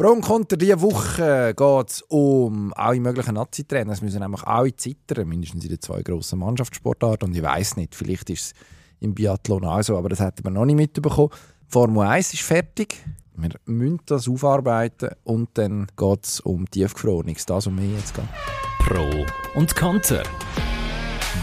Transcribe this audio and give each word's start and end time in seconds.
Pro 0.00 0.12
und 0.12 0.22
Konter 0.22 0.56
diese 0.56 0.80
Woche 0.80 1.52
geht 1.54 1.90
es 1.90 2.00
um 2.08 2.72
alle 2.74 2.98
möglichen 3.00 3.34
Nazi-Trainer. 3.34 3.92
Es 3.92 4.00
müssen 4.00 4.20
nämlich 4.20 4.42
alle 4.44 4.74
zittern, 4.74 5.28
mindestens 5.28 5.62
in 5.64 5.68
den 5.68 5.78
zwei 5.82 6.00
grossen 6.00 6.38
Mannschaftssportarten. 6.38 7.28
Und 7.28 7.36
ich 7.36 7.42
weiß 7.42 7.76
nicht, 7.76 7.94
vielleicht 7.94 8.30
ist 8.30 8.40
es 8.40 8.52
im 9.00 9.14
Biathlon 9.14 9.62
auch 9.66 9.82
so, 9.82 9.98
aber 9.98 10.08
das 10.08 10.20
hätten 10.20 10.42
wir 10.42 10.50
noch 10.52 10.64
nicht 10.64 10.76
mitbekommen. 10.76 11.28
Formel 11.68 12.06
1 12.06 12.32
ist 12.32 12.44
fertig. 12.44 12.96
Wir 13.36 13.50
müssen 13.66 14.00
das 14.06 14.26
aufarbeiten 14.26 15.10
und 15.24 15.50
dann 15.58 15.86
geht 15.98 16.24
es 16.24 16.40
um 16.40 16.64
Tiefgefrorenes. 16.70 17.44
Das 17.44 17.66
um 17.66 17.74
mich 17.74 17.92
jetzt. 17.94 18.14
Pro 18.78 19.26
und 19.54 19.76
Konter. 19.76 20.22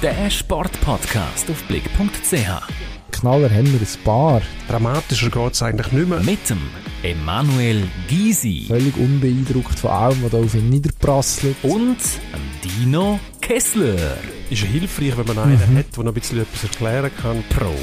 Der 0.01 0.31
Sportpodcast 0.31 1.47
auf 1.51 1.63
blick.ch. 1.67 2.96
Knaller 3.21 3.49
haben 3.49 3.65
wir 3.71 3.79
ein 3.79 4.03
paar. 4.03 4.41
Dramatischer 4.67 5.29
geht 5.29 5.53
es 5.53 5.61
eigentlich 5.63 5.91
nicht 5.91 6.07
mehr. 6.07 6.19
Mit 6.19 6.49
dem 6.49 6.59
Emanuel 7.03 7.83
Gysi 8.07 8.65
Völlig 8.67 8.95
unbeeindruckt 8.97 9.79
von 9.79 9.89
allem, 9.89 10.23
was 10.23 10.31
da 10.31 10.37
auf 10.37 10.53
ihn 10.53 10.69
niederprasselt. 10.69 11.55
und 11.63 11.97
dem 11.97 12.61
Dino 12.63 13.19
Kessler. 13.41 14.17
Ist 14.49 14.61
ja 14.61 14.67
hilfreich, 14.67 15.17
wenn 15.17 15.25
man 15.27 15.39
einen 15.39 15.77
hat, 15.77 15.95
der 15.95 16.03
noch 16.03 16.11
ein 16.11 16.13
bisschen 16.13 16.39
etwas 16.39 16.63
erklären 16.63 17.11
kann. 17.21 17.43
Pro 17.49 17.73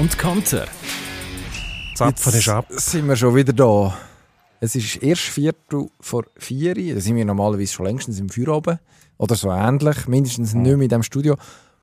und 0.00 0.16
Konter. 0.18 0.66
Zapfen 1.96 2.34
ist 2.34 2.48
ab. 2.48 2.66
sind 2.70 3.08
wir 3.08 3.16
schon 3.16 3.34
wieder 3.34 3.52
da. 3.52 3.96
Es 4.60 4.74
ist 4.74 5.02
erst 5.02 5.22
Viertel 5.22 5.88
vor 6.00 6.24
vier. 6.36 6.74
Da 6.94 7.00
sind 7.00 7.16
wir 7.16 7.24
normalerweise 7.24 7.72
schon 7.72 7.86
längstens 7.86 8.18
im 8.20 8.28
Feierabend. 8.28 8.78
Oder 9.18 9.34
so 9.34 9.50
ähnlich. 9.50 10.06
Mindestens 10.08 10.54
nicht 10.54 10.64
mehr 10.64 10.74
in 10.74 10.88
diesem 10.88 11.02
Studio. 11.02 11.36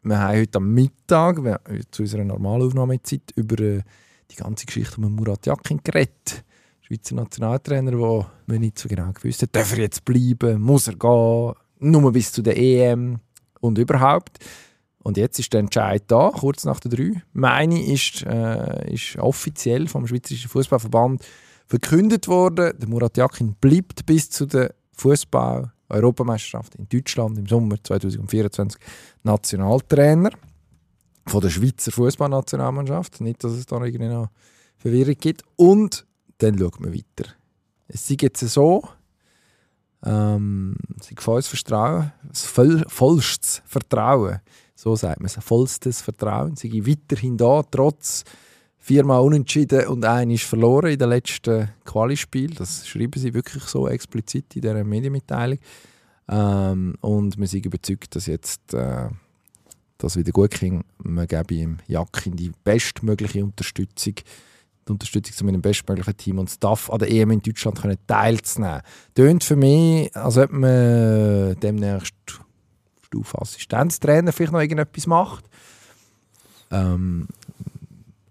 Wir 0.03 0.19
haben 0.19 0.37
heute 0.39 0.57
am 0.57 0.73
Mittag, 0.73 1.37
haben 1.37 1.59
zu 1.91 2.01
unserer 2.01 2.23
normalen 2.23 2.63
Aufnahmezeit, 2.63 3.31
über 3.35 3.59
äh, 3.59 3.81
die 4.31 4.35
ganze 4.35 4.65
Geschichte 4.65 4.99
um 4.99 5.13
Murat 5.13 5.45
Yakin 5.45 5.79
geredet. 5.83 6.43
Schweizer 6.81 7.13
Nationaltrainer, 7.13 7.91
der 7.91 8.31
wir 8.47 8.59
nicht 8.59 8.79
so 8.79 8.89
genau 8.89 9.11
gewusst 9.11 9.43
hat, 9.43 9.55
darf 9.55 9.73
er 9.73 9.79
jetzt 9.79 10.03
bleiben, 10.03 10.59
muss 10.59 10.87
er 10.87 10.95
gehen, 10.95 11.53
nur 11.79 12.11
bis 12.11 12.31
zu 12.31 12.41
der 12.41 12.57
EM 12.57 13.19
und 13.59 13.77
überhaupt. 13.77 14.39
Und 15.03 15.17
jetzt 15.17 15.37
ist 15.37 15.53
der 15.53 15.59
Entscheid 15.59 16.03
da, 16.07 16.31
kurz 16.33 16.65
nach 16.65 16.79
der 16.79 16.91
3. 16.91 17.21
Meine 17.33 17.83
ist, 17.85 18.23
äh, 18.23 18.91
ist 18.93 19.17
offiziell 19.17 19.87
vom 19.87 20.07
Schweizerischen 20.07 20.49
Fußballverband 20.49 21.23
verkündet 21.67 22.27
worden. 22.27 22.73
Der 22.79 22.89
Murat 22.89 23.17
Yakin 23.17 23.53
bleibt 23.61 24.07
bis 24.07 24.31
zu 24.31 24.47
der 24.47 24.73
Fußball-Europameisterschaft 25.91 26.75
in 26.75 26.87
Deutschland 26.87 27.37
im 27.37 27.47
Sommer 27.47 27.75
2024 27.83 28.79
Nationaltrainer 29.23 30.31
von 31.27 31.41
der 31.41 31.49
Schweizer 31.49 31.91
Fußballnationalmannschaft. 31.91 33.21
Nicht, 33.21 33.43
dass 33.43 33.53
es 33.53 33.65
da 33.65 33.83
irgendwie 33.83 34.07
noch 34.07 34.29
Verwirrung 34.77 35.15
gibt. 35.19 35.43
Und 35.57 36.05
dann 36.39 36.57
schaut 36.57 36.79
man 36.79 36.93
weiter. 36.93 37.29
Es 37.87 38.09
ist 38.09 38.21
jetzt 38.21 38.39
so, 38.39 38.83
ähm, 40.03 40.75
ist 40.99 41.21
volles 41.21 41.47
Vertrauen, 41.47 42.11
voll, 42.33 42.83
vollstes 42.87 43.61
Vertrauen, 43.65 44.39
so 44.75 44.95
sagt 44.95 45.19
man 45.19 45.27
es, 45.27 45.35
vollstes 45.35 46.01
Vertrauen, 46.01 46.55
sie 46.55 46.71
sind 46.71 46.87
weiterhin 46.87 47.37
da, 47.37 47.61
trotz 47.69 48.23
viermal 48.81 49.21
unentschieden 49.21 49.87
und 49.87 50.03
ein 50.03 50.31
ist 50.31 50.43
verloren 50.43 50.91
in 50.91 50.99
den 50.99 51.09
letzten 51.09 51.69
Qualispiel. 51.85 52.49
Das 52.55 52.87
schreiben 52.87 53.19
sie 53.19 53.33
wirklich 53.33 53.63
so 53.63 53.87
explizit 53.87 54.55
in 54.55 54.61
dieser 54.61 54.83
Medienmitteilung. 54.83 55.59
Ähm, 56.27 56.95
und 56.99 57.37
wir 57.37 57.47
sind 57.47 57.65
überzeugt, 57.65 58.15
dass 58.15 58.25
jetzt 58.25 58.73
äh, 58.73 59.07
das 59.99 60.17
wieder 60.17 60.31
gut 60.31 60.51
ging. 60.51 60.83
Man 60.97 61.27
gebe 61.27 61.53
ihm 61.53 61.77
Jakin 61.87 62.35
die 62.35 62.51
bestmögliche 62.63 63.43
Unterstützung, 63.43 64.15
die 64.87 64.91
Unterstützung 64.91 65.35
zu 65.35 65.45
meinem 65.45 65.61
bestmöglichen 65.61 66.17
Team 66.17 66.39
und 66.39 66.49
Staff 66.49 66.89
an 66.89 66.99
der 66.99 67.11
EM 67.11 67.31
in 67.31 67.41
Deutschland 67.41 67.79
können 67.79 67.97
teilzunehmen. 68.07 68.81
Tönt 69.13 69.43
für 69.43 69.55
mich, 69.55 70.15
als 70.15 70.37
ob 70.37 70.51
man 70.51 71.55
demnächst 71.59 72.15
Stufe 73.03 73.39
Assistenztrainer 73.39 74.31
vielleicht 74.31 74.53
noch 74.53 74.61
irgendetwas 74.61 75.05
macht. 75.05 75.45
Ähm, 76.71 77.27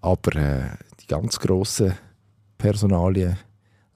aber 0.00 0.36
äh, 0.36 0.62
die 1.00 1.06
ganz 1.06 1.38
grossen 1.38 1.94
Personalien 2.58 3.36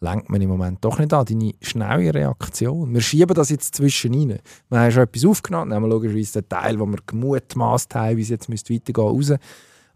lenkt 0.00 0.28
man 0.28 0.40
im 0.40 0.50
Moment 0.50 0.84
doch 0.84 0.98
nicht 0.98 1.12
an. 1.12 1.24
Deine 1.24 1.54
schnelle 1.60 2.14
Reaktion. 2.14 2.92
Wir 2.92 3.00
schieben 3.00 3.34
das 3.34 3.50
jetzt 3.50 3.74
zwischen 3.74 4.14
rein. 4.14 4.38
Wir 4.68 4.78
haben 4.78 4.90
schon 4.92 5.02
etwas 5.02 5.24
aufgenommen, 5.24 5.70
nehmen 5.70 5.90
logischerweise 5.90 6.42
den 6.42 6.48
Teil, 6.48 6.76
den 6.76 6.90
wir 6.90 7.00
gemutmaßt 7.06 7.94
haben, 7.94 8.16
wie 8.16 8.22
es 8.22 8.28
jetzt 8.28 8.48
müsste 8.48 8.74
weitergehen 8.74 9.08
raus, 9.08 9.32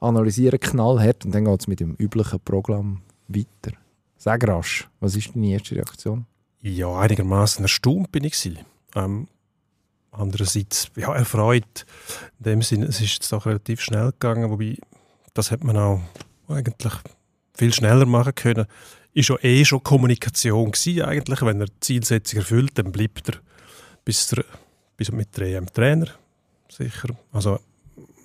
analysieren 0.00 0.58
knallhart 0.58 1.24
und 1.24 1.34
dann 1.34 1.44
geht 1.44 1.60
es 1.60 1.66
mit 1.66 1.80
dem 1.80 1.94
üblichen 1.94 2.40
Programm 2.40 3.02
weiter. 3.28 3.76
Sag 4.16 4.46
rasch, 4.48 4.88
was 5.00 5.14
ist 5.14 5.34
deine 5.34 5.48
erste 5.48 5.76
Reaktion? 5.76 6.26
Ja, 6.60 6.98
einigermaßen 6.98 7.64
erstaunt 7.64 8.10
bin 8.10 8.24
ich. 8.24 8.50
Ähm, 8.94 9.28
andererseits 10.10 10.90
ja, 10.96 11.14
erfreut. 11.14 11.86
In 12.38 12.44
dem 12.44 12.62
Sinne, 12.62 12.86
es 12.86 13.00
ist 13.00 13.14
jetzt 13.14 13.32
doch 13.32 13.46
relativ 13.46 13.80
schnell 13.80 14.10
gegangen, 14.10 14.50
wobei 14.50 14.76
das 15.38 15.52
hätte 15.52 15.66
man 15.66 15.76
auch 15.76 16.00
eigentlich 16.48 16.92
viel 17.54 17.72
schneller 17.72 18.06
machen 18.06 18.34
können. 18.34 18.66
Ist 19.14 19.28
ja 19.28 19.36
eh 19.42 19.64
schon 19.64 19.82
Kommunikation 19.82 20.72
gewesen, 20.72 21.02
eigentlich. 21.02 21.42
Wenn 21.42 21.60
er 21.60 21.66
die 21.66 21.80
Zielsetzung 21.80 22.40
erfüllt, 22.40 22.72
dann 22.74 22.92
bleibt 22.92 23.28
er 23.28 23.36
bis, 24.04 24.28
der, 24.28 24.44
bis 24.96 25.12
mit 25.12 25.36
der 25.36 25.56
EM 25.56 25.72
Trainer. 25.72 26.08
Sicher. 26.68 27.08
Also, 27.32 27.60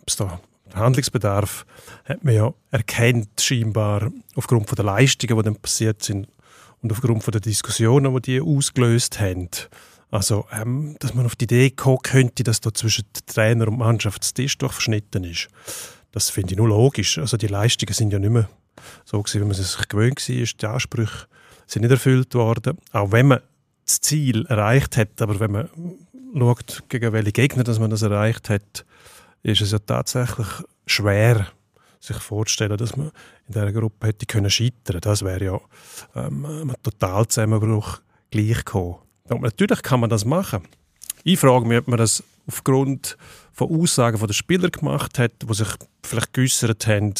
ob's 0.01 0.16
da 0.16 0.40
Handlungsbedarf 0.74 1.68
hat 2.06 2.24
man 2.24 2.34
ja 2.34 2.53
erkennt, 2.72 3.40
scheinbar 3.40 4.12
aufgrund 4.35 4.68
von 4.68 4.75
der 4.75 4.85
Leistungen, 4.85 5.38
die 5.38 5.44
dann 5.44 5.56
passiert 5.56 6.01
sind 6.01 6.28
und 6.81 6.91
aufgrund 6.91 7.24
von 7.24 7.31
der 7.31 7.41
Diskussionen, 7.41 8.13
die 8.16 8.22
die 8.22 8.41
ausgelöst 8.41 9.19
haben. 9.19 9.50
Also, 10.09 10.45
ähm, 10.51 10.95
dass 11.00 11.13
man 11.13 11.28
auf 11.28 11.35
die 11.35 11.45
Idee 11.45 11.69
kommen 11.69 12.00
könnte, 12.01 12.44
dass 12.44 12.59
da 12.59 12.74
zwischen 12.74 13.06
Trainer 13.28 13.68
und 13.68 13.78
Mannschaftstisch 13.78 14.57
doch 14.57 14.74
verschnitten 14.74 15.24
ist. 15.24 15.47
Das 16.13 16.29
finde 16.29 16.53
ich 16.53 16.57
nur 16.57 16.69
logisch. 16.69 17.18
Also 17.18 17.38
die 17.38 17.47
Leistungen 17.47 17.94
sind 17.94 18.13
ja 18.13 18.19
nicht 18.19 18.29
mehr 18.29 18.47
so 19.03 19.22
gewesen, 19.22 19.41
wie 19.41 19.46
man 19.46 19.51
es 19.51 19.74
sich 19.74 19.88
gewöhnt 19.90 20.29
war. 20.29 20.46
Die 20.46 20.66
Ansprüche 20.66 21.28
sind 21.66 21.81
nicht 21.81 21.91
erfüllt 21.91 22.34
worden. 22.35 22.78
Auch 22.91 23.12
wenn 23.12 23.28
man 23.28 23.40
das 23.85 24.00
Ziel 24.00 24.46
erreicht 24.46 24.96
hat, 24.96 25.22
aber 25.22 25.40
wenn 25.40 25.51
man 25.51 25.69
schaut, 26.38 26.84
gegen 26.88 27.12
welche 27.12 27.31
Gegner 27.31 27.63
dass 27.63 27.79
man 27.79 27.90
das 27.90 28.03
erreicht 28.03 28.50
hat, 28.50 28.85
ist 29.41 29.62
es 29.62 29.72
ja 29.72 29.79
tatsächlich 29.79 30.47
schwer, 30.85 31.47
sich 32.00 32.18
vorzustellen, 32.18 32.78
dass 32.78 32.95
man 32.95 33.07
in 33.47 33.53
dieser 33.53 33.72
Gruppe 33.72 34.07
hätte 34.07 34.25
können 34.25 34.50
scheitern. 34.50 35.01
Das 35.01 35.24
wäre 35.24 35.44
ja 35.44 35.59
ähm, 36.16 36.45
ein 36.45 36.74
Totalzusammenbruch 36.84 38.01
gleich 38.30 38.57
gekommen. 38.57 38.97
Und 39.30 39.41
natürlich 39.41 39.81
kann 39.81 40.01
man 40.01 40.09
das 40.09 40.25
machen. 40.25 40.63
Ich 41.24 41.40
frage 41.40 41.66
mich, 41.66 41.80
ob 41.80 41.88
man 41.88 41.97
das 41.97 42.24
aufgrund 42.48 43.18
von 43.52 43.70
Aussagen 43.70 44.18
von 44.18 44.28
den 44.28 44.34
Spielern 44.34 44.72
gemacht 44.72 45.20
hat, 45.20 45.31
die 45.48 45.54
sich 45.54 45.68
vielleicht 46.04 46.34
geäussert 46.34 46.88
haben, 46.88 47.14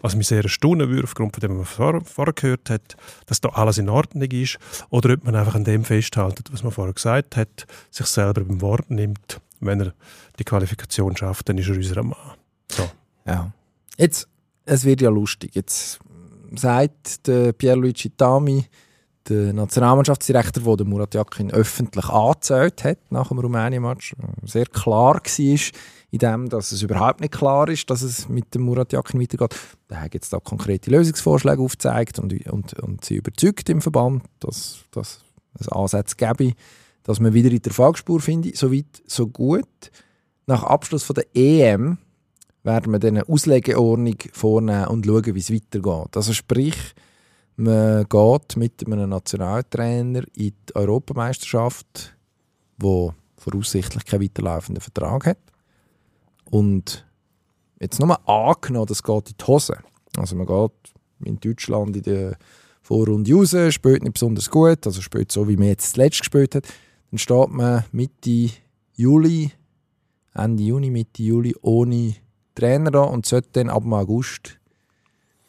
was 0.00 0.14
mich 0.16 0.28
sehr 0.28 0.42
erstaunen 0.42 0.88
würde, 0.88 1.04
aufgrund 1.04 1.34
von 1.34 1.40
dem, 1.40 1.58
was 1.58 1.78
man 1.78 2.04
vorher 2.04 2.32
gehört 2.32 2.70
hat, 2.70 2.96
dass 3.26 3.40
da 3.40 3.50
alles 3.50 3.78
in 3.78 3.88
Ordnung 3.88 4.30
ist, 4.30 4.58
oder 4.90 5.14
ob 5.14 5.24
man 5.24 5.34
einfach 5.34 5.54
an 5.54 5.64
dem 5.64 5.84
festhält, 5.84 6.40
was 6.50 6.62
man 6.62 6.72
vorher 6.72 6.94
gesagt 6.94 7.36
hat, 7.36 7.66
sich 7.90 8.06
selber 8.06 8.44
beim 8.44 8.60
Wort 8.60 8.90
nimmt. 8.90 9.40
Wenn 9.60 9.80
er 9.80 9.94
die 10.38 10.44
Qualifikation 10.44 11.16
schafft, 11.16 11.48
dann 11.48 11.58
ist 11.58 11.68
er 11.68 11.76
unser 11.76 12.02
Mann. 12.02 12.16
So. 12.70 12.88
Ja. 13.26 13.52
Jetzt, 13.98 14.26
es 14.64 14.84
wird 14.84 15.02
ja 15.02 15.10
lustig. 15.10 15.54
Jetzt 15.54 15.98
sagt 16.56 17.26
der 17.26 17.52
Pierluigi 17.52 18.10
Tami, 18.10 18.64
der 19.28 19.52
Nationalmannschaftsdirektor, 19.52 20.62
der 20.64 20.76
den 20.76 20.88
Murat 20.88 21.14
Yakin 21.14 21.50
öffentlich 21.50 22.08
angezählt 22.08 22.84
hat 22.84 22.98
nach 23.10 23.28
dem 23.28 23.38
Rumänien-Match, 23.38 24.14
sehr 24.44 24.66
klar 24.66 25.14
war 25.14 25.22
in 26.12 26.18
dem, 26.18 26.48
dass 26.48 26.72
es 26.72 26.82
überhaupt 26.82 27.20
nicht 27.20 27.32
klar 27.32 27.68
ist, 27.68 27.88
dass 27.88 28.02
es 28.02 28.28
mit 28.28 28.54
dem 28.54 28.62
Murat 28.62 28.92
Yakin 28.92 29.20
weitergeht. 29.20 29.56
Der 29.88 30.00
hat 30.00 30.14
jetzt 30.14 30.32
da 30.32 30.40
konkrete 30.40 30.90
Lösungsvorschläge 30.90 31.62
aufgezeigt 31.62 32.18
und, 32.18 32.32
und, 32.48 32.74
und 32.80 33.04
sie 33.04 33.16
überzeugt 33.16 33.68
im 33.68 33.80
Verband, 33.80 34.24
dass, 34.40 34.80
dass 34.90 35.20
es 35.58 35.68
Ansätze 35.68 36.16
gäbe, 36.16 36.54
dass 37.04 37.20
man 37.20 37.32
wieder 37.32 37.50
in 37.50 37.62
der 37.62 37.70
Erfolgsspur 37.70 38.20
finde. 38.20 38.50
So 38.54 38.72
weit, 38.72 39.02
so 39.06 39.28
gut. 39.28 39.68
Nach 40.46 40.64
Abschluss 40.64 41.04
von 41.04 41.14
der 41.14 41.26
EM 41.34 41.98
werden 42.64 42.92
wir 42.92 42.98
dann 42.98 43.16
eine 43.16 43.28
Auslegeordnung 43.28 44.16
vornehmen 44.32 44.86
und 44.86 45.06
schauen, 45.06 45.34
wie 45.34 45.38
es 45.38 45.52
weitergeht. 45.52 46.16
Also 46.16 46.32
sprich, 46.32 46.76
man 47.60 48.06
geht 48.08 48.56
mit 48.56 48.86
einem 48.86 49.10
Nationaltrainer 49.10 50.22
in 50.34 50.52
die 50.68 50.74
Europameisterschaft, 50.74 52.16
wo 52.78 53.12
voraussichtlich 53.36 54.04
keinen 54.04 54.22
weiterlaufenden 54.22 54.80
Vertrag 54.80 55.26
hat. 55.26 55.38
Und 56.50 57.06
jetzt 57.78 58.00
nur 58.00 58.28
angenommen, 58.28 58.86
das 58.86 59.02
geht 59.02 59.30
in 59.30 59.36
die 59.38 59.44
Hose. 59.44 59.78
Also 60.16 60.36
man 60.36 60.46
geht 60.46 60.92
in 61.24 61.38
Deutschland 61.38 61.96
in 61.96 62.02
der 62.02 62.38
Vorrunde 62.82 63.32
raus, 63.32 63.54
spielt 63.72 64.02
nicht 64.02 64.14
besonders 64.14 64.50
gut, 64.50 64.86
also 64.86 65.00
spielt 65.00 65.30
so, 65.30 65.46
wie 65.48 65.56
man 65.56 65.68
jetzt 65.68 65.92
zuletzt 65.92 66.20
gespielt 66.20 66.54
hat. 66.54 66.66
Dann 67.10 67.18
steht 67.18 67.50
man 67.50 67.84
Mitte 67.92 68.50
Juli, 68.94 69.52
Ende 70.34 70.62
Juni, 70.62 70.90
Mitte 70.90 71.22
Juli 71.22 71.54
ohne 71.62 72.14
Trainer 72.54 72.90
da 72.90 73.02
und 73.02 73.26
sollte 73.26 73.50
dann 73.52 73.70
ab 73.70 73.84
August 73.86 74.58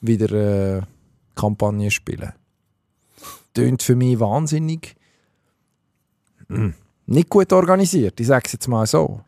wieder 0.02 0.78
äh, 0.78 0.82
Kampagne 1.36 1.92
spielen. 1.92 2.34
tönt 3.54 3.84
für 3.84 3.96
mich 3.96 4.20
wahnsinnig 4.20 4.96
hm, 6.48 6.74
nicht 7.06 7.30
gut 7.30 7.52
organisiert. 7.54 8.20
Ich 8.20 8.28
sage 8.28 8.44
es 8.46 8.54
jetzt 8.54 8.68
mal 8.68 8.86
so. 8.86 9.22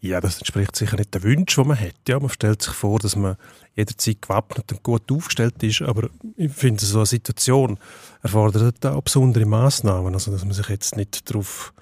Ja, 0.00 0.20
das 0.20 0.38
entspricht 0.38 0.76
sicher 0.76 0.96
nicht 0.96 1.12
den 1.12 1.22
Wünschen, 1.24 1.64
die 1.64 1.68
man 1.68 1.80
hat. 1.80 1.96
Ja, 2.06 2.20
man 2.20 2.30
stellt 2.30 2.62
sich 2.62 2.72
vor, 2.72 3.00
dass 3.00 3.16
man 3.16 3.36
jederzeit 3.74 4.22
gewappnet 4.22 4.70
und 4.70 4.82
gut 4.82 5.10
aufgestellt 5.10 5.60
ist, 5.62 5.82
aber 5.82 6.08
ich 6.36 6.52
finde, 6.52 6.84
so 6.84 6.98
eine 6.98 7.06
Situation 7.06 7.78
erfordert 8.22 8.86
auch 8.86 9.02
besondere 9.02 9.44
Massnahmen. 9.44 10.14
Also, 10.14 10.30
dass 10.30 10.44
man 10.44 10.54
sich 10.54 10.68
jetzt 10.68 10.96
nicht 10.96 11.28
darauf 11.28 11.72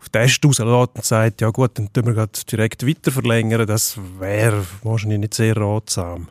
auf 0.00 0.08
den 0.08 0.22
Test 0.22 0.44
rauslässt 0.44 0.96
und 0.96 1.04
sagt, 1.04 1.40
ja 1.40 1.50
gut, 1.50 1.78
dann 1.78 1.92
tun 1.92 2.06
wir 2.06 2.26
direkt 2.50 2.86
weiter 2.86 3.12
verlängern, 3.12 3.66
das 3.66 3.98
wäre 4.18 4.64
wahrscheinlich 4.82 5.20
nicht 5.20 5.34
sehr 5.34 5.56
ratsam. 5.56 6.28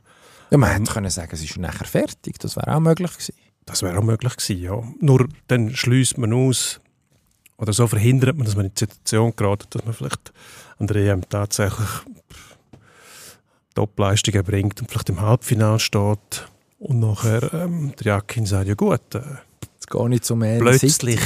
Ja, 0.51 0.57
man 0.57 0.72
hätte 0.72 0.92
können 0.92 1.10
sagen, 1.10 1.30
es 1.31 1.44
ist 1.44 1.57
nachher 1.57 1.86
fertig. 1.86 2.40
Das 2.40 2.56
wäre 2.56 2.75
auch 2.75 2.80
möglich 2.80 3.12
gewesen. 3.12 3.34
Das 3.66 3.84
wäre 3.84 3.98
auch 4.00 4.04
möglich 4.04 4.36
gewesen, 4.36 4.62
ja. 4.62 4.84
Nur 5.00 5.28
dann 5.48 5.75
schließt 5.75 6.18
man 6.18 6.34
aus, 6.34 6.80
oder 7.57 7.74
so 7.74 7.86
verhindert 7.88 8.36
man, 8.38 8.46
dass 8.46 8.56
man 8.56 8.66
in 8.66 8.74
die 8.74 8.80
Situation 8.80 9.34
gerät, 9.36 9.68
dass 9.69 9.84
man 9.86 9.94
vielleicht 9.94 10.34
an 10.78 10.88
der 10.88 10.96
EM 10.98 11.28
tatsächlich 11.30 11.88
Topleistungen 13.75 14.44
bringt 14.44 14.81
und 14.81 14.90
vielleicht 14.90 15.10
im 15.10 15.22
Halbfinale 15.22 15.80
steht 15.80 16.48
und 16.80 17.00
nachher 17.00 17.54
ähm, 17.54 17.94
der 18.00 18.13
Jakin 18.13 18.46
sagt, 18.46 18.68
ja 18.68 18.74
gut, 18.74 19.16
äh, 19.16 19.22
Jetzt 19.75 19.90
gar 19.90 20.10
nicht 20.10 20.25
so 20.25 20.36
mehr 20.36 20.60
plötzlich 20.60 21.19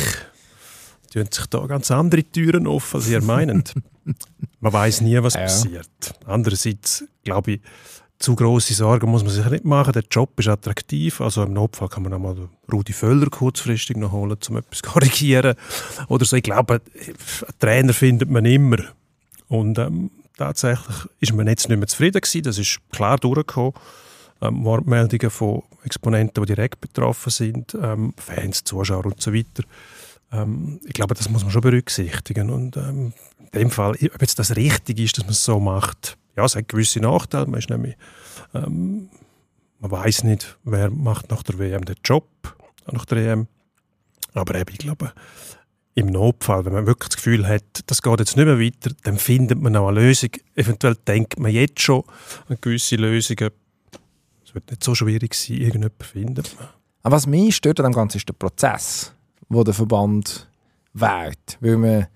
tun 1.12 1.28
sich 1.32 1.46
da 1.48 1.66
ganz 1.68 1.92
andere 1.92 2.24
Türen 2.24 2.66
auf, 2.68 2.96
als 2.96 3.08
ihr 3.08 3.22
meint. 3.22 3.74
man 4.60 4.74
weiß 4.74 5.02
nie, 5.02 5.22
was 5.22 5.36
Ja. 5.36 5.42
passiert. 5.42 6.14
Andererseits 6.26 7.04
glaube 7.24 7.52
ich, 7.54 7.62
zu 8.24 8.38
große 8.38 8.74
Sorgen 8.74 9.12
muss 9.12 9.22
man 9.22 9.34
sich 9.34 9.46
nicht 9.48 9.66
machen. 9.66 9.92
Der 9.92 10.06
Job 10.10 10.40
ist 10.40 10.48
attraktiv. 10.48 11.20
Also 11.20 11.44
im 11.44 11.52
Notfall 11.52 11.90
kann 11.90 12.04
man 12.04 12.14
auch 12.14 12.20
mal 12.20 12.36
Rudi 12.72 12.94
Völler 12.94 13.30
kurzfristig 13.30 13.98
noch 13.98 14.14
holen, 14.14 14.38
um 14.48 14.58
etwas 14.58 14.78
zu 14.82 14.90
korrigieren. 14.90 15.56
Oder 16.08 16.24
so. 16.24 16.38
Ich 16.38 16.44
glaube, 16.44 16.76
einen 16.96 17.60
Trainer 17.60 17.94
findet 17.94 18.30
man 18.30 18.46
immer. 18.46 18.78
Und 19.50 19.78
ähm, 19.78 20.10
tatsächlich 20.38 20.96
ist 21.20 21.34
man 21.34 21.48
jetzt 21.48 21.68
nicht 21.68 21.78
mehr 21.78 21.88
zufrieden 21.88 22.22
gewesen. 22.22 22.44
Das 22.44 22.58
ist 22.58 22.80
klar 22.94 23.18
durchgekommen. 23.18 23.74
Ähm, 24.42 24.64
Wortmeldungen 24.64 25.30
von 25.30 25.64
Exponenten, 25.84 26.46
die 26.46 26.56
direkt 26.56 26.80
betroffen 26.80 27.30
sind, 27.30 27.76
ähm, 27.82 28.14
Fans, 28.16 28.64
Zuschauer 28.64 29.06
und 29.06 29.22
so 29.22 29.34
weiter. 29.34 29.64
Ähm, 30.32 30.80
ich 30.86 30.94
glaube, 30.94 31.14
das 31.14 31.28
muss 31.28 31.44
man 31.44 31.52
schon 31.52 31.62
berücksichtigen. 31.62 32.50
Und 32.50 32.78
ähm, 32.78 33.12
in 33.52 33.60
dem 33.60 33.70
Fall, 33.70 33.92
ob 33.92 34.22
jetzt 34.22 34.40
das 34.40 34.56
richtig 34.56 35.00
ist, 35.00 35.18
dass 35.18 35.26
man 35.26 35.34
es 35.34 35.44
so 35.44 35.60
macht, 35.60 36.18
ja, 36.36 36.46
es 36.46 36.56
hat 36.56 36.68
gewisse 36.68 37.00
Nachteile. 37.00 37.48
Man 37.48 37.60
ist 37.60 37.70
nämlich, 37.70 37.96
ähm, 38.54 39.10
man 39.80 39.92
weiß 39.92 40.24
nicht, 40.24 40.58
wer 40.64 40.90
macht 40.90 41.30
nach 41.32 41.44
der 41.44 41.60
WM 41.60 41.86
den 41.86 41.98
Job, 42.04 42.28
nach 42.92 43.06
der 43.06 43.18
EM. 43.20 43.48
Aber 44.34 44.56
eben, 44.56 44.72
ich 44.72 44.80
glaube, 44.80 45.14
im 45.96 46.08
Notfall, 46.08 46.66
wenn 46.66 46.74
man 46.74 46.88
wirklich 46.88 47.10
das 47.10 47.18
Gefühl 47.18 47.48
hat, 47.48 47.84
das 47.86 48.02
geht 48.02 48.20
jetzt 48.20 48.36
nicht 48.36 48.46
mehr 48.46 48.60
weiter, 48.60 48.92
dann 49.04 49.18
findet 49.18 49.62
man 49.62 49.76
auch 49.76 49.90
eine 49.90 50.00
Lösung. 50.02 50.32
Eventuell 50.56 50.96
denkt 50.96 51.40
man 51.40 51.52
jetzt 51.52 51.82
schon 51.82 52.04
an 52.48 52.58
gewisse 52.60 52.96
Lösungen. 52.96 53.52
Es 54.44 54.56
wird 54.56 54.70
nicht 54.72 54.84
so 54.84 54.96
schwierig 54.96 55.36
sein, 55.36 55.58
irgendjemanden 55.58 56.04
findet 56.04 56.56
man. 56.58 56.70
Aber 57.04 57.16
was 57.16 57.28
mich 57.28 57.56
stört 57.56 57.80
an 57.80 57.92
dem 57.92 57.94
Ganzen 57.94 58.18
ist 58.18 58.28
der 58.28 58.34
Prozess, 58.34 59.14
wo 59.50 59.64
der 59.64 59.74
Verband 59.74 60.50
wählt. 60.94 61.58
Weil 61.60 61.78
man, 61.78 62.08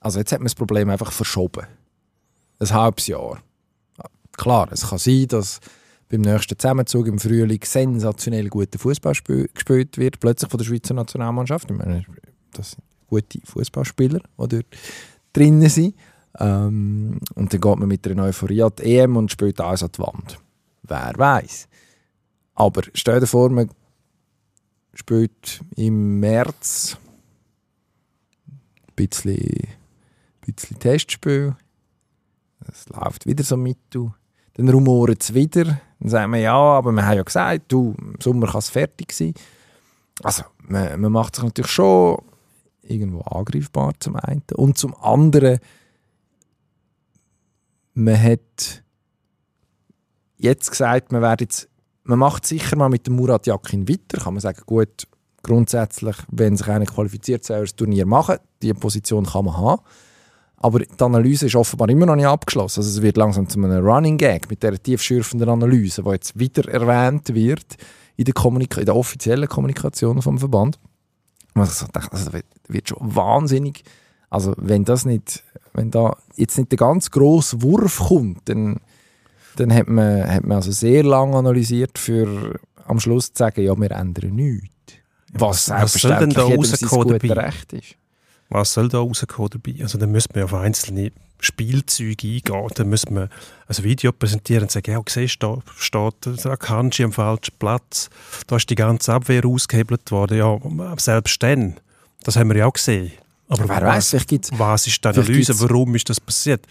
also 0.00 0.18
jetzt 0.18 0.32
hat 0.32 0.40
man 0.40 0.46
das 0.46 0.54
Problem 0.54 0.88
einfach 0.88 1.12
verschoben. 1.12 1.66
Ein 2.58 2.70
halbes 2.70 3.06
Jahr. 3.06 3.42
Klar, 4.40 4.72
es 4.72 4.88
kann 4.88 4.96
sein, 4.96 5.26
dass 5.28 5.60
beim 6.08 6.22
nächsten 6.22 6.58
Zusammenzug 6.58 7.06
im 7.08 7.18
Frühling 7.18 7.60
sensationell 7.62 8.48
guter 8.48 8.78
Fußball 8.78 9.12
gespielt 9.52 9.98
wird, 9.98 10.18
plötzlich 10.18 10.50
von 10.50 10.56
der 10.56 10.64
Schweizer 10.64 10.94
Nationalmannschaft. 10.94 11.70
Ich 11.70 11.76
meine, 11.76 12.06
das 12.54 12.70
sind 12.70 12.82
gute 13.06 13.38
Fußballspieler, 13.44 14.20
die 14.20 14.48
dort 14.48 14.66
drinnen 15.34 15.68
sind. 15.68 15.94
Ähm, 16.38 17.20
und 17.34 17.52
dann 17.52 17.60
geht 17.60 17.78
man 17.78 17.86
mit 17.86 18.08
einer 18.08 18.22
Euphorie 18.24 18.62
an 18.62 18.72
die 18.78 18.96
EM 18.96 19.18
und 19.18 19.30
spielt 19.30 19.60
alles 19.60 19.82
an 19.82 19.90
die 19.94 19.98
Wand. 19.98 20.38
Wer 20.84 21.12
weiß. 21.18 21.68
Aber 22.54 22.80
stell 22.94 23.20
dir 23.20 23.26
vor, 23.26 23.50
man 23.50 23.68
spielt 24.94 25.60
im 25.76 26.18
März 26.18 26.96
ein 28.48 28.60
bisschen, 28.96 29.36
ein 29.36 30.54
bisschen 30.54 30.78
Testspiel. 30.78 31.56
Es 32.66 32.88
läuft 32.88 33.26
wieder 33.26 33.44
so 33.44 33.58
mit. 33.58 33.76
Du. 33.90 34.14
Dann 34.54 34.68
rumoren 34.68 35.16
es 35.18 35.34
wieder. 35.34 35.80
Dann 36.00 36.08
sagen 36.08 36.32
wir, 36.32 36.40
ja, 36.40 36.54
aber 36.54 36.92
wir 36.92 37.06
haben 37.06 37.16
ja 37.16 37.22
gesagt, 37.22 37.70
du, 37.72 37.94
im 37.98 38.14
Sommer 38.20 38.46
kann 38.46 38.58
es 38.58 38.70
fertig 38.70 39.12
sein. 39.12 39.34
Also, 40.22 40.44
man, 40.68 41.00
man 41.00 41.12
macht 41.12 41.36
sich 41.36 41.44
natürlich 41.44 41.70
schon 41.70 42.18
irgendwo 42.82 43.20
angreifbar 43.20 43.92
zum 44.00 44.16
einen. 44.16 44.42
Und 44.54 44.78
zum 44.78 44.94
anderen, 44.96 45.58
man 47.94 48.20
hat 48.20 48.82
jetzt 50.36 50.70
gesagt, 50.70 51.12
man, 51.12 51.36
jetzt, 51.38 51.68
man 52.04 52.18
macht 52.18 52.46
sicher 52.46 52.76
mal 52.76 52.88
mit 52.88 53.06
dem 53.06 53.16
Murat 53.16 53.46
Yakin 53.46 53.88
weiter. 53.88 54.22
Kann 54.22 54.34
man 54.34 54.40
sagen, 54.40 54.62
gut, 54.66 55.06
grundsätzlich, 55.42 56.16
wenn 56.30 56.56
sich 56.56 56.68
einer 56.68 56.86
qualifiziert, 56.86 57.44
soll 57.44 57.58
er 57.58 57.62
das 57.62 57.76
Turnier 57.76 58.06
machen. 58.06 58.38
Diese 58.62 58.74
Position 58.74 59.26
kann 59.26 59.44
man 59.44 59.56
haben. 59.56 59.82
Aber 60.62 60.80
die 60.80 60.86
Analyse 61.02 61.46
ist 61.46 61.56
offenbar 61.56 61.88
immer 61.88 62.04
noch 62.06 62.16
nicht 62.16 62.26
abgeschlossen. 62.26 62.80
Also 62.80 62.90
es 62.90 63.02
wird 63.02 63.16
langsam 63.16 63.48
zu 63.48 63.58
einem 63.58 63.84
Running 63.84 64.18
Gag 64.18 64.50
mit 64.50 64.62
dieser 64.62 64.80
tiefschürfenden 64.80 65.48
Analyse, 65.48 66.02
die 66.02 66.10
jetzt 66.10 66.38
wieder 66.38 66.68
erwähnt 66.68 67.34
wird 67.34 67.76
in 68.16 68.26
der, 68.26 68.34
Kommunika 68.34 68.78
in 68.80 68.84
der 68.86 68.94
offiziellen 68.94 69.48
Kommunikation 69.48 70.20
vom 70.20 70.38
Verband. 70.38 70.78
Und 71.54 71.64
ich 71.64 71.70
so 71.70 71.86
dachte, 71.90 72.12
also, 72.12 72.30
das 72.30 72.42
wird- 72.68 72.88
schon 72.88 73.16
wahnsinnig. 73.16 73.82
Also 74.28 74.52
wenn 74.58 74.84
das 74.84 75.06
nicht, 75.06 75.42
wenn 75.72 75.90
da 75.90 76.14
jetzt 76.36 76.58
nicht 76.58 76.70
der 76.70 76.78
ganz 76.78 77.10
grosse 77.10 77.62
Wurf 77.62 77.98
kommt, 77.98 78.48
dann, 78.48 78.80
dann 79.56 79.72
hat 79.74 79.88
man, 79.88 80.28
hat 80.30 80.44
man 80.44 80.56
also 80.58 80.70
sehr 80.72 81.02
lange 81.04 81.36
analysiert, 81.36 81.98
für 81.98 82.60
am 82.84 83.00
Schluss 83.00 83.32
zu 83.32 83.38
sagen, 83.38 83.62
ja, 83.62 83.74
wir 83.76 83.90
ändern 83.92 84.34
nichts. 84.36 84.68
Was 85.32 85.40
was 85.40 85.64
selbstverständlich 85.66 86.34
da 86.34 86.42
jedem 86.48 86.58
sein? 86.64 86.88
Recht 87.38 87.72
ist. 87.72 87.96
Was 88.50 88.74
soll 88.74 88.88
da 88.88 88.98
rauskommen 88.98 89.50
dabei? 89.50 89.82
Also 89.82 89.96
dann 89.96 90.10
müsste 90.10 90.34
man 90.34 90.44
auf 90.44 90.54
einzelne 90.54 91.12
Spielzeuge 91.38 92.28
eingehen. 92.28 92.68
Dann 92.74 92.88
müsste 92.88 93.12
man 93.12 93.28
ein 93.68 93.84
Video 93.84 94.12
präsentieren 94.12 94.64
und 94.64 94.70
sagen, 94.70 94.92
ja, 94.92 95.02
siehst 95.08 95.42
du, 95.42 95.56
da 95.56 95.72
steht 95.78 96.44
der 96.44 96.52
Akanji 96.52 97.04
am 97.04 97.12
falschen 97.12 97.54
Platz. 97.58 98.10
Da 98.46 98.56
ist 98.56 98.68
die 98.68 98.74
ganze 98.74 99.14
Abwehr 99.14 99.44
ausgehebelt 99.46 100.10
worden. 100.10 100.38
Ja, 100.38 100.58
selbst 100.98 101.42
dann. 101.42 101.78
Das 102.24 102.36
haben 102.36 102.50
wir 102.50 102.56
ja 102.56 102.66
auch 102.66 102.72
gesehen. 102.72 103.12
Aber 103.48 103.68
Wer 103.68 103.82
was, 103.82 104.12
weiß, 104.12 104.26
was 104.52 104.86
ist 104.86 105.04
die 105.04 105.08
Analyse? 105.08 105.58
Warum 105.60 105.94
ist 105.94 106.08
das 106.08 106.20
passiert? 106.20 106.66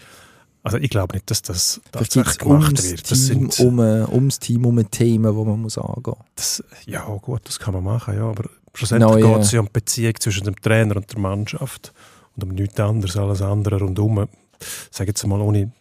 Also 0.62 0.76
ich 0.76 0.90
glaube 0.90 1.14
nicht, 1.14 1.30
dass 1.30 1.42
das 1.42 1.80
tatsächlich 1.90 2.38
gemacht 2.38 2.68
ums 2.68 2.90
wird. 2.90 3.10
Das 3.10 3.26
Team, 3.26 3.50
sind, 3.50 3.60
um, 3.60 3.78
äh, 3.78 4.04
ums 4.04 4.38
Team 4.38 4.66
um 4.66 4.90
Themen, 4.90 5.34
die 5.34 5.44
man 5.44 5.60
muss 5.60 5.78
angehen 5.78 6.14
muss. 6.36 6.62
ja 6.86 7.04
gut, 7.04 7.42
das 7.44 7.58
kann 7.58 7.74
man 7.74 7.84
machen, 7.84 8.14
ja, 8.14 8.24
aber 8.24 8.50
schlussendlich 8.74 9.24
geht 9.24 9.36
es 9.42 9.52
ja 9.52 9.60
um 9.60 9.66
die 9.66 9.72
Beziehung 9.72 10.14
zwischen 10.20 10.44
dem 10.44 10.56
Trainer 10.56 10.96
und 10.96 11.10
der 11.12 11.18
Mannschaft 11.18 11.92
und 12.36 12.44
um 12.44 12.50
nichts 12.50 12.78
anderes, 12.80 13.16
alles 13.16 13.42
andere 13.42 13.78
rundum. 13.80 14.26
Ich 14.60 14.66
sage 14.96 15.10
jetzt 15.10 15.26
mal, 15.26 15.40
ohne 15.40 15.72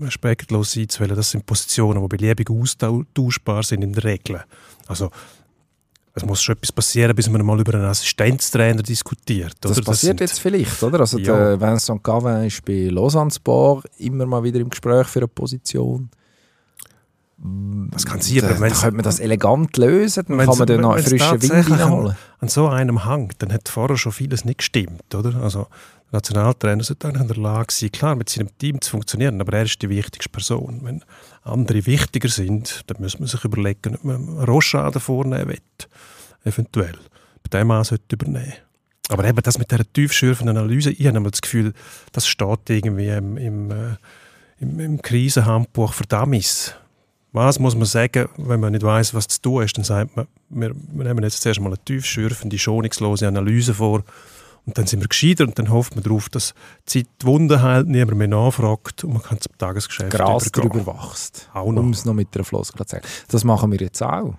respektlos 0.00 0.72
sein 0.72 0.88
zu 0.88 1.00
wollen, 1.00 1.14
das 1.14 1.30
sind 1.30 1.46
Positionen, 1.46 2.02
die 2.02 2.08
beliebig 2.16 2.50
austauschbar 2.50 3.62
sind 3.62 3.82
in 3.82 3.92
der 3.92 4.04
Regel. 4.04 4.42
Also 4.86 5.10
es 6.16 6.24
muss 6.24 6.42
schon 6.42 6.56
etwas 6.56 6.70
passieren, 6.72 7.14
bis 7.16 7.28
man 7.28 7.44
mal 7.44 7.58
über 7.60 7.74
einen 7.74 7.84
Assistenztrainer 7.86 8.82
diskutiert. 8.82 9.54
Das 9.60 9.72
oder? 9.78 9.82
passiert 9.86 10.18
sind- 10.18 10.20
jetzt 10.20 10.40
vielleicht, 10.40 10.82
oder? 10.82 11.00
Also 11.00 11.18
Ja. 11.18 11.56
der 11.56 11.60
Vincent 11.60 12.02
Gavin 12.04 12.44
ist 12.46 12.64
bei 12.64 12.88
Lausanne 12.88 13.30
Sport 13.32 13.86
immer 13.98 14.26
mal 14.26 14.42
wieder 14.42 14.60
im 14.60 14.70
Gespräch 14.70 15.06
für 15.08 15.20
eine 15.20 15.28
Position. 15.28 16.10
Das 17.90 18.06
kann 18.06 18.22
sein, 18.22 18.38
Da, 18.38 18.46
aber 18.46 18.54
da 18.54 18.60
wenn's- 18.62 18.80
könnte 18.80 18.96
man 18.96 19.02
das 19.04 19.20
elegant 19.20 19.76
lösen, 19.76 20.24
dann 20.26 20.38
kann 20.38 20.56
man 20.58 20.66
dann 20.66 20.80
noch 20.80 20.98
frischen 20.98 21.42
Wind 21.42 21.70
reinholen. 21.70 22.16
an 22.40 22.48
so 22.48 22.68
einem 22.68 23.06
hängt, 23.08 23.42
dann 23.42 23.52
hat 23.52 23.68
vorher 23.68 23.98
schon 23.98 24.12
vieles 24.12 24.44
nicht 24.46 24.58
gestimmt, 24.58 25.14
oder? 25.14 25.34
Also 25.42 25.66
der 26.10 26.18
Nationaltrainer 26.18 26.82
sollte 26.82 27.06
eigentlich 27.08 27.20
in 27.22 27.28
der 27.28 27.36
Lage 27.36 27.66
sein, 27.72 27.92
klar 27.92 28.14
mit 28.14 28.30
seinem 28.30 28.48
Team 28.56 28.80
zu 28.80 28.90
funktionieren, 28.92 29.40
aber 29.42 29.58
er 29.58 29.64
ist 29.64 29.80
die 29.82 29.90
wichtigste 29.90 30.30
Person. 30.30 30.80
Wenn 30.84 31.02
andere 31.42 31.84
wichtiger 31.84 32.28
sind, 32.30 32.80
dann 32.86 33.02
muss 33.02 33.18
man 33.18 33.28
sich 33.28 33.44
überlegen, 33.44 33.94
ob 33.96 34.04
man 34.04 34.16
einen 34.16 34.38
Rochaden 34.44 35.00
vornehmen 35.00 35.48
will. 35.48 35.58
Eventuell. 36.44 36.96
Bei 37.42 37.58
dem 37.58 37.66
Mann 37.68 37.84
sollte 37.84 38.04
übernehmen. 38.14 38.54
Aber 39.10 39.24
eben 39.26 39.42
das 39.42 39.58
mit 39.58 39.70
dieser 39.70 39.84
tiefschürfenden 39.92 40.56
Analyse, 40.56 40.90
ich 40.92 41.06
habe 41.06 41.30
das 41.30 41.42
Gefühl, 41.42 41.74
das 42.12 42.26
steht 42.26 42.70
irgendwie 42.70 43.08
im, 43.08 43.36
im, 43.36 43.70
äh, 43.70 43.74
im, 44.60 44.80
im 44.80 45.02
Krisenhandbuch 45.02 45.92
für 45.92 46.04
Dummies. 46.04 46.74
Was 47.34 47.58
muss 47.58 47.74
man 47.74 47.84
sagen, 47.84 48.28
wenn 48.36 48.60
man 48.60 48.70
nicht 48.70 48.84
weiß, 48.84 49.12
was 49.12 49.26
zu 49.26 49.42
tun 49.42 49.64
ist? 49.64 49.76
Dann 49.76 49.82
sagt 49.82 50.16
man, 50.16 50.28
wir, 50.50 50.70
wir 50.72 51.04
nehmen 51.04 51.24
jetzt 51.24 51.42
zuerst 51.42 51.60
mal 51.60 51.66
eine 51.66 51.78
tiefschürfende, 51.84 52.56
schonungslose 52.56 53.26
Analyse 53.26 53.74
vor 53.74 54.04
und 54.66 54.78
dann 54.78 54.86
sind 54.86 55.00
wir 55.00 55.08
gescheiter 55.08 55.42
und 55.44 55.58
dann 55.58 55.68
hofft 55.68 55.96
man 55.96 56.04
darauf, 56.04 56.28
dass 56.28 56.54
die 56.88 57.02
Zeit 57.02 57.08
die 57.20 57.26
Wunden 57.26 57.60
heilt, 57.60 57.88
niemand 57.88 58.18
mehr 58.18 58.28
nachfragt 58.28 59.02
und 59.02 59.14
man 59.14 59.22
kann 59.22 59.40
zum 59.40 59.58
Tagesgeschäft 59.58 60.12
Gras 60.12 60.52
drüber 60.52 60.78
noch. 60.84 61.16
Um 61.54 61.90
es 61.90 62.04
noch 62.04 62.14
mit 62.14 62.28
einer 62.36 62.44
Floskel 62.44 62.86
zu 62.86 62.92
sagen. 62.92 63.06
Das 63.26 63.42
machen 63.42 63.72
wir 63.72 63.80
jetzt 63.80 64.00
auch. 64.00 64.34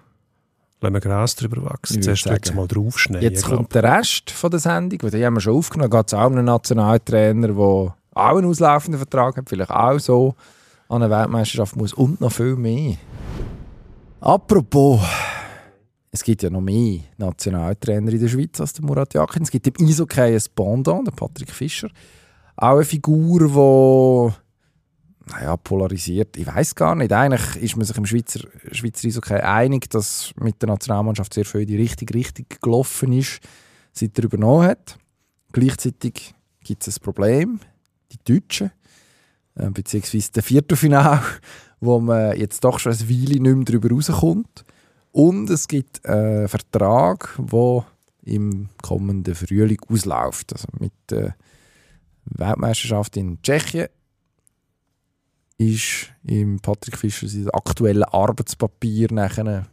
lassen 0.80 0.94
wir 0.94 1.02
Gras 1.02 1.36
drüber 1.36 1.66
wachsen. 1.66 2.02
Zuerst 2.02 2.28
jetzt 2.28 2.56
mal 2.56 2.66
draufschneiden. 2.66 3.30
Jetzt 3.30 3.46
kommt 3.46 3.76
der 3.76 3.84
Rest 3.84 4.32
von 4.32 4.52
der 4.52 4.62
Sendung, 4.62 5.04
weil 5.04 5.12
die 5.12 5.26
haben 5.26 5.34
wir 5.34 5.42
schon 5.42 5.58
aufgenommen. 5.58 5.92
Da 5.92 5.98
geht 5.98 6.08
es 6.08 6.14
auch 6.14 6.28
um 6.28 6.34
einen 6.38 6.46
Nationaltrainer, 6.46 7.50
der 7.50 7.58
auch 7.58 7.94
einen 8.14 8.46
auslaufenden 8.46 9.00
Vertrag 9.00 9.36
hat, 9.36 9.50
vielleicht 9.50 9.72
auch 9.72 10.00
so 10.00 10.34
an 10.88 11.04
eine 11.04 11.10
Weltmeisterschaft 11.10 11.76
muss 11.76 11.94
und 11.94 12.22
noch 12.22 12.32
viel 12.32 12.56
mehr. 12.56 12.98
Apropos, 14.20 15.02
es 16.12 16.24
gibt 16.24 16.44
ja 16.44 16.50
noch 16.50 16.62
mehr 16.62 17.00
Nationaltrainer 17.18 18.12
in 18.12 18.20
der 18.20 18.28
Schweiz 18.28 18.60
als 18.62 18.74
der 18.74 18.86
Murat 18.86 19.14
Yakin. 19.14 19.44
Es 19.44 19.52
gibt 19.52 19.68
im 19.68 19.88
Eishockey 19.88 20.36
ein 20.36 20.42
Pendant, 20.56 21.08
der 21.08 21.12
Patrick 21.12 21.52
Fischer. 21.52 21.90
Auch 22.56 22.76
eine 22.76 22.86
Figur, 22.86 23.40
die 23.40 25.32
naja, 25.32 25.58
polarisiert. 25.58 26.38
Ich 26.38 26.46
weiß 26.46 26.76
gar 26.76 26.96
nicht. 26.96 27.12
Eigentlich 27.12 27.56
ist 27.64 27.76
man 27.76 27.86
sich 27.86 27.98
im 27.98 28.06
Schweizer, 28.06 28.42
Schweizer 28.72 29.08
Eishockey 29.08 29.34
einig, 29.34 29.90
dass 29.90 30.32
mit 30.40 30.62
der 30.62 30.70
Nationalmannschaft 30.70 31.34
sehr 31.34 31.46
viel 31.46 31.62
in 31.62 31.68
die 31.68 31.78
richtige 31.78 32.14
Richtung 32.14 32.46
gelaufen 32.62 33.12
ist, 33.12 33.40
seit 33.92 34.18
er 34.18 34.26
übernommen 34.26 34.68
hat. 34.68 34.98
Gleichzeitig 35.52 36.34
gibt 36.64 36.88
es 36.88 36.98
ein 36.98 37.04
Problem. 37.04 37.60
Die 38.12 38.40
Deutschen, 38.40 38.72
äh, 39.56 39.70
beziehungsweise 39.70 40.32
das 40.34 40.46
Viertelfinale, 40.46 41.22
wo 41.80 42.00
man 42.00 42.38
jetzt 42.38 42.64
doch 42.64 42.80
schon 42.80 42.94
ein 42.94 43.10
Weile 43.10 43.40
nicht 43.40 43.56
mehr 43.56 43.66
darüber 43.66 43.90
rauskommt. 43.92 44.66
Und 45.12 45.50
es 45.50 45.68
gibt 45.68 46.06
einen 46.06 46.48
Vertrag, 46.48 47.40
der 47.40 47.86
im 48.24 48.70
kommenden 48.82 49.36
Frühling 49.36 49.80
ausläuft. 49.88 50.52
Also 50.54 50.68
mit 50.80 50.94
der 51.10 51.36
Weltmeisterschaft 52.26 53.16
in 53.18 53.42
Tschechien 53.42 53.88
ist 55.58 56.12
im 56.24 56.60
Patrick 56.60 56.98
Fischer 56.98 57.28
sein 57.28 57.50
aktuelles 57.52 58.08
Arbeitspapier 58.12 59.08
nachher 59.12 59.68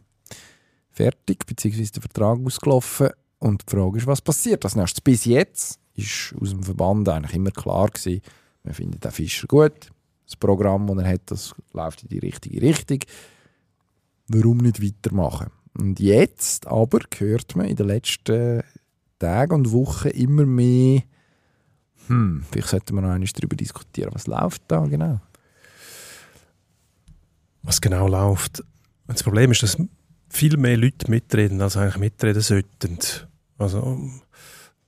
fertig, 0.91 1.45
beziehungsweise 1.45 1.91
der 1.93 2.03
Vertrag 2.03 2.39
ausgelaufen. 2.45 3.09
Und 3.39 3.63
die 3.67 3.75
Frage 3.75 3.97
ist, 3.97 4.07
was 4.07 4.21
passiert 4.21 4.63
als? 4.63 5.01
Bis 5.01 5.25
jetzt 5.25 5.79
ist 5.95 6.33
aus 6.39 6.51
dem 6.51 6.63
Verband 6.63 7.09
eigentlich 7.09 7.35
immer 7.35 7.51
klar 7.51 7.89
gewesen, 7.89 8.21
wir 8.63 8.73
finden 8.73 8.99
den 8.99 9.11
Fischer 9.11 9.47
gut. 9.47 9.91
Das 10.25 10.35
Programm, 10.35 10.87
das 10.87 10.97
er 10.97 11.13
hat, 11.13 11.21
das 11.25 11.55
läuft 11.73 12.03
in 12.03 12.09
die 12.09 12.19
richtige 12.19 12.61
Richtung. 12.61 12.99
Warum 14.27 14.57
nicht 14.57 14.81
weitermachen? 14.81 15.51
Und 15.77 15.99
jetzt 15.99 16.67
aber 16.67 16.99
hört 17.17 17.55
man 17.55 17.67
in 17.67 17.75
den 17.75 17.87
letzten 17.87 18.63
Tagen 19.19 19.53
und 19.53 19.71
Wochen 19.71 20.09
immer 20.09 20.45
mehr, 20.45 21.03
hm, 22.07 22.45
vielleicht 22.51 22.69
sollten 22.69 22.95
wir 22.95 23.01
noch 23.01 23.09
einmal 23.09 23.29
darüber 23.33 23.55
diskutieren, 23.55 24.11
was 24.13 24.27
läuft 24.27 24.63
da 24.67 24.85
genau? 24.85 25.19
was 27.63 27.81
genau 27.81 28.07
läuft. 28.07 28.63
Das 29.07 29.23
Problem 29.23 29.51
ist, 29.51 29.63
dass 29.63 29.77
viel 30.29 30.57
mehr 30.57 30.77
Leute 30.77 31.09
mitreden, 31.09 31.61
als 31.61 31.77
eigentlich 31.77 31.97
mitreden 31.97 32.41
sollten. 32.41 32.99
Also 33.57 33.99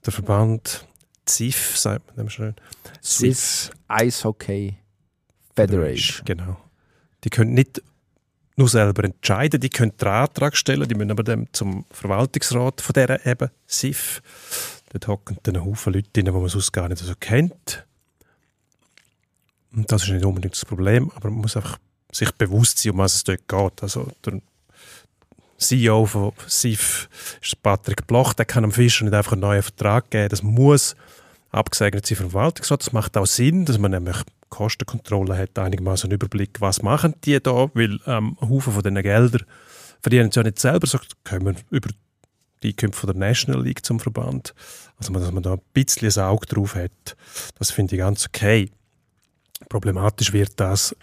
der 0.04 0.12
Verband 0.12 0.86
ZIF, 1.26 1.76
sagt 1.76 2.06
man 2.08 2.16
dem 2.16 2.30
schön. 2.30 2.54
Swiss 3.02 3.70
Ice 3.90 4.24
Hockey 4.24 4.78
Federation. 5.54 6.24
Genau. 6.24 6.56
Die 7.24 7.30
können 7.30 7.54
nicht 7.54 7.82
nur 8.56 8.68
selber 8.68 9.04
entscheiden, 9.04 9.60
die 9.60 9.68
können 9.68 9.96
den 9.96 10.08
Antrag 10.08 10.56
stellen, 10.56 10.88
die 10.88 10.94
müssen 10.94 11.10
aber 11.10 11.24
dann 11.24 11.48
zum 11.52 11.84
Verwaltungsrat 11.90 12.80
von 12.80 12.92
dieser 12.94 13.26
eben 13.26 13.50
SIF. 13.66 14.22
Dort 14.90 15.08
hocken 15.08 15.38
dann 15.42 15.64
Haufen 15.64 15.92
Leute 15.92 16.08
drin, 16.12 16.26
die 16.26 16.30
man 16.30 16.48
sonst 16.48 16.72
gar 16.72 16.88
nicht 16.88 17.02
so 17.02 17.14
kennt. 17.18 17.86
Und 19.74 19.90
das 19.92 20.04
ist 20.04 20.10
nicht 20.10 20.24
unbedingt 20.24 20.54
das 20.54 20.64
Problem, 20.64 21.10
aber 21.14 21.30
man 21.30 21.40
muss 21.40 21.56
einfach 21.56 21.78
sich 22.10 22.32
bewusst 22.32 22.78
sein, 22.78 22.92
um 22.92 22.98
was 22.98 23.14
es 23.14 23.24
dort 23.24 23.46
geht. 23.46 23.82
Also 23.82 24.10
der 24.24 24.40
CEO 25.58 26.06
von 26.06 26.32
SIF 26.46 27.08
ist 27.42 27.62
Patrick 27.62 28.06
Bloch, 28.06 28.32
der 28.34 28.44
kann 28.44 28.62
dem 28.62 28.72
Fischer 28.72 29.04
nicht 29.04 29.14
einfach 29.14 29.32
einen 29.32 29.40
neuen 29.40 29.62
Vertrag 29.62 30.10
geben. 30.10 30.28
Das 30.28 30.42
muss 30.42 30.96
abgesegnet 31.50 32.06
sein 32.06 32.18
vom 32.18 32.30
Verwaltungsrat. 32.30 32.80
Das 32.80 32.92
macht 32.92 33.16
auch 33.16 33.26
Sinn, 33.26 33.64
dass 33.64 33.78
man 33.78 33.90
nämlich 33.90 34.16
Kostenkontrolle 34.48 35.36
hat, 35.36 35.58
einigermaßen 35.58 36.08
einen 36.08 36.14
Überblick, 36.14 36.60
was 36.60 36.82
machen 36.82 37.14
die 37.24 37.40
da, 37.40 37.70
weil 37.74 37.98
ähm, 38.06 38.36
ein 38.40 38.48
Haufen 38.48 38.72
von 38.72 38.82
diesen 38.82 39.02
Geldern 39.02 39.44
verdienen 40.00 40.30
sie 40.30 40.38
ja 40.38 40.44
nicht 40.44 40.58
selber, 40.58 40.86
so 40.86 40.98
kommen 41.24 41.56
über 41.70 41.90
die 42.62 42.68
Einkünfte 42.68 43.06
der 43.06 43.16
National 43.16 43.62
League 43.62 43.84
zum 43.84 43.98
Verband. 43.98 44.54
Also 44.98 45.12
dass 45.12 45.32
man 45.32 45.42
da 45.42 45.54
ein 45.54 45.60
bisschen 45.72 46.10
ein 46.10 46.28
Auge 46.28 46.46
drauf 46.46 46.74
hat, 46.74 47.16
das 47.58 47.70
finde 47.70 47.96
ich 47.96 48.00
ganz 48.00 48.26
okay. 48.26 48.70
Problematisch 49.68 50.32
wird 50.32 50.58
das, 50.60 50.94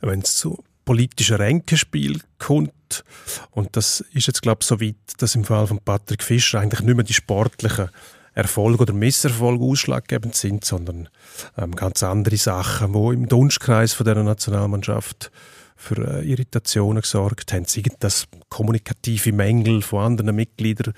wenn 0.00 0.20
es 0.20 0.36
zu 0.36 0.62
politischen 0.90 1.36
Ränkespiel 1.36 2.20
kommt. 2.38 3.04
Und 3.52 3.76
das 3.76 4.00
ist 4.12 4.26
jetzt, 4.26 4.42
glaube 4.42 4.58
ich, 4.62 4.66
so 4.66 4.80
weit, 4.80 4.96
dass 5.18 5.36
im 5.36 5.44
Fall 5.44 5.68
von 5.68 5.78
Patrick 5.78 6.20
Fischer 6.20 6.58
eigentlich 6.58 6.80
nicht 6.80 6.96
mehr 6.96 7.04
die 7.04 7.14
sportlichen 7.14 7.90
Erfolge 8.34 8.82
oder 8.82 8.92
Misserfolge 8.92 9.64
ausschlaggebend 9.64 10.34
sind, 10.34 10.64
sondern 10.64 11.08
ähm, 11.56 11.76
ganz 11.76 12.02
andere 12.02 12.36
Sachen, 12.36 12.92
die 12.92 13.14
im 13.14 13.28
Dunstkreis 13.28 13.92
von 13.92 14.04
der 14.04 14.16
Nationalmannschaft 14.16 15.30
für 15.76 16.22
äh, 16.22 16.28
Irritationen 16.28 17.02
gesorgt 17.02 17.52
haben. 17.52 17.66
Sind 17.66 17.94
das 18.00 18.26
kommunikative 18.48 19.32
Mängel 19.32 19.82
von 19.82 20.00
anderen 20.00 20.34
Mitgliedern 20.34 20.94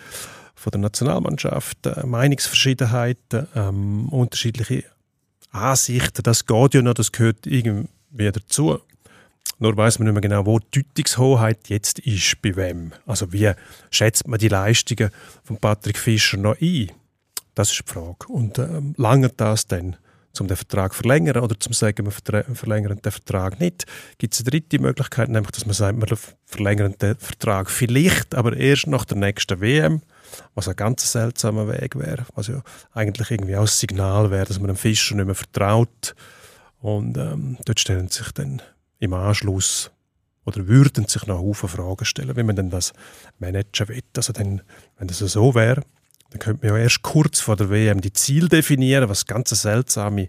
von 0.55 0.71
der 0.71 0.81
Nationalmannschaft, 0.81 1.85
äh, 1.85 2.07
Meinungsverschiedenheiten, 2.07 3.47
ähm, 3.55 4.09
unterschiedliche 4.09 4.85
Ansichten, 5.51 6.23
das 6.23 6.47
geht 6.47 6.73
ja 6.73 6.81
noch, 6.81 6.95
das 6.95 7.13
gehört 7.13 7.47
irgendwie 7.47 8.33
dazu. 8.33 8.81
Nur 9.59 9.77
weiß 9.77 9.99
man 9.99 10.07
nicht 10.07 10.15
mehr 10.15 10.23
genau, 10.23 10.45
wo 10.45 10.59
die 10.59 10.83
Deutungshoheit 10.83 11.69
jetzt 11.69 12.01
ist, 12.01 12.43
bei 12.43 12.57
wem. 12.57 12.93
Also 13.07 13.33
wie 13.33 13.53
schätzt 13.91 14.27
man 14.27 14.41
die 14.41 14.49
Leistungen 14.49 15.11
von 15.45 15.57
Patrick 15.57 15.99
Fischer 15.99 16.37
noch 16.37 16.61
ein? 16.61 16.91
Das 17.55 17.71
ist 17.71 17.83
die 17.87 17.93
Frage. 17.93 18.27
Und 18.29 18.59
ähm, 18.59 18.95
lange 18.97 19.29
das 19.29 19.67
dann, 19.67 19.97
um 20.41 20.49
den 20.49 20.57
Vertrag 20.57 20.93
zu 20.93 21.03
verlängern 21.03 21.43
oder 21.43 21.59
zum 21.61 21.73
sagen, 21.75 22.07
wir 22.07 22.45
verlängern 22.55 23.01
den 23.01 23.13
Vertrag 23.13 23.61
nicht? 23.61 23.85
Gibt 24.19 24.35
es 24.35 24.41
eine 24.41 24.51
dritte 24.51 24.79
Möglichkeit, 24.81 25.29
nämlich, 25.29 25.53
dass 25.53 25.67
man 25.67 25.75
sagt, 25.75 25.97
wir 25.99 26.19
verlängern 26.47 26.97
den 27.01 27.17
Vertrag 27.17 27.71
vielleicht, 27.71 28.35
aber 28.35 28.57
erst 28.57 28.87
nach 28.87 29.05
der 29.05 29.19
nächsten 29.19 29.61
WM, 29.61 30.01
was 30.55 30.69
ein 30.69 30.77
ganz 30.77 31.13
seltsamer 31.13 31.69
Weg 31.69 31.97
wäre, 31.97 32.25
was 32.35 32.49
ja 32.49 32.63
eigentlich 32.93 33.31
irgendwie 33.31 33.57
auch 33.57 33.63
ein 33.63 33.67
Signal 33.69 34.31
wäre, 34.31 34.47
dass 34.47 34.59
man 34.59 34.69
dem 34.69 34.77
Fischer 34.77 35.15
nicht 35.15 35.27
mehr 35.27 35.35
vertraut. 35.35 36.15
Und 36.81 37.17
ähm, 37.17 37.59
dort 37.65 37.79
stellen 37.79 38.09
sich 38.09 38.33
dann 38.33 38.61
im 39.03 39.15
Anschluss 39.15 39.91
oder 40.45 40.69
würden 40.69 41.07
sich 41.07 41.27
noch 41.27 41.41
Haufen 41.41 41.69
Fragen 41.69 42.05
stellen, 42.05 42.37
wie 42.37 42.43
man 42.45 42.57
denn 42.57 42.71
das 42.71 42.93
managen 43.41 43.89
will. 43.89 44.03
Also 44.17 44.33
dann, 44.33 44.63
wenn 44.97 45.09
das 45.09 45.19
so 45.19 45.55
wäre, 45.55 45.83
dann 46.31 46.39
könnte 46.39 46.65
man 46.67 46.77
ja 46.77 46.83
erst 46.83 47.03
kurz 47.03 47.41
vor 47.41 47.57
der 47.57 47.69
WM 47.69 48.01
die 48.01 48.13
Ziele 48.13 48.49
definieren, 48.49 49.09
was 49.09 49.27
ganz 49.27 49.51
eine 49.53 49.59
seltsame 49.59 50.29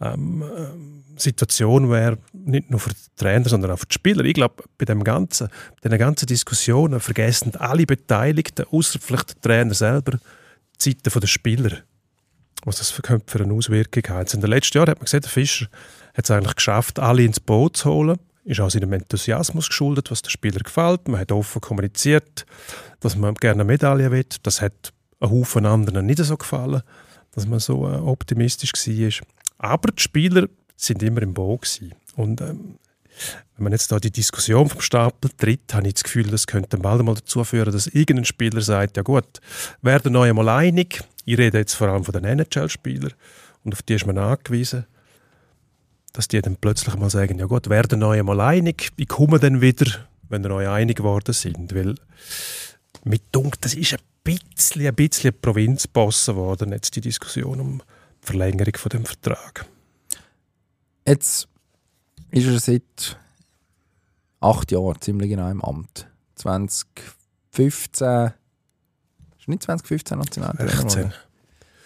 ähm, 0.00 0.42
äh, 0.42 1.20
Situation 1.20 1.90
wäre, 1.90 2.18
nicht 2.32 2.70
nur 2.70 2.80
für 2.80 2.90
die 2.90 2.96
Trainer, 3.16 3.48
sondern 3.48 3.72
auch 3.72 3.78
für 3.78 3.86
die 3.86 3.94
Spieler. 3.94 4.24
Ich 4.24 4.34
glaube, 4.34 4.64
bei 4.78 4.86
dem 4.86 5.04
ganzen, 5.04 5.48
bei 5.82 5.90
den 5.90 5.98
ganzen 5.98 6.26
Diskussionen 6.26 7.00
vergessen 7.00 7.54
alle 7.56 7.84
Beteiligten, 7.84 8.66
außer 8.70 8.98
vielleicht 9.00 9.34
der 9.34 9.40
Trainer 9.42 9.74
selber, 9.74 10.18
die 10.82 10.96
Zeiten 10.96 11.20
der 11.20 11.26
Spieler. 11.26 11.78
Was 12.64 12.78
das 12.78 12.90
für, 12.90 13.02
für 13.26 13.44
eine 13.44 13.52
Auswirkung 13.52 14.02
hat. 14.08 14.32
In 14.32 14.40
den 14.40 14.48
letzten 14.48 14.78
Jahren 14.78 14.90
hat 14.90 14.98
man 14.98 15.04
gesehen, 15.04 15.20
der 15.20 15.30
Fischer 15.30 15.66
hat 16.14 16.24
es 16.24 16.30
eigentlich 16.30 16.56
geschafft, 16.56 16.98
alle 16.98 17.24
ins 17.24 17.40
Boot 17.40 17.76
zu 17.76 17.90
holen. 17.90 18.18
Ist 18.44 18.60
auch 18.60 18.70
seinem 18.70 18.92
Enthusiasmus 18.92 19.68
geschuldet, 19.68 20.10
was 20.10 20.22
den 20.22 20.30
Spielern 20.30 20.62
gefällt. 20.62 21.08
Man 21.08 21.20
hat 21.20 21.32
offen 21.32 21.60
kommuniziert, 21.60 22.46
dass 23.00 23.16
man 23.16 23.34
gerne 23.34 23.62
eine 23.62 23.64
Medaille 23.64 24.10
will. 24.10 24.26
Das 24.42 24.60
hat 24.60 24.92
ein 25.20 25.30
Haufen 25.30 25.66
anderen 25.66 26.06
nicht 26.06 26.18
so 26.18 26.36
gefallen, 26.36 26.82
dass 27.32 27.46
man 27.46 27.58
so 27.58 27.88
äh, 27.88 27.96
optimistisch 27.96 28.72
war. 28.72 29.26
Aber 29.58 29.90
die 29.92 30.02
Spieler 30.02 30.48
sind 30.76 31.02
immer 31.02 31.22
im 31.22 31.34
Boot 31.34 31.62
gewesen. 31.62 31.94
Und 32.16 32.40
ähm, 32.42 32.78
wenn 33.56 33.64
man 33.64 33.72
jetzt 33.72 33.90
da 33.90 33.98
die 33.98 34.10
Diskussion 34.10 34.68
vom 34.68 34.80
Stapel 34.80 35.30
tritt, 35.36 35.72
habe 35.72 35.86
ich 35.86 35.94
das 35.94 36.04
Gefühl, 36.04 36.24
das 36.24 36.46
könnte 36.46 36.76
bald 36.76 37.02
mal 37.02 37.14
dazu 37.14 37.42
führen, 37.44 37.72
dass 37.72 37.86
irgendein 37.86 38.24
Spieler 38.24 38.60
sagt, 38.60 38.96
ja 38.96 39.02
gut, 39.02 39.40
werden 39.82 40.16
euch 40.16 40.30
einmal 40.30 40.48
einig. 40.48 41.02
Ich 41.24 41.38
rede 41.38 41.58
jetzt 41.58 41.74
vor 41.74 41.88
allem 41.88 42.04
von 42.04 42.12
den 42.12 42.24
NHL-Spielern 42.24 43.14
und 43.64 43.72
auf 43.72 43.82
die 43.82 43.94
ist 43.94 44.06
man 44.06 44.18
angewiesen 44.18 44.84
dass 46.14 46.28
die 46.28 46.40
dann 46.40 46.56
plötzlich 46.56 46.96
mal 46.96 47.10
sagen, 47.10 47.38
ja 47.38 47.46
gut, 47.46 47.68
werden 47.68 48.02
euch 48.02 48.22
mal 48.22 48.40
einig, 48.40 48.92
ich 48.96 49.08
komme 49.08 49.38
dann 49.38 49.60
wieder, 49.60 50.06
wenn 50.28 50.44
ihr 50.44 50.50
euch 50.52 50.68
einig 50.68 50.96
geworden 50.96 51.34
sind, 51.34 51.74
weil 51.74 51.96
mit 53.02 53.22
Dunk, 53.32 53.60
das 53.60 53.74
ist 53.74 53.94
ein 53.94 53.98
bisschen, 54.22 54.86
ein 54.86 54.94
bisschen 54.94 55.34
Provinzbossen 55.38 56.36
geworden, 56.36 56.72
jetzt 56.72 56.94
die 56.96 57.00
Diskussion 57.00 57.60
um 57.60 57.82
die 58.22 58.26
Verlängerung 58.26 58.76
von 58.76 58.90
dem 58.90 59.04
Vertrag. 59.04 59.66
Jetzt 61.04 61.48
ist 62.30 62.46
er 62.46 62.60
seit 62.60 63.18
acht 64.40 64.70
Jahren 64.70 65.00
ziemlich 65.00 65.30
genau 65.30 65.50
im 65.50 65.62
Amt. 65.62 66.06
2015, 66.36 68.32
ist 69.38 69.48
nicht 69.48 69.62
2015 69.64 70.16
Nationaltrainer? 70.18 70.70
16. 70.70 71.12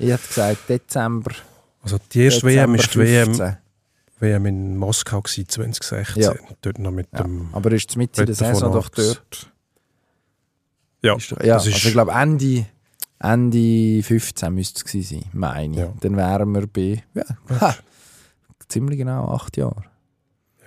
Ich 0.01 0.11
hätte 0.11 0.29
gesagt 0.29 0.69
Dezember. 0.69 1.35
Also 1.81 1.97
die 2.13 2.21
erste 2.25 2.47
WM 2.47 2.75
ist 2.75 2.95
die 2.95 2.99
WM 2.99 3.35
15. 3.35 3.47
WM 3.47 3.57
in 4.21 4.77
Moskau 4.77 5.21
gewesen, 5.23 5.49
2016. 5.49 6.23
Ja. 6.23 6.35
Dort 6.63 6.79
noch 6.79 6.91
mit 6.91 7.09
Ja. 7.13 7.23
dem 7.23 7.49
Aber 7.53 7.71
ist 7.73 7.97
mit 7.97 8.19
in 8.19 8.27
der 8.27 8.35
Saison 8.35 8.73
doch 8.73 8.89
dort 8.89 9.51
Ja, 11.03 11.15
doch, 11.15 11.43
ja 11.45 11.55
das 11.55 11.67
ist- 11.67 11.75
also 11.75 11.89
ich 11.89 11.93
glaube 11.93 12.13
Ende, 12.13 12.67
Ende 13.21 14.03
15 14.03 14.53
müsste 14.55 14.79
es 14.79 14.85
gewesen 14.85 15.21
sein, 15.23 15.31
meine 15.33 15.73
ich. 15.75 15.79
Ja. 15.81 15.93
Dann 16.01 16.17
wären 16.17 16.53
wir 16.53 16.67
bei 16.67 17.03
ja, 17.15 17.25
ha, 17.61 17.75
ziemlich 18.69 18.99
genau 18.99 19.29
acht 19.33 19.57
Jahren. 19.57 19.85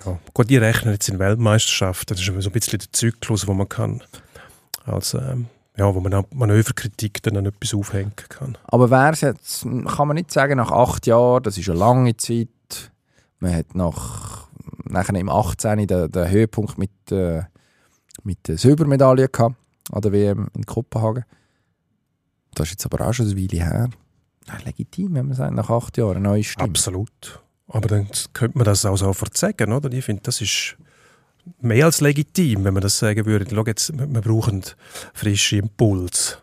Ja. 0.06 0.18
Gut, 0.34 0.50
die 0.50 0.58
rechnen 0.58 0.94
jetzt 0.94 1.10
in 1.10 1.20
Weltmeisterschaften. 1.20 2.16
Das 2.16 2.20
ist 2.20 2.26
so 2.26 2.50
ein 2.50 2.52
bisschen 2.54 2.80
der 2.80 2.92
Zyklus, 2.92 3.46
wo 3.48 3.54
man 3.54 3.70
kann, 3.70 4.02
als, 4.86 5.14
ähm, 5.14 5.46
ja, 5.78 5.94
wo 5.94 6.00
man 6.00 6.26
Manöverkritik 6.34 7.22
dann 7.22 7.38
an 7.38 7.46
etwas 7.46 7.74
aufhängen 7.76 8.14
kann. 8.16 8.58
Aber 8.64 8.90
wäre 8.90 9.14
jetzt, 9.14 9.62
kann 9.64 10.08
man 10.08 10.16
nicht 10.16 10.32
sagen, 10.32 10.58
nach 10.58 10.72
acht 10.72 11.06
Jahren, 11.08 11.44
das 11.44 11.58
ist 11.58 11.70
eine 11.70 11.78
lange 11.78 12.18
Zeit. 12.18 12.48
Man 13.42 13.56
hat 13.56 13.76
nach, 13.76 14.48
nachher 14.86 15.16
im 15.16 15.30
18. 15.30 15.88
den, 15.88 16.12
den 16.12 16.30
Höhepunkt 16.30 16.78
mit, 16.78 16.92
äh, 17.12 17.42
mit 18.24 18.48
der 18.48 18.58
Silbermedaille 18.58 19.28
gehabt, 19.28 19.56
an 19.92 20.02
der 20.02 20.12
WM 20.12 20.48
in 20.56 20.66
Kopenhagen. 20.66 21.26
Das 22.54 22.68
ist 22.68 22.74
jetzt 22.74 22.86
aber 22.86 23.06
auch 23.06 23.14
schon 23.14 23.26
eine 23.26 23.36
Weile 23.36 23.64
her. 23.64 23.90
Ja, 24.48 24.58
legitim, 24.64 25.16
wenn 25.16 25.28
man 25.28 25.36
sagt, 25.36 25.54
nach 25.54 25.70
acht 25.70 25.98
Jahren 25.98 26.18
eine 26.18 26.28
neue 26.28 26.44
Stimme. 26.44 26.70
Absolut. 26.70 27.42
Aber 27.68 27.88
dann 27.88 28.08
könnte 28.34 28.58
man 28.58 28.66
das 28.66 28.86
auch 28.86 28.98
so 28.98 29.14
sagen, 29.34 29.74
oder? 29.74 29.92
Ich 29.92 30.06
finde, 30.06 30.22
das 30.24 30.42
ist 30.42 30.78
mehr 31.62 31.86
als 31.86 32.02
legitim, 32.02 32.64
wenn 32.64 32.74
man 32.74 32.82
das 32.82 33.00
sagen 33.00 33.26
würde. 33.26 33.46
Schau 33.50 33.66
jetzt, 33.66 33.98
wir 33.98 34.08
wir 34.08 34.22
brauchen 34.22 34.62
frische 35.14 35.58
Impuls. 35.58 36.38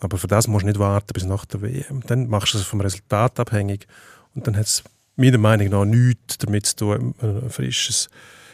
Aber 0.00 0.18
für 0.18 0.26
das 0.26 0.48
musst 0.48 0.64
du 0.64 0.66
nicht 0.66 0.78
warten 0.80 1.12
bis 1.12 1.24
nach 1.24 1.44
der 1.44 1.62
WM. 1.62 2.02
Dann 2.06 2.28
machst 2.28 2.54
du 2.54 2.58
es 2.58 2.64
vom 2.64 2.80
Resultat 2.80 3.38
abhängig. 3.38 3.86
Und 4.34 4.46
dann 4.46 4.56
hat 4.56 4.66
es 4.66 4.82
meiner 5.16 5.38
Meinung 5.38 5.68
nach 5.68 5.84
nichts 5.84 6.38
damit 6.38 6.66
zu 6.66 6.76
tun, 6.76 7.14
ein 7.20 7.50
frisches 7.50 8.08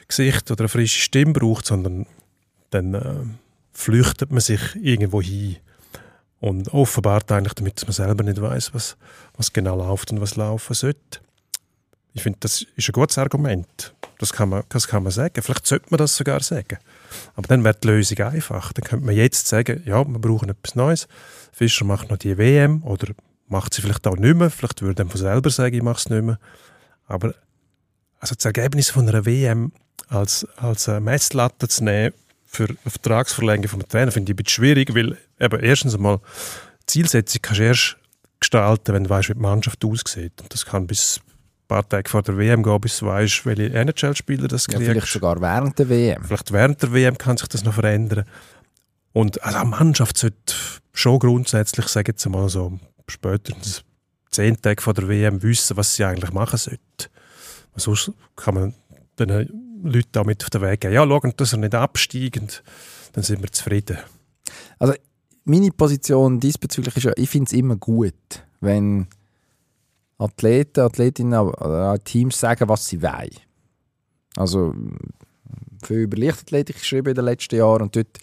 Gesicht 0.09 0.51
oder 0.51 0.63
eine 0.63 0.69
frische 0.69 1.01
Stimme 1.01 1.33
braucht, 1.33 1.67
sondern 1.67 2.07
dann 2.71 2.95
äh, 2.95 3.15
flüchtet 3.73 4.31
man 4.31 4.41
sich 4.41 4.61
irgendwo 4.75 5.23
hin. 5.23 5.57
Und 6.41 6.73
offenbart 6.73 7.33
eigentlich, 7.33 7.55
damit 7.55 7.83
man 7.83 7.93
selber 7.93 8.23
nicht 8.23 8.41
weiß, 8.41 8.73
was, 8.73 8.97
was 9.37 9.53
genau 9.53 9.77
läuft 9.77 10.13
und 10.13 10.21
was 10.21 10.37
laufen 10.37 10.75
sollte. 10.75 11.21
Ich 12.15 12.23
finde, 12.23 12.39
das 12.41 12.65
ist 12.77 12.89
ein 12.89 12.93
gutes 12.93 13.19
Argument. 13.19 13.95
Das 14.19 14.33
kann, 14.33 14.49
man, 14.49 14.63
das 14.69 14.89
kann 14.89 15.03
man 15.03 15.13
sagen. 15.13 15.43
Vielleicht 15.43 15.67
sollte 15.67 15.87
man 15.91 15.99
das 15.99 16.17
sogar 16.17 16.41
sagen. 16.41 16.79
Aber 17.35 17.47
dann 17.49 17.65
wäre 17.65 17.77
die 17.77 17.89
Lösung 17.89 18.19
einfach. 18.19 18.73
Dann 18.73 18.85
könnte 18.85 19.05
man 19.05 19.15
jetzt 19.15 19.47
sagen, 19.49 19.83
ja, 19.85 20.05
wir 20.05 20.19
brauchen 20.19 20.49
etwas 20.49 20.75
Neues. 20.75 21.09
Fischer 21.53 21.85
macht 21.85 22.11
noch 22.11 22.19
die 22.19 22.39
WM 22.39 22.83
oder 22.83 23.15
macht 23.49 23.75
sie 23.75 23.83
vielleicht 23.83 24.07
auch 24.07 24.17
nicht 24.17 24.37
mehr. 24.37 24.51
Vielleicht 24.51 24.83
würde 24.83 25.03
er 25.03 25.09
von 25.09 25.21
selber 25.21 25.51
sagen, 25.51 25.75
ich 25.75 25.83
mache 25.83 25.99
es 25.99 26.09
nicht 26.11 26.23
mehr. 26.25 26.39
Aber 27.07 27.35
also 28.21 28.35
das 28.35 28.45
Ergebnis 28.45 28.91
von 28.91 29.09
einer 29.09 29.25
WM 29.25 29.73
als, 30.09 30.47
als 30.57 30.89
eine 30.89 31.01
Messlatte 31.01 31.69
zu 31.69 31.85
nehmen 31.85 32.15
für 32.47 32.65
eine 32.65 32.77
Vertragsverlängerung 32.87 33.69
vom 33.81 33.89
Trainer, 33.89 34.11
finde 34.11 34.31
ich 34.33 34.35
ein 34.35 34.43
bisschen 34.45 34.63
schwierig, 34.63 34.95
weil 34.95 35.19
eben 35.39 35.61
erstens 35.61 35.95
einmal 35.95 36.21
Zielsetzung 36.87 37.43
kannst 37.43 37.61
du 37.61 37.65
erst 37.65 37.97
gestalten, 38.41 38.95
wenn 38.95 39.05
du 39.05 39.11
weißt, 39.11 39.29
wie 39.29 39.35
die 39.35 39.41
Mannschaft 39.41 39.85
aussieht. 39.85 40.33
Und 40.41 40.53
das 40.53 40.65
kann 40.65 40.87
bis 40.87 41.19
ein 41.21 41.69
paar 41.69 41.87
Tage 41.89 42.09
vor 42.09 42.23
der 42.23 42.39
WM 42.39 42.63
gehen, 42.63 42.81
bis 42.81 42.99
du 42.99 43.07
weißt, 43.07 43.45
welche 43.45 43.71
NHL-Spieler 43.73 44.49
das 44.49 44.67
Ja, 44.67 44.75
kriegst. 44.79 44.91
vielleicht 44.91 45.13
sogar 45.13 45.41
während 45.41 45.79
der 45.79 45.89
WM. 45.91 46.25
Vielleicht 46.25 46.53
während 46.53 46.83
der 46.83 46.93
WM 46.93 47.19
kann 47.19 47.37
sich 47.37 47.49
das 47.49 47.65
noch 47.65 47.75
verändern. 47.75 48.25
Und 49.13 49.43
also 49.43 49.59
eine 49.59 49.69
Mannschaft 49.69 50.17
sollte 50.17 50.55
schon 50.93 51.19
grundsätzlich, 51.19 51.87
sage 51.89 52.05
ich 52.13 52.15
jetzt 52.15 52.29
mal 52.29 52.49
so, 52.49 52.79
spätestens 53.09 53.85
zehn 54.31 54.61
Tage 54.61 54.83
vor 54.83 54.95
der 54.95 55.09
WM 55.09 55.43
wissen, 55.43 55.77
was 55.77 55.95
sie 55.95 56.05
eigentlich 56.05 56.33
machen 56.33 56.59
sollte. 56.59 57.11
Sonst 57.77 58.13
kann 58.37 58.55
man 58.55 58.75
den 59.19 59.29
Leuten 59.83 60.19
auch 60.19 60.25
mit 60.25 60.43
auf 60.43 60.51
den 60.51 60.63
Weg 60.63 60.81
geben. 60.81 60.95
Ja, 60.95 61.07
schauen, 61.07 61.33
dass 61.37 61.53
er 61.53 61.59
nicht 61.59 61.75
absteigend, 61.75 62.63
dann 63.13 63.25
sind 63.25 63.43
wir 63.43 63.51
zufrieden. 63.53 63.99
Meine 65.45 65.71
Position 65.71 66.41
diesbezüglich 66.41 66.97
ist 66.97 67.05
ja, 67.05 67.13
ich 67.17 67.31
finde 67.31 67.47
es 67.47 67.53
immer 67.53 67.77
gut, 67.77 68.15
wenn 68.61 69.07
Athleten, 70.19 70.81
Athletinnen 70.81 71.39
oder 71.39 71.99
Teams 72.03 72.39
sagen, 72.39 72.69
was 72.69 72.87
sie 72.87 73.01
wollen. 73.03 73.31
Also 74.37 74.75
viel 75.83 76.01
über 76.01 76.17
Leichtathletik 76.17 76.77
geschrieben 76.77 77.09
in 77.09 77.15
den 77.15 77.25
letzten 77.25 77.57
Jahren 77.57 77.83
und 77.83 77.97
dort 77.97 78.19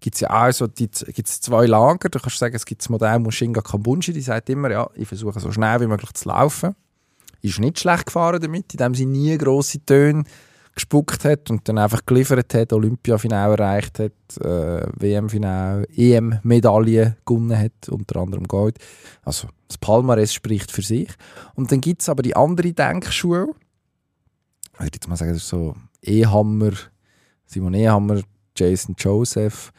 gibt 0.00 0.14
es 0.14 0.20
ja 0.20 0.30
auch 0.30 0.52
so 0.52 0.66
die, 0.66 0.88
gibt's 0.88 1.40
zwei 1.40 1.66
Lager. 1.66 2.08
Du 2.08 2.18
kannst 2.18 2.38
sagen, 2.38 2.54
es 2.54 2.66
gibt 2.66 2.82
das 2.82 2.88
Modell 2.88 3.18
Mushinga 3.18 3.60
Kambunji, 3.60 4.12
die 4.12 4.20
sagt 4.20 4.50
immer, 4.50 4.70
ja, 4.70 4.90
ich 4.94 5.06
versuche 5.06 5.38
so 5.40 5.52
schnell 5.52 5.80
wie 5.80 5.86
möglich 5.86 6.12
zu 6.12 6.28
laufen. 6.28 6.74
Ist 7.42 7.58
nicht 7.58 7.78
schlecht 7.78 8.06
gefahren 8.06 8.40
damit, 8.40 8.72
indem 8.72 8.94
sie 8.94 9.06
nie 9.06 9.36
grosse 9.38 9.84
Töne 9.84 10.24
gespuckt 10.74 11.24
hat 11.24 11.50
und 11.50 11.68
dann 11.68 11.78
einfach 11.78 12.04
geliefert 12.06 12.54
hat, 12.54 12.72
Olympiafinale 12.72 13.56
erreicht 13.56 13.98
hat, 13.98 14.12
äh, 14.40 14.86
WM-Finale, 14.94 15.86
EM-Medaille 15.94 17.16
gewonnen 17.26 17.58
hat, 17.58 17.88
unter 17.88 18.20
anderem 18.20 18.46
Gold. 18.46 18.78
Also 19.22 19.48
das 19.68 19.78
Palmares 19.78 20.32
spricht 20.32 20.70
für 20.70 20.82
sich. 20.82 21.08
Und 21.54 21.72
dann 21.72 21.80
gibt 21.80 22.02
es 22.02 22.08
aber 22.08 22.22
die 22.22 22.36
andere 22.36 22.72
Denkschule, 22.72 23.48
ich 24.74 24.80
würde 24.80 24.96
jetzt 24.96 25.08
mal 25.08 25.16
sagen, 25.16 25.32
das 25.32 25.42
ist 25.42 25.48
so 25.48 25.74
Ehammer, 26.02 26.72
Simon 27.44 27.74
Ehammer, 27.74 28.22
Jason 28.56 28.94
Joseph, 28.98 29.72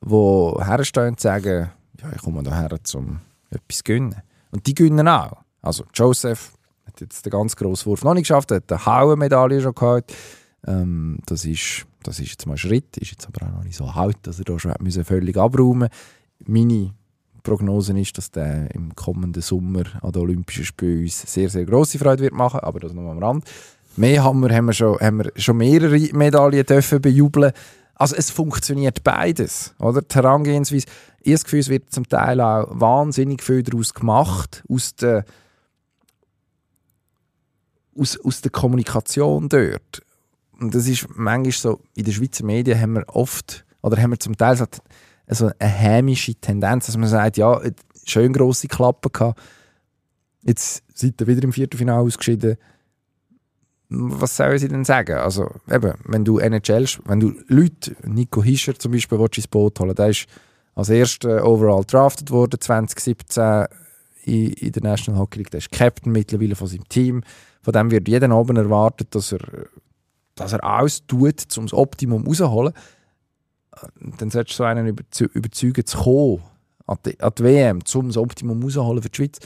wo 0.00 0.60
herstehen 0.62 1.08
und 1.08 1.20
sagen, 1.20 1.70
ja, 2.00 2.12
ich 2.14 2.22
komme 2.22 2.42
hierher, 2.42 2.78
um 2.94 3.20
etwas 3.50 3.78
zu 3.78 3.84
gönnen. 3.84 4.16
Und 4.50 4.66
die 4.66 4.74
gönnen 4.74 5.08
auch. 5.08 5.42
Also 5.62 5.84
Joseph 5.94 6.52
hat 6.86 7.00
jetzt 7.00 7.24
den 7.24 7.30
ganz 7.30 7.56
grossen 7.56 7.86
Wurf 7.86 8.04
noch 8.04 8.14
nicht 8.14 8.24
geschafft, 8.24 8.50
hat 8.52 8.70
eine 8.70 8.86
Hauen-Medaille 8.86 9.60
schon 9.60 9.74
gehabt. 9.74 10.14
Ähm, 10.66 11.18
das, 11.26 11.44
ist, 11.44 11.86
das 12.02 12.18
ist 12.20 12.30
jetzt 12.30 12.46
mal 12.46 12.54
ein 12.54 12.58
Schritt, 12.58 12.96
ist 12.96 13.10
jetzt 13.10 13.26
aber 13.26 13.46
auch 13.46 13.56
noch 13.56 13.64
nicht 13.64 13.76
so 13.76 13.86
alt, 13.86 14.18
dass 14.22 14.38
er 14.38 14.44
da 14.44 14.58
schon 14.58 14.74
müssen 14.80 15.04
völlig 15.04 15.36
abräumen 15.36 15.88
Meine 16.44 16.92
Prognose 17.42 17.98
ist, 17.98 18.18
dass 18.18 18.30
der 18.30 18.74
im 18.74 18.94
kommenden 18.96 19.42
Sommer 19.42 19.84
an 20.02 20.12
den 20.12 20.22
Olympischen 20.22 20.64
Spielen 20.64 21.04
uns 21.04 21.22
sehr, 21.32 21.48
sehr 21.48 21.64
grosse 21.64 21.98
Freude 21.98 22.24
wird 22.24 22.34
machen, 22.34 22.60
aber 22.60 22.80
das 22.80 22.92
noch 22.92 23.08
am 23.10 23.18
Rand. 23.18 23.44
Mehr 23.96 24.24
haben 24.24 24.40
wir, 24.40 24.54
haben 24.54 24.66
wir, 24.66 24.72
schon, 24.72 24.98
haben 24.98 25.18
wir 25.18 25.32
schon 25.36 25.56
mehrere 25.56 25.98
Medaillen 26.12 26.66
dürfen 26.66 27.00
bejubeln. 27.00 27.52
Also 27.96 28.14
es 28.14 28.30
funktioniert 28.30 29.02
beides, 29.02 29.74
oder? 29.78 30.02
Die 30.02 30.14
Herangehensweise. 30.14 30.86
Das 31.24 31.42
Gefühl, 31.42 31.60
es 31.60 31.68
wird 31.68 31.90
zum 31.90 32.08
Teil 32.08 32.40
auch 32.40 32.68
wahnsinnig 32.70 33.42
viel 33.42 33.62
daraus 33.62 33.94
gemacht, 33.94 34.62
aus 34.68 34.94
der, 34.94 35.24
aus, 37.98 38.20
aus 38.20 38.42
der 38.42 38.52
Kommunikation 38.52 39.48
dort. 39.48 40.02
Und 40.60 40.74
das 40.74 40.86
ist 40.86 41.08
manchmal 41.16 41.52
so, 41.52 41.80
in 41.94 42.04
den 42.04 42.12
Schweizer 42.12 42.44
Medien 42.44 42.80
haben 42.80 42.92
wir 42.92 43.04
oft, 43.08 43.64
oder 43.82 44.00
haben 44.00 44.10
wir 44.10 44.20
zum 44.20 44.36
Teil 44.36 44.56
so, 44.56 44.66
so 45.28 45.50
eine 45.58 45.70
hämische 45.70 46.34
Tendenz, 46.34 46.86
dass 46.86 46.96
man 46.96 47.08
sagt, 47.08 47.38
ja, 47.38 47.60
schön 48.04 48.32
grosse 48.32 48.68
Klappen 48.68 49.10
gehabt, 49.10 49.40
jetzt 50.42 50.84
seid 50.94 51.20
ihr 51.20 51.26
wieder 51.26 51.42
im 51.42 51.52
Viertelfinale 51.52 52.02
ausgeschieden, 52.02 52.56
was 53.88 54.36
sollen 54.36 54.58
sie 54.58 54.68
denn 54.68 54.84
sagen? 54.84 55.18
Also, 55.18 55.50
eben, 55.70 55.94
wenn 56.04 56.24
du 56.24 56.38
NHL, 56.38 56.86
wenn 57.04 57.20
du 57.20 57.34
Leute, 57.46 57.96
Nico 58.04 58.42
Hischer 58.42 58.78
zum 58.78 58.92
Beispiel, 58.92 59.18
willst, 59.18 59.38
ins 59.38 59.48
Boot 59.48 59.78
holen, 59.78 59.94
der 59.94 60.08
ist 60.08 60.26
als 60.74 60.90
erster 60.90 61.44
overall 61.46 61.84
drafted 61.84 62.30
worden 62.30 62.60
2017 62.60 63.66
in, 64.24 64.52
in 64.52 64.72
der 64.72 64.82
National 64.82 65.20
Hockey 65.20 65.38
League. 65.38 65.50
Der 65.50 65.58
ist 65.58 65.70
Captain 65.70 66.12
mittlerweile 66.12 66.56
von 66.56 66.66
seinem 66.66 66.88
Team. 66.88 67.22
Von 67.62 67.72
dem 67.72 67.90
wird 67.90 68.08
jeden 68.08 68.32
Abend 68.32 68.58
erwartet, 68.58 69.14
dass 69.14 69.32
er, 69.32 69.40
dass 70.34 70.52
er 70.52 70.62
alles 70.64 71.06
tut, 71.06 71.46
um 71.56 71.66
das 71.66 71.72
Optimum 71.72 72.26
rauszuholen. 72.26 72.72
Dann 74.18 74.30
solltest 74.30 74.58
du 74.58 74.62
so 74.62 74.64
einen 74.64 74.86
überzeu 74.86 75.26
überzeugen 75.32 75.86
zu 75.86 75.98
kommen 75.98 76.42
an 76.86 76.98
die, 77.04 77.20
an 77.20 77.32
die 77.38 77.44
WM, 77.44 77.78
um 77.94 78.08
das 78.08 78.16
Optimum 78.16 78.62
rauszuholen 78.62 79.02
für 79.02 79.10
die 79.10 79.16
Schweiz 79.16 79.38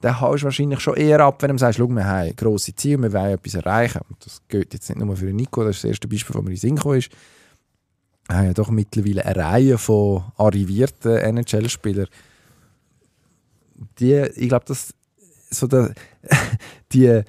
dann 0.00 0.20
haust 0.20 0.42
du 0.42 0.44
wahrscheinlich 0.46 0.80
schon 0.80 0.96
eher 0.96 1.20
ab, 1.20 1.42
wenn 1.42 1.52
du 1.52 1.58
sagst, 1.58 1.78
schau, 1.78 1.88
wir 1.88 2.04
haben 2.04 2.36
grosse 2.36 2.74
Ziele, 2.74 3.02
wir 3.02 3.12
wollen 3.12 3.32
etwas 3.32 3.54
erreichen. 3.54 4.00
Und 4.08 4.24
das 4.24 4.42
gilt 4.48 4.74
jetzt 4.74 4.88
nicht 4.88 4.98
nur 4.98 5.16
für 5.16 5.32
Nico, 5.32 5.64
das 5.64 5.76
ist 5.76 5.84
das 5.84 5.90
erste 5.90 6.08
Beispiel, 6.08 6.34
das 6.34 6.44
mir 6.44 6.50
in 6.50 6.56
Sinn 6.56 6.76
gekommen 6.76 6.98
ist. 6.98 7.10
Wir 8.28 8.36
haben 8.36 8.46
ja 8.46 8.54
doch 8.54 8.70
mittlerweile 8.70 9.24
eine 9.24 9.36
Reihe 9.36 9.78
von 9.78 10.24
arrivierten 10.36 11.16
NHL-Spielern. 11.16 12.08
Die, 13.98 14.14
ich 14.14 14.48
glaube, 14.48 14.64
dass 14.66 14.94
so 15.50 15.66
der, 15.66 15.94
die, 16.92 17.22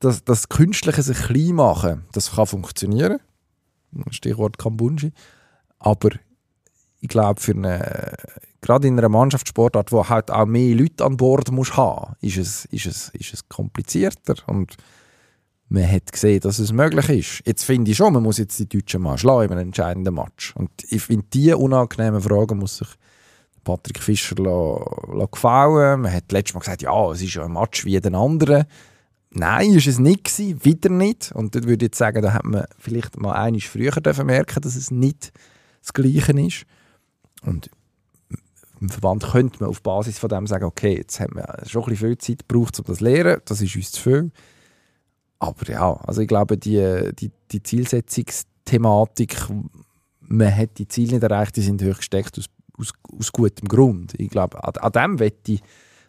das, 0.00 0.24
das 0.24 0.48
Künstliche 0.48 1.02
sich 1.02 1.16
klein 1.16 1.54
machen, 1.54 2.04
das 2.12 2.32
kann 2.32 2.46
funktionieren. 2.46 3.20
Stichwort 4.10 4.58
Kambunji. 4.58 5.12
Aber 5.78 6.10
ich 7.04 7.08
glaube, 7.08 7.38
für 7.38 7.52
eine, 7.52 8.14
gerade 8.62 8.88
in 8.88 8.98
einer 8.98 9.10
Mannschaftssportart, 9.10 9.92
wo 9.92 10.08
halt 10.08 10.30
auch 10.30 10.46
mehr 10.46 10.74
Leute 10.74 11.04
an 11.04 11.18
Bord 11.18 11.52
muss 11.52 11.76
haben, 11.76 12.14
ist 12.22 12.38
es, 12.38 12.64
ist 12.66 12.86
es, 12.86 13.10
ist 13.10 13.34
es 13.34 13.46
komplizierter 13.46 14.36
und 14.46 14.78
man 15.68 15.90
hat 15.90 16.10
gesehen, 16.10 16.40
dass 16.40 16.58
es 16.58 16.72
möglich 16.72 17.08
ist. 17.10 17.46
Jetzt 17.46 17.64
finde 17.64 17.90
ich 17.90 17.98
schon, 17.98 18.14
man 18.14 18.22
muss 18.22 18.38
jetzt 18.38 18.58
die 18.58 18.68
Deutschen 18.68 19.02
mal 19.02 19.18
schlagen 19.18 19.52
in 19.52 19.58
einem 19.58 19.68
entscheidenden 19.68 20.14
Match. 20.14 20.56
Und 20.56 20.70
ich 20.88 21.02
finde, 21.02 21.26
diese 21.30 21.58
unangenehmen 21.58 22.22
Fragen 22.22 22.56
muss 22.56 22.78
sich 22.78 22.88
Patrick 23.64 23.98
Fischer 23.98 24.36
la, 24.36 24.78
la 25.12 25.26
gefallen. 25.26 26.00
Man 26.00 26.12
hat 26.12 26.32
letztes 26.32 26.54
Mal 26.54 26.60
gesagt, 26.60 26.82
ja, 26.82 27.10
es 27.10 27.20
ist 27.20 27.34
ja 27.34 27.44
ein 27.44 27.52
Match 27.52 27.84
wie 27.84 27.90
jeden 27.90 28.14
anderen. 28.14 28.64
Nein, 29.30 29.74
ist 29.74 29.88
es 29.88 29.98
nicht 29.98 30.24
gewesen, 30.24 30.64
wieder 30.64 30.88
nicht. 30.88 31.32
Und 31.32 31.54
dort 31.54 31.66
würde 31.66 31.84
ich 31.84 31.88
jetzt 31.90 31.98
sagen, 31.98 32.22
da 32.22 32.32
hat 32.32 32.44
man 32.44 32.64
vielleicht 32.78 33.20
mal 33.20 33.32
einiges 33.32 33.68
früher 33.68 33.92
merken, 34.24 34.62
dass 34.62 34.76
es 34.76 34.90
nicht 34.90 35.32
das 35.82 35.92
Gleiche 35.92 36.32
ist. 36.40 36.64
Und 37.44 37.70
im 38.80 38.88
Verband 38.88 39.22
könnte 39.24 39.60
man 39.60 39.70
auf 39.70 39.82
Basis 39.82 40.18
von 40.18 40.28
dem 40.28 40.46
sagen, 40.46 40.64
okay, 40.64 40.96
jetzt 40.96 41.20
haben 41.20 41.36
wir 41.36 41.46
schon 41.66 41.82
ein 41.82 41.90
bisschen 41.90 42.08
viel 42.08 42.18
Zeit 42.18 42.48
gebraucht, 42.48 42.78
um 42.78 42.84
das 42.86 42.98
zu 42.98 43.04
lernen, 43.04 43.40
das 43.44 43.60
ist 43.60 43.76
uns 43.76 43.92
zu 43.92 44.02
viel. 44.02 44.30
Aber 45.38 45.70
ja, 45.70 45.92
also 45.92 46.22
ich 46.22 46.28
glaube, 46.28 46.56
die, 46.56 47.10
die, 47.18 47.30
die 47.50 47.62
Zielsetzungsthematik, 47.62 49.36
man 50.20 50.56
hat 50.56 50.78
die 50.78 50.88
Ziele 50.88 51.14
nicht 51.14 51.22
erreicht, 51.22 51.56
die 51.56 51.62
sind 51.62 51.82
hoch 51.82 51.98
gesteckt 51.98 52.38
aus, 52.38 52.46
aus, 52.78 52.92
aus 53.18 53.32
gutem 53.32 53.68
Grund. 53.68 54.14
Ich 54.18 54.30
glaube, 54.30 54.62
an, 54.62 54.74
an 54.76 54.92
dem 54.92 55.18
wette 55.18 55.58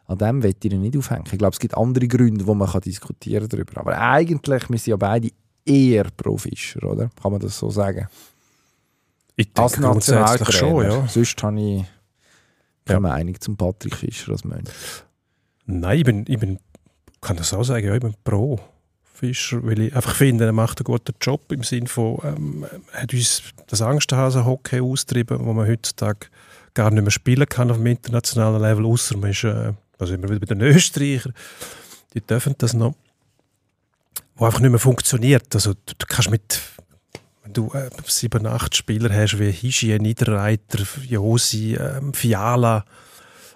an 0.08 0.18
dem 0.18 0.44
will 0.44 0.56
ich 0.62 0.72
nicht 0.72 0.98
aufhängen. 0.98 1.26
Ich 1.32 1.38
glaube, 1.38 1.54
es 1.54 1.60
gibt 1.60 1.76
andere 1.76 2.08
Gründe, 2.08 2.46
wo 2.46 2.54
man 2.54 2.70
kann 2.70 2.82
diskutieren 2.82 3.50
darüber. 3.50 3.80
Aber 3.80 4.00
eigentlich, 4.00 4.70
wir 4.70 4.78
sind 4.78 4.92
ja 4.92 4.98
beide 4.98 5.30
eher 5.66 6.06
pro 6.16 6.38
Fischer, 6.38 6.84
oder? 6.84 7.10
Kann 7.22 7.32
man 7.32 7.42
das 7.42 7.58
so 7.58 7.70
sagen? 7.70 8.08
Ich 9.36 9.48
denke 9.48 9.62
Als 9.64 9.74
grundsätzlich 9.74 10.56
schon, 10.56 10.84
ja. 10.84 11.08
Sonst 11.08 11.44
habe 11.44 11.60
ich 11.60 11.86
keine 12.86 12.96
Ja. 12.96 13.00
Meinung 13.00 13.40
zum 13.40 13.58
Patrick 13.58 13.96
Fischer 13.96 14.32
als 14.32 14.44
Mensch. 14.44 14.70
Nein, 15.66 15.98
ich 15.98 16.04
bin, 16.06 16.26
ich 16.28 16.40
bin, 16.40 16.60
kann 17.22 17.38
das 17.38 17.54
auch 17.54 17.64
sagen, 17.64 17.86
ja, 17.88 17.96
ich 17.96 18.02
bin 18.02 18.14
pro 18.24 18.60
Fischer, 19.14 19.64
weil 19.66 19.80
ich 19.82 19.96
einfach 19.96 20.16
finde, 20.16 20.46
er 20.46 20.52
macht 20.52 20.80
einen 20.80 20.86
guten 20.86 21.16
Job 21.22 21.52
im 21.52 21.64
Sinne 21.64 21.88
von, 21.88 22.20
ähm, 22.24 22.66
er 22.94 23.04
hat 23.04 23.14
uns 23.14 23.42
das 23.68 23.82
Angsthasen-Hockey 23.82 24.82
austrieben, 24.82 25.40
wo 25.46 25.54
man 25.54 25.68
heutzutage 25.68 26.28
gar 26.74 26.92
nicht 26.92 27.02
mehr 27.02 27.12
spielen 27.12 27.48
kann 27.48 27.72
auf 27.72 27.78
dem 27.78 27.86
internationalen 27.88 28.62
Level, 28.62 28.86
außer 28.86 29.18
man 29.18 29.32
ist, 29.32 29.44
äh, 29.46 29.74
da 29.98 30.06
sind 30.06 30.22
wir 30.22 30.30
wieder 30.30 30.42
bei 30.42 30.46
den 30.54 30.62
Österreichern, 30.62 31.34
die 32.14 32.22
dürfen 32.22 32.56
das 32.58 32.74
noch, 32.74 32.94
wo 34.36 34.46
einfach 34.46 34.60
nicht 34.60 34.70
mehr 34.70 34.80
funktioniert. 34.80 35.56
Also 35.56 35.74
du, 35.74 35.94
du 35.98 36.06
kannst 36.08 36.30
mit, 36.30 36.60
du 37.56 37.72
äh, 37.74 37.90
sieben, 38.06 38.46
acht 38.46 38.76
Spieler 38.76 39.14
hast, 39.14 39.40
wie 39.40 39.52
Hischi, 39.52 39.98
Niederreiter, 40.00 40.86
Josi, 41.08 41.76
ähm, 41.76 42.14
Fiala, 42.14 42.86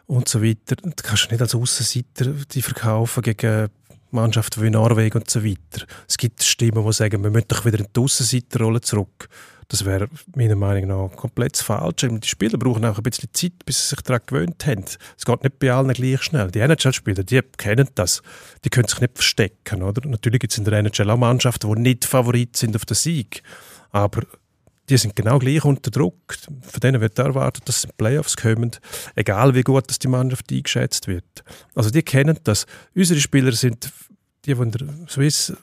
und 0.09 0.27
so 0.27 0.43
weiter. 0.43 0.75
Du 0.75 0.91
kannst 1.03 1.29
nicht 1.29 1.41
als 1.41 1.55
Aussenseiter 1.55 2.33
die 2.51 2.62
verkaufen 2.62 3.21
gegen 3.21 3.69
Mannschaften 4.12 4.63
wie 4.63 4.71
Norwegen 4.71 5.19
und 5.19 5.29
so 5.29 5.43
weiter. 5.43 5.85
Es 6.07 6.17
gibt 6.17 6.43
Stimmen, 6.43 6.83
die 6.83 6.93
sagen, 6.93 7.23
wir 7.23 7.29
müssen 7.29 7.47
doch 7.47 7.63
wieder 7.63 7.79
in 7.79 7.88
die 7.95 7.99
Aussenseiterrolle 7.99 8.81
zurück. 8.81 9.29
Das 9.67 9.85
wäre 9.85 10.09
meiner 10.35 10.55
Meinung 10.55 10.88
nach 10.88 11.15
komplett 11.15 11.55
falsch. 11.57 12.07
Die 12.09 12.27
Spieler 12.27 12.57
brauchen 12.57 12.83
auch 12.85 12.97
ein 12.97 13.03
bisschen 13.03 13.29
Zeit, 13.33 13.53
bis 13.65 13.83
sie 13.83 13.89
sich 13.89 14.01
daran 14.01 14.23
gewöhnt 14.25 14.65
haben. 14.65 14.83
Es 15.15 15.25
geht 15.25 15.43
nicht 15.43 15.59
bei 15.59 15.71
allen 15.71 15.93
gleich 15.93 16.23
schnell. 16.23 16.49
Die 16.49 16.59
NHL-Spieler, 16.59 17.23
die 17.23 17.41
kennen 17.55 17.88
das. 17.93 18.23
Die 18.65 18.71
können 18.71 18.88
sich 18.88 18.99
nicht 18.99 19.13
verstecken. 19.13 19.83
Oder? 19.83 20.07
Natürlich 20.09 20.39
gibt 20.39 20.53
es 20.53 20.57
in 20.57 20.65
der 20.65 20.73
NHL 20.79 21.12
auch 21.12 21.17
Mannschaften, 21.17 21.71
die 21.75 21.81
nicht 21.81 22.05
Favorit 22.05 22.57
sind 22.57 22.75
auf 22.75 22.85
den 22.85 22.95
Sieg. 22.95 23.43
Aber 23.91 24.21
die 24.89 24.97
sind 24.97 25.15
genau 25.15 25.39
gleich 25.39 25.63
unter 25.63 25.91
Druck. 25.91 26.36
Von 26.62 26.80
denen 26.82 27.02
wird 27.02 27.17
erwartet, 27.19 27.67
dass 27.67 27.82
sie 27.82 27.88
in 27.88 27.93
Playoffs 27.97 28.36
kommen, 28.36 28.71
egal 29.15 29.54
wie 29.56 29.62
gut 29.62 29.89
dass 29.89 29.99
die 29.99 30.08
Mannschaft 30.08 30.52
eingeschätzt 30.52 31.08
wird. 31.08 31.43
Also 31.75 31.89
die 31.89 32.02
kennen 32.02 32.39
das. 32.43 32.65
Unsere 32.95 33.19
Spieler 33.19 33.52
sind 33.52 33.91
die, 34.45 34.54
die 34.54 34.62
in 34.62 34.71
der 34.71 34.88
Swiss, 35.08 35.54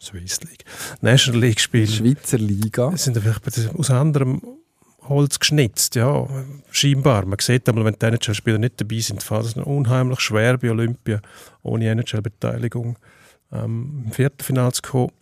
Swiss 0.00 0.40
League, 0.42 0.64
National 1.00 1.40
League 1.40 1.60
spielen, 1.60 1.86
Schweizer 1.88 2.38
Liga. 2.38 2.96
sind 2.96 3.18
vielleicht 3.18 3.74
aus 3.74 3.90
anderem 3.90 4.40
Holz 5.08 5.38
geschnitzt, 5.38 5.94
ja, 5.94 6.26
scheinbar. 6.70 7.24
Man 7.24 7.38
sieht 7.40 7.66
einmal, 7.68 7.86
wenn 7.86 7.94
die 7.94 8.04
NHL-Spieler 8.04 8.58
nicht 8.58 8.80
dabei 8.80 8.98
sind, 8.98 9.22
fällt 9.22 9.46
es 9.46 9.54
unheimlich 9.54 10.20
schwer 10.20 10.58
bei 10.58 10.70
Olympia 10.70 11.22
ohne 11.62 11.88
NHL-Beteiligung 11.88 12.98
ähm, 13.50 14.02
im 14.04 14.12
Viertelfinale 14.12 14.72
zu 14.72 14.82
kommen 14.82 15.12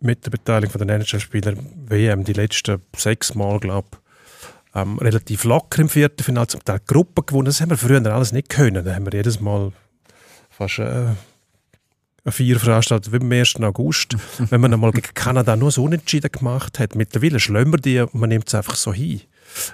mit 0.00 0.24
der 0.24 0.30
Beteiligung 0.30 0.72
von 0.72 0.86
den 0.86 1.00
NHL-Spielern 1.00 1.58
WM 1.88 2.24
die 2.24 2.32
letzten 2.32 2.82
sechs 2.96 3.34
Mal, 3.34 3.58
glaube 3.58 3.88
ähm, 4.74 4.98
relativ 4.98 5.44
locker 5.44 5.82
im 5.82 5.88
Viertelfinale, 5.88 6.46
zum 6.46 6.64
Teil 6.64 6.80
Gruppen 6.86 7.26
gewonnen. 7.26 7.46
Das 7.46 7.60
haben 7.60 7.70
wir 7.70 7.76
früher 7.76 8.04
alles 8.06 8.32
nicht 8.32 8.48
können. 8.48 8.84
Da 8.84 8.94
haben 8.94 9.06
wir 9.06 9.12
jedes 9.12 9.40
Mal 9.40 9.72
fast 10.50 10.78
äh, 10.78 10.82
eine 12.24 12.32
Vier 12.32 12.58
veranstaltet, 12.60 13.12
wie 13.12 13.16
am 13.16 13.32
1. 13.32 13.56
August. 13.56 14.16
Wenn 14.50 14.60
man 14.60 14.72
einmal 14.72 14.92
gegen 14.92 15.14
Kanada 15.14 15.56
nur 15.56 15.70
so 15.70 15.84
unentschieden 15.84 16.30
gemacht 16.30 16.78
hat. 16.78 16.94
Mittlerweile 16.94 17.40
schlömmen 17.40 17.72
wir 17.72 17.78
die 17.78 18.00
und 18.00 18.14
man 18.14 18.28
nimmt 18.28 18.48
es 18.48 18.54
einfach 18.54 18.76
so 18.76 18.92
hin. 18.92 19.22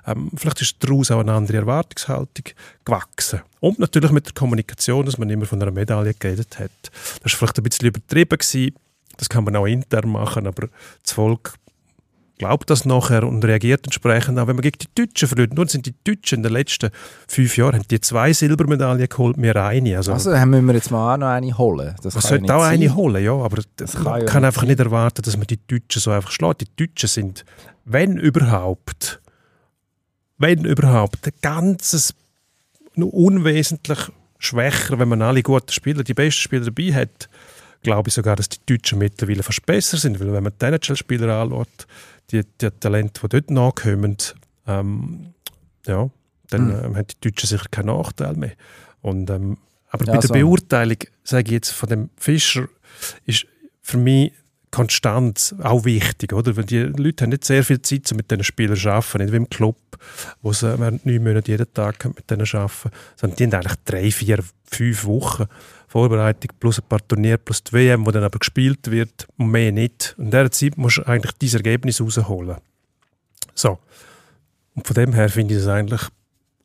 Ähm, 0.06 0.30
vielleicht 0.36 0.60
ist 0.60 0.76
daraus 0.78 1.10
auch 1.10 1.20
eine 1.20 1.32
andere 1.32 1.58
Erwartungshaltung 1.58 2.44
gewachsen. 2.84 3.40
Und 3.60 3.80
natürlich 3.80 4.12
mit 4.12 4.26
der 4.26 4.34
Kommunikation, 4.34 5.04
dass 5.04 5.18
man 5.18 5.28
immer 5.30 5.46
von 5.46 5.60
einer 5.60 5.72
Medaille 5.72 6.14
geredet 6.14 6.58
hat. 6.60 6.70
Das 7.22 7.32
war 7.32 7.38
vielleicht 7.38 7.58
ein 7.58 7.64
bisschen 7.64 7.88
übertrieben. 7.88 8.38
Gewesen. 8.38 8.74
Das 9.18 9.28
kann 9.28 9.44
man 9.44 9.56
auch 9.56 9.66
intern 9.66 10.08
machen, 10.10 10.46
aber 10.46 10.68
das 11.02 11.12
Volk 11.12 11.54
glaubt 12.36 12.68
das 12.68 12.84
nachher 12.84 13.22
und 13.22 13.44
reagiert 13.44 13.86
entsprechend 13.86 14.38
auch. 14.40 14.48
Wenn 14.48 14.56
man 14.56 14.62
gegen 14.62 14.78
die 14.78 14.88
Deutschen 15.06 15.28
verliert, 15.28 15.54
nun 15.54 15.68
sind 15.68 15.86
die 15.86 15.94
Deutschen 16.02 16.38
in 16.38 16.42
den 16.42 16.52
letzten 16.52 16.90
fünf 17.28 17.56
Jahren 17.56 17.74
haben 17.76 17.88
die 17.88 18.00
zwei 18.00 18.32
Silbermedaillen 18.32 19.08
geholt, 19.08 19.36
wir 19.38 19.54
eine. 19.56 19.96
Also, 19.96 20.12
Also 20.12 20.30
dann 20.32 20.50
müssen 20.50 20.66
wir 20.66 20.74
jetzt 20.74 20.90
mal 20.90 21.14
auch 21.14 21.18
noch 21.18 21.28
eine 21.28 21.56
holen. 21.56 21.94
Das 22.02 22.14
man 22.14 22.22
sollte 22.22 22.46
ja 22.46 22.56
auch 22.56 22.62
nicht 22.62 22.70
eine 22.72 22.86
sein. 22.88 22.96
holen, 22.96 23.24
ja, 23.24 23.32
aber 23.34 23.62
Das 23.76 23.94
man 23.94 24.04
kann 24.04 24.26
kann 24.26 24.42
nicht 24.42 24.46
einfach 24.48 24.62
sein. 24.62 24.68
nicht 24.68 24.80
erwarten, 24.80 25.22
dass 25.22 25.36
man 25.36 25.46
die 25.46 25.60
Deutschen 25.64 26.00
so 26.00 26.10
einfach 26.10 26.32
schlägt. 26.32 26.62
Die 26.62 26.86
Deutschen 26.86 27.08
sind, 27.08 27.44
wenn 27.84 28.16
überhaupt, 28.18 29.20
wenn 30.38 30.64
überhaupt, 30.64 31.26
ein 31.28 31.32
ganzes, 31.40 32.14
nur 32.96 33.14
unwesentlich 33.14 33.98
schwächer, 34.38 34.98
wenn 34.98 35.08
man 35.08 35.22
alle 35.22 35.42
guten 35.42 35.70
Spieler, 35.72 36.02
die 36.02 36.14
besten 36.14 36.40
Spieler 36.42 36.64
dabei 36.64 36.92
hat, 36.92 37.28
glaube 37.84 38.08
ich 38.08 38.14
sogar, 38.14 38.34
dass 38.34 38.48
die 38.48 38.58
Deutschen 38.66 38.98
mittlerweile 38.98 39.44
fast 39.44 39.64
besser 39.64 39.96
sind, 39.96 40.18
weil 40.18 40.32
wenn 40.32 40.42
man 40.42 40.52
die 40.60 40.64
NHL-Spieler 40.66 41.28
anschaut, 41.42 41.86
die, 42.32 42.42
die 42.60 42.70
Talente, 42.80 43.20
die 43.22 43.28
dort 43.28 43.50
nachkommen, 43.50 44.16
ähm, 44.66 45.34
ja, 45.86 46.10
dann 46.50 46.64
Mhm. 46.66 46.70
ähm, 46.84 46.96
haben 46.96 47.06
die 47.06 47.30
Deutschen 47.30 47.46
sicher 47.48 47.66
keinen 47.70 47.86
Nachteil 47.86 48.34
mehr. 48.34 48.52
Und, 49.02 49.30
ähm, 49.30 49.58
aber 49.90 50.06
Ja, 50.06 50.14
bei 50.14 50.18
der 50.18 50.28
so. 50.28 50.34
Beurteilung, 50.34 50.98
sage 51.22 51.46
ich 51.46 51.52
jetzt, 51.52 51.70
von 51.70 51.88
dem 51.88 52.10
Fischer, 52.16 52.66
ist 53.26 53.46
für 53.82 53.98
mich 53.98 54.32
Konstanz 54.70 55.54
auch 55.62 55.84
wichtig, 55.84 56.32
oder? 56.32 56.56
Weil 56.56 56.64
die 56.64 56.80
Leute 56.80 57.22
haben 57.24 57.30
nicht 57.30 57.44
sehr 57.44 57.62
viel 57.62 57.80
Zeit, 57.82 58.10
um 58.10 58.16
mit 58.16 58.28
diesen 58.30 58.42
Spielern 58.42 58.76
zu 58.76 58.90
arbeiten, 58.90 59.18
nicht 59.18 59.32
wie 59.32 59.36
im 59.36 59.48
Club, 59.48 59.76
wo 60.42 60.52
sie 60.52 60.78
während 60.80 61.06
neun 61.06 61.22
Monate 61.22 61.52
jeden 61.52 61.72
Tag 61.72 62.04
mit 62.06 62.28
denen 62.28 62.40
arbeiten, 62.52 62.90
sondern 63.14 63.36
die 63.36 63.44
haben 63.44 63.54
eigentlich 63.54 63.76
drei, 63.84 64.10
vier, 64.10 64.40
fünf 64.64 65.04
Wochen 65.04 65.44
Vorbereitung 65.94 66.50
plus 66.58 66.80
ein 66.80 66.88
paar 66.88 67.06
Turniere 67.06 67.38
plus 67.38 67.62
die 67.62 67.72
WM, 67.72 68.04
wo 68.04 68.10
dann 68.10 68.24
aber 68.24 68.40
gespielt 68.40 68.90
wird 68.90 69.28
und 69.38 69.52
mehr 69.52 69.70
nicht. 69.70 70.16
Und 70.18 70.24
in 70.24 70.30
dieser 70.32 70.50
Zeit 70.50 70.76
musst 70.76 70.96
du 70.96 71.02
eigentlich 71.06 71.30
dieses 71.40 71.54
Ergebnis 71.54 72.00
rausholen. 72.00 72.56
So. 73.54 73.78
Und 74.74 74.84
von 74.84 74.94
dem 74.94 75.12
her 75.12 75.28
finde 75.28 75.54
ich 75.54 75.60
es 75.60 75.68
eigentlich 75.68 76.00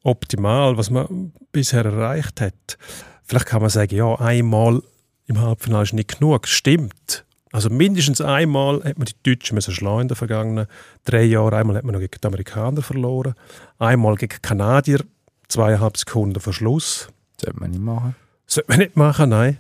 optimal, 0.02 0.78
was 0.78 0.90
man 0.90 1.32
bisher 1.52 1.86
erreicht 1.86 2.42
hat. 2.42 2.80
Vielleicht 3.24 3.46
kann 3.46 3.62
man 3.62 3.70
sagen, 3.70 3.96
ja, 3.96 4.16
einmal 4.16 4.82
im 5.28 5.40
Halbfinale 5.40 5.84
ist 5.84 5.94
nicht 5.94 6.18
genug. 6.18 6.48
Stimmt. 6.48 7.24
Also 7.52 7.70
mindestens 7.70 8.22
einmal 8.22 8.84
hat 8.84 8.98
man 8.98 9.06
die 9.06 9.36
Deutschen 9.36 9.54
müssen 9.54 9.76
schlagen 9.76 10.02
in 10.02 10.08
den 10.08 10.18
vergangenen 10.18 10.66
drei 11.06 11.26
Jahren. 11.26 11.54
Einmal 11.54 11.76
hat 11.76 11.84
man 11.84 11.94
noch 11.94 12.00
gegen 12.00 12.18
die 12.20 12.28
Amerikaner 12.28 12.82
verloren. 12.82 13.36
Einmal 13.78 14.16
gegen 14.16 14.34
die 14.34 14.42
Kanadier, 14.42 15.06
zweieinhalb 15.50 15.98
Sekunden 15.98 16.40
vor 16.40 16.52
Schluss. 16.54 17.10
Sollte 17.40 17.60
man 17.60 17.70
nicht 17.70 17.84
machen. 17.84 18.16
Sollte 18.50 18.70
man 18.70 18.80
nicht 18.80 18.96
machen, 18.96 19.30
nein. 19.30 19.58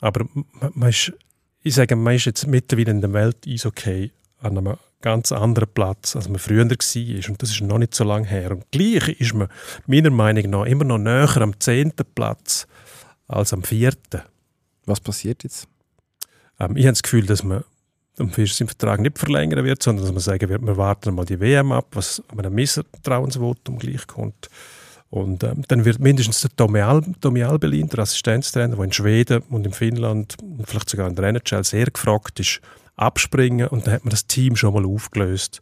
Aber 0.00 0.26
man, 0.34 0.44
man 0.74 0.88
ist, 0.90 1.12
ich 1.62 1.74
sage, 1.74 1.96
man 1.96 2.14
ist 2.14 2.26
jetzt 2.26 2.46
mittlerweile 2.46 2.90
in 2.90 3.00
der 3.00 3.12
Welt 3.14 3.38
Eishockey 3.46 4.12
an 4.40 4.58
einem 4.58 4.76
ganz 5.00 5.32
anderen 5.32 5.68
Platz, 5.72 6.14
als 6.14 6.28
man 6.28 6.38
früher 6.38 6.64
war. 6.64 7.28
Und 7.30 7.42
das 7.42 7.50
ist 7.50 7.60
noch 7.62 7.78
nicht 7.78 7.94
so 7.94 8.04
lange 8.04 8.26
her. 8.26 8.50
Und 8.50 8.70
gleich 8.70 9.08
ist 9.20 9.34
man 9.34 9.48
meiner 9.86 10.10
Meinung 10.10 10.50
nach 10.50 10.66
immer 10.66 10.84
noch 10.84 10.98
näher 10.98 11.34
am 11.38 11.58
zehnten 11.58 12.04
Platz 12.14 12.66
als 13.26 13.54
am 13.54 13.62
vierten. 13.62 14.22
Was 14.84 15.00
passiert 15.00 15.42
jetzt? 15.42 15.66
Ähm, 16.58 16.76
ich 16.76 16.84
habe 16.84 16.92
das 16.92 17.02
Gefühl, 17.02 17.24
dass 17.24 17.42
man 17.42 17.64
am 18.18 18.30
Fisch 18.30 18.54
seinen 18.54 18.68
Vertrag 18.68 19.00
nicht 19.00 19.18
verlängern 19.18 19.64
wird, 19.64 19.82
sondern 19.82 20.04
dass 20.04 20.12
man 20.12 20.20
sagen 20.20 20.48
wird, 20.48 20.62
wir 20.62 20.76
warten 20.76 21.14
mal 21.14 21.24
die 21.24 21.40
WM 21.40 21.72
ab, 21.72 21.86
was 21.92 22.22
an 22.28 22.40
einem 22.40 22.54
Misstrauensvotum 22.54 23.78
gleich 23.78 24.06
kommt. 24.06 24.50
Und 25.10 25.42
ähm, 25.42 25.64
dann 25.66 25.84
wird 25.84 25.98
mindestens 25.98 26.40
der 26.40 26.54
Tommy, 26.54 26.80
Al 26.80 27.02
Tommy 27.20 27.42
Albelin, 27.42 27.88
der 27.88 28.00
Assistenztrainer, 28.00 28.76
der 28.76 28.84
in 28.84 28.92
Schweden 28.92 29.42
und 29.50 29.66
in 29.66 29.72
Finnland 29.72 30.36
und 30.40 30.68
vielleicht 30.68 30.88
sogar 30.88 31.08
in 31.08 31.16
der 31.16 31.24
NHL 31.24 31.64
sehr 31.64 31.86
gefragt 31.86 32.38
ist, 32.38 32.60
abspringen 32.94 33.66
und 33.68 33.86
dann 33.86 33.94
hat 33.94 34.04
man 34.04 34.10
das 34.10 34.26
Team 34.26 34.54
schon 34.54 34.72
mal 34.72 34.86
aufgelöst. 34.86 35.60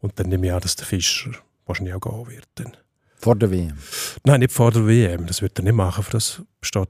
Und 0.00 0.18
dann 0.18 0.28
nehme 0.28 0.46
ich 0.46 0.52
an, 0.52 0.60
dass 0.60 0.76
der 0.76 0.84
Fischer 0.84 1.30
wahrscheinlich 1.64 1.94
auch 1.94 2.00
gehen 2.00 2.28
wird. 2.28 2.48
Dann. 2.56 2.76
Vor 3.16 3.36
der 3.36 3.50
WM. 3.50 3.78
Nein, 4.24 4.40
nicht 4.40 4.52
vor 4.52 4.72
der 4.72 4.86
WM. 4.86 5.26
Das 5.26 5.40
wird 5.40 5.58
er 5.58 5.62
nicht 5.62 5.74
machen. 5.74 6.02
Für 6.02 6.10
das 6.10 6.42
besteht 6.60 6.88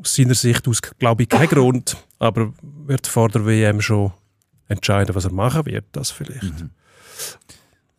aus 0.00 0.14
seiner 0.14 0.34
Sicht 0.34 0.68
aus, 0.68 0.82
glaube 0.82 1.22
ich, 1.22 1.28
kein 1.28 1.48
Grund. 1.48 1.96
Aber 2.18 2.52
wird 2.62 3.06
vor 3.06 3.30
der 3.30 3.46
WM 3.46 3.80
schon 3.80 4.12
entscheiden, 4.68 5.14
was 5.14 5.24
er 5.24 5.32
machen 5.32 5.66
wird. 5.66 5.86
Das 5.92 6.10
vielleicht. 6.10 6.42
Mhm. 6.42 6.70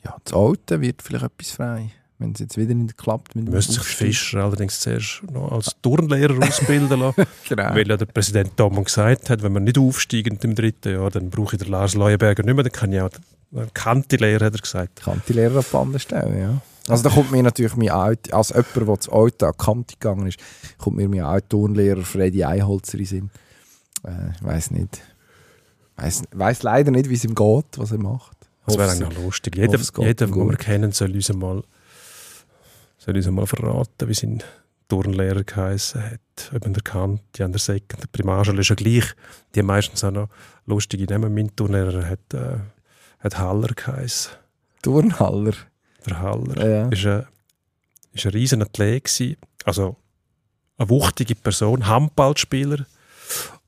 Ja, 0.04 0.18
das 0.24 0.34
Alte 0.34 0.82
wird 0.82 1.02
vielleicht 1.02 1.26
etwas 1.26 1.52
frei, 1.52 1.92
wenn 2.24 2.32
es 2.32 2.40
jetzt 2.40 2.58
wieder 2.58 2.74
nicht 2.74 2.98
klappt. 2.98 3.36
Müsste 3.36 3.74
sich. 3.74 3.84
Fischer 3.84 4.44
allerdings 4.44 4.80
zuerst 4.80 5.22
noch 5.32 5.52
als 5.52 5.76
Turnlehrer 5.82 6.48
ausbilden 6.48 7.00
lassen. 7.00 7.24
Genau. 7.50 7.76
Weil 7.76 7.88
ja 7.88 7.98
der 7.98 8.06
Präsident 8.06 8.52
Domon 8.56 8.86
gesagt 8.86 9.30
hat, 9.30 9.44
wenn 9.44 9.54
wir 9.54 9.60
nicht 9.60 9.78
aufsteigen 9.78 10.40
im 10.42 10.56
dritten 10.56 10.94
Jahr, 10.94 11.12
dann 11.12 11.30
brauche 11.30 11.56
ich 11.56 11.62
den 11.62 11.72
Lars 11.72 11.94
Leuenberger 11.94 12.44
nicht 12.44 12.56
mehr. 12.56 12.64
Dann 12.64 12.72
kann 12.72 12.94
ich 12.94 13.02
auch 13.02 13.10
einen 13.54 13.74
Kanti-Lehrer, 13.74 14.46
hat 14.46 14.56
er 14.56 14.62
gesagt. 14.62 15.02
Kann 15.02 15.22
die 15.28 15.34
Lehrer 15.34 15.60
auf 15.60 15.76
andere 15.76 16.00
stellen, 16.00 16.40
ja. 16.40 16.62
Also 16.88 17.04
da 17.04 17.10
kommt 17.10 17.32
mir 17.32 17.44
natürlich 17.44 17.76
mein 17.76 17.92
Auto, 17.92 18.36
als 18.36 18.50
jemand, 18.50 18.76
der 18.76 19.00
zu 19.00 19.12
Auto 19.12 19.46
an 19.46 19.58
Kante 19.58 19.96
gegangen 20.00 20.28
ist, 20.28 20.40
kommt 20.78 20.98
mir 20.98 21.08
mein 21.08 21.22
Autoturnlehrer 21.22 22.02
Freddy 22.02 22.44
Einholzer 22.44 22.94
in 22.94 23.00
den 23.00 23.06
Sinn. 23.06 23.30
Äh, 24.04 24.32
ich 24.36 24.44
weiss 24.44 24.72
nicht. 24.72 25.02
Weiss, 25.96 26.24
weiss 26.32 26.64
leider 26.64 26.92
nicht, 26.92 27.10
wie 27.10 27.14
es 27.14 27.24
ihm 27.24 27.36
geht, 27.36 27.66
was 27.78 27.92
er 27.92 28.00
macht. 28.00 28.38
Das 28.66 28.78
wäre 28.78 28.92
eigentlich 28.92 29.18
lustig. 29.24 29.56
Jeder, 29.58 29.80
jeder 29.98 30.28
den 30.28 30.50
wir 30.50 30.58
kennen, 30.58 30.92
soll 30.92 31.12
uns 31.12 31.32
mal, 31.34 31.64
soll 33.04 33.16
uns 33.16 33.30
mal 33.30 33.46
verraten, 33.46 34.08
wie 34.08 34.14
sein 34.14 34.44
Turnlehrer 34.88 35.44
geheißen 35.44 36.02
hat. 36.04 36.52
Ob 36.56 36.66
an 36.66 36.74
der 36.74 36.84
Kante, 36.84 37.44
an 37.44 37.52
der 37.52 37.60
Sek, 37.60 37.90
der 37.90 38.08
Primarschule 38.08 38.62
ist 38.62 38.70
ja 38.70 38.76
gleich. 38.76 39.06
Die 39.54 39.60
haben 39.60 39.68
meistens 39.68 40.04
auch 40.04 40.12
noch 40.12 40.30
lustige 40.66 41.06
Namen. 41.06 41.34
Mein 41.34 41.54
Turnlehrer 41.56 42.08
hat, 42.08 42.34
äh, 42.34 42.60
hat 43.20 43.38
Haller 43.38 43.70
geheißen. 43.70 44.34
Turnhaller. 44.82 45.54
Der 46.06 46.20
Haller. 46.20 46.70
Ja. 46.70 46.88
ist 46.90 47.06
ein, 47.06 47.26
ist 48.14 48.26
ein 48.26 48.32
riesen 48.32 48.62
Athlet 48.62 49.06
gewesen. 49.06 49.38
also 49.66 49.98
eine 50.78 50.90
wuchtige 50.90 51.36
Person, 51.36 51.88
Handballspieler 51.88 52.86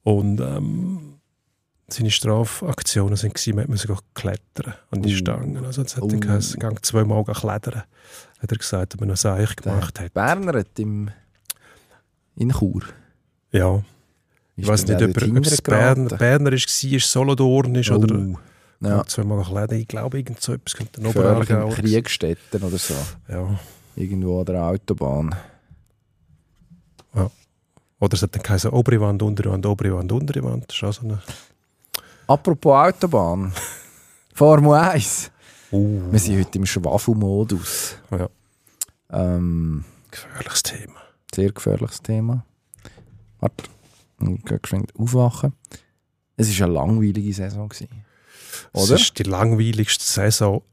und 0.04 0.40
ähm, 0.40 1.20
seine 1.88 2.12
Strafaktionen 2.12 3.16
sind 3.16 3.34
gewesen, 3.36 3.56
man 3.56 3.70
musste 3.70 3.96
klettern 4.14 4.74
an 4.92 5.02
die 5.02 5.14
Uh. 5.14 5.18
Stangen. 5.18 5.66
Also 5.66 5.84
es 5.84 5.96
hat 5.96 6.04
Uh. 6.04 6.20
geheißen, 6.20 6.60
gang 6.60 6.84
zweimal 6.84 7.24
klettern, 7.24 7.84
hat 8.40 8.52
er 8.52 8.58
gesagt, 8.58 9.00
wenn 9.00 9.10
er 9.10 9.14
das 9.14 9.26
eigentlich 9.26 9.56
gemacht 9.58 10.00
hat. 10.00 10.14
Berner 10.14 10.60
hat 10.60 10.80
im, 10.80 11.10
in 12.36 12.52
Chur. 12.52 12.84
Ja, 13.52 13.84
ich 14.56 14.68
weiß 14.68 14.88
nicht, 14.88 15.02
ob, 15.02 15.10
ob 15.10 15.46
es? 15.46 15.62
Berner, 15.62 16.18
Berner 16.18 16.54
ist, 16.54 16.92
war, 16.92 17.00
Solothurn 17.00 17.76
ist 17.76 17.92
oder 17.92 18.16
Oh. 18.16 18.88
Ja, 18.88 19.06
zweimal 19.06 19.44
klettern. 19.44 19.80
Ich 19.80 19.88
glaube, 19.88 20.18
irgend 20.18 20.42
so 20.42 20.54
etwas 20.54 20.76
könnte 20.76 21.02
ein 21.02 21.08
Oberallgäu. 21.08 21.70
Kriegstätten 21.70 22.62
oder 22.62 22.78
so. 22.78 22.94
Ja. 23.30 23.58
Irgendwo 23.96 24.42
an 24.42 24.46
der 24.46 24.64
Autobahn. 24.64 25.34
Oder 28.00 28.14
es 28.14 28.22
hat 28.22 28.36
dann 28.36 28.44
geheißen, 28.44 28.70
obere 28.72 29.00
Wand, 29.00 29.24
untere 29.24 29.52
Wand, 29.52 29.66
obere 29.66 29.96
Wand, 29.96 30.12
untere 30.12 30.44
Wand. 30.44 30.66
Das 30.68 30.76
ist 30.76 30.84
auch 30.84 30.94
so 30.94 31.08
eine... 31.08 31.22
Apropos 32.28 32.74
Autobahn. 32.74 33.54
Formel 34.34 34.74
1. 34.74 35.32
Uh, 35.72 36.12
Wir 36.12 36.20
sind 36.20 36.40
heute 36.40 36.58
im 36.58 36.66
Schwafelmodus. 36.66 37.96
Ja. 38.12 38.30
Ähm, 39.12 39.86
gefährliches 40.10 40.64
Thema. 40.64 41.02
sehr 41.34 41.52
gefährliches 41.52 42.02
Thema. 42.02 42.44
Warte, 43.40 43.66
ich 44.22 44.44
gehe 44.44 44.60
geschwind 44.60 44.92
aufwachen. 44.98 45.54
Es 46.36 46.60
war 46.60 46.66
eine 46.66 46.74
langweilige 46.74 47.34
Saison. 47.34 47.70
Gewesen. 47.70 48.06
Oder? 48.74 48.96
Es 48.96 49.02
ist 49.02 49.20
die 49.20 49.24
langweiligste 49.24 50.04
Saison 50.04 50.64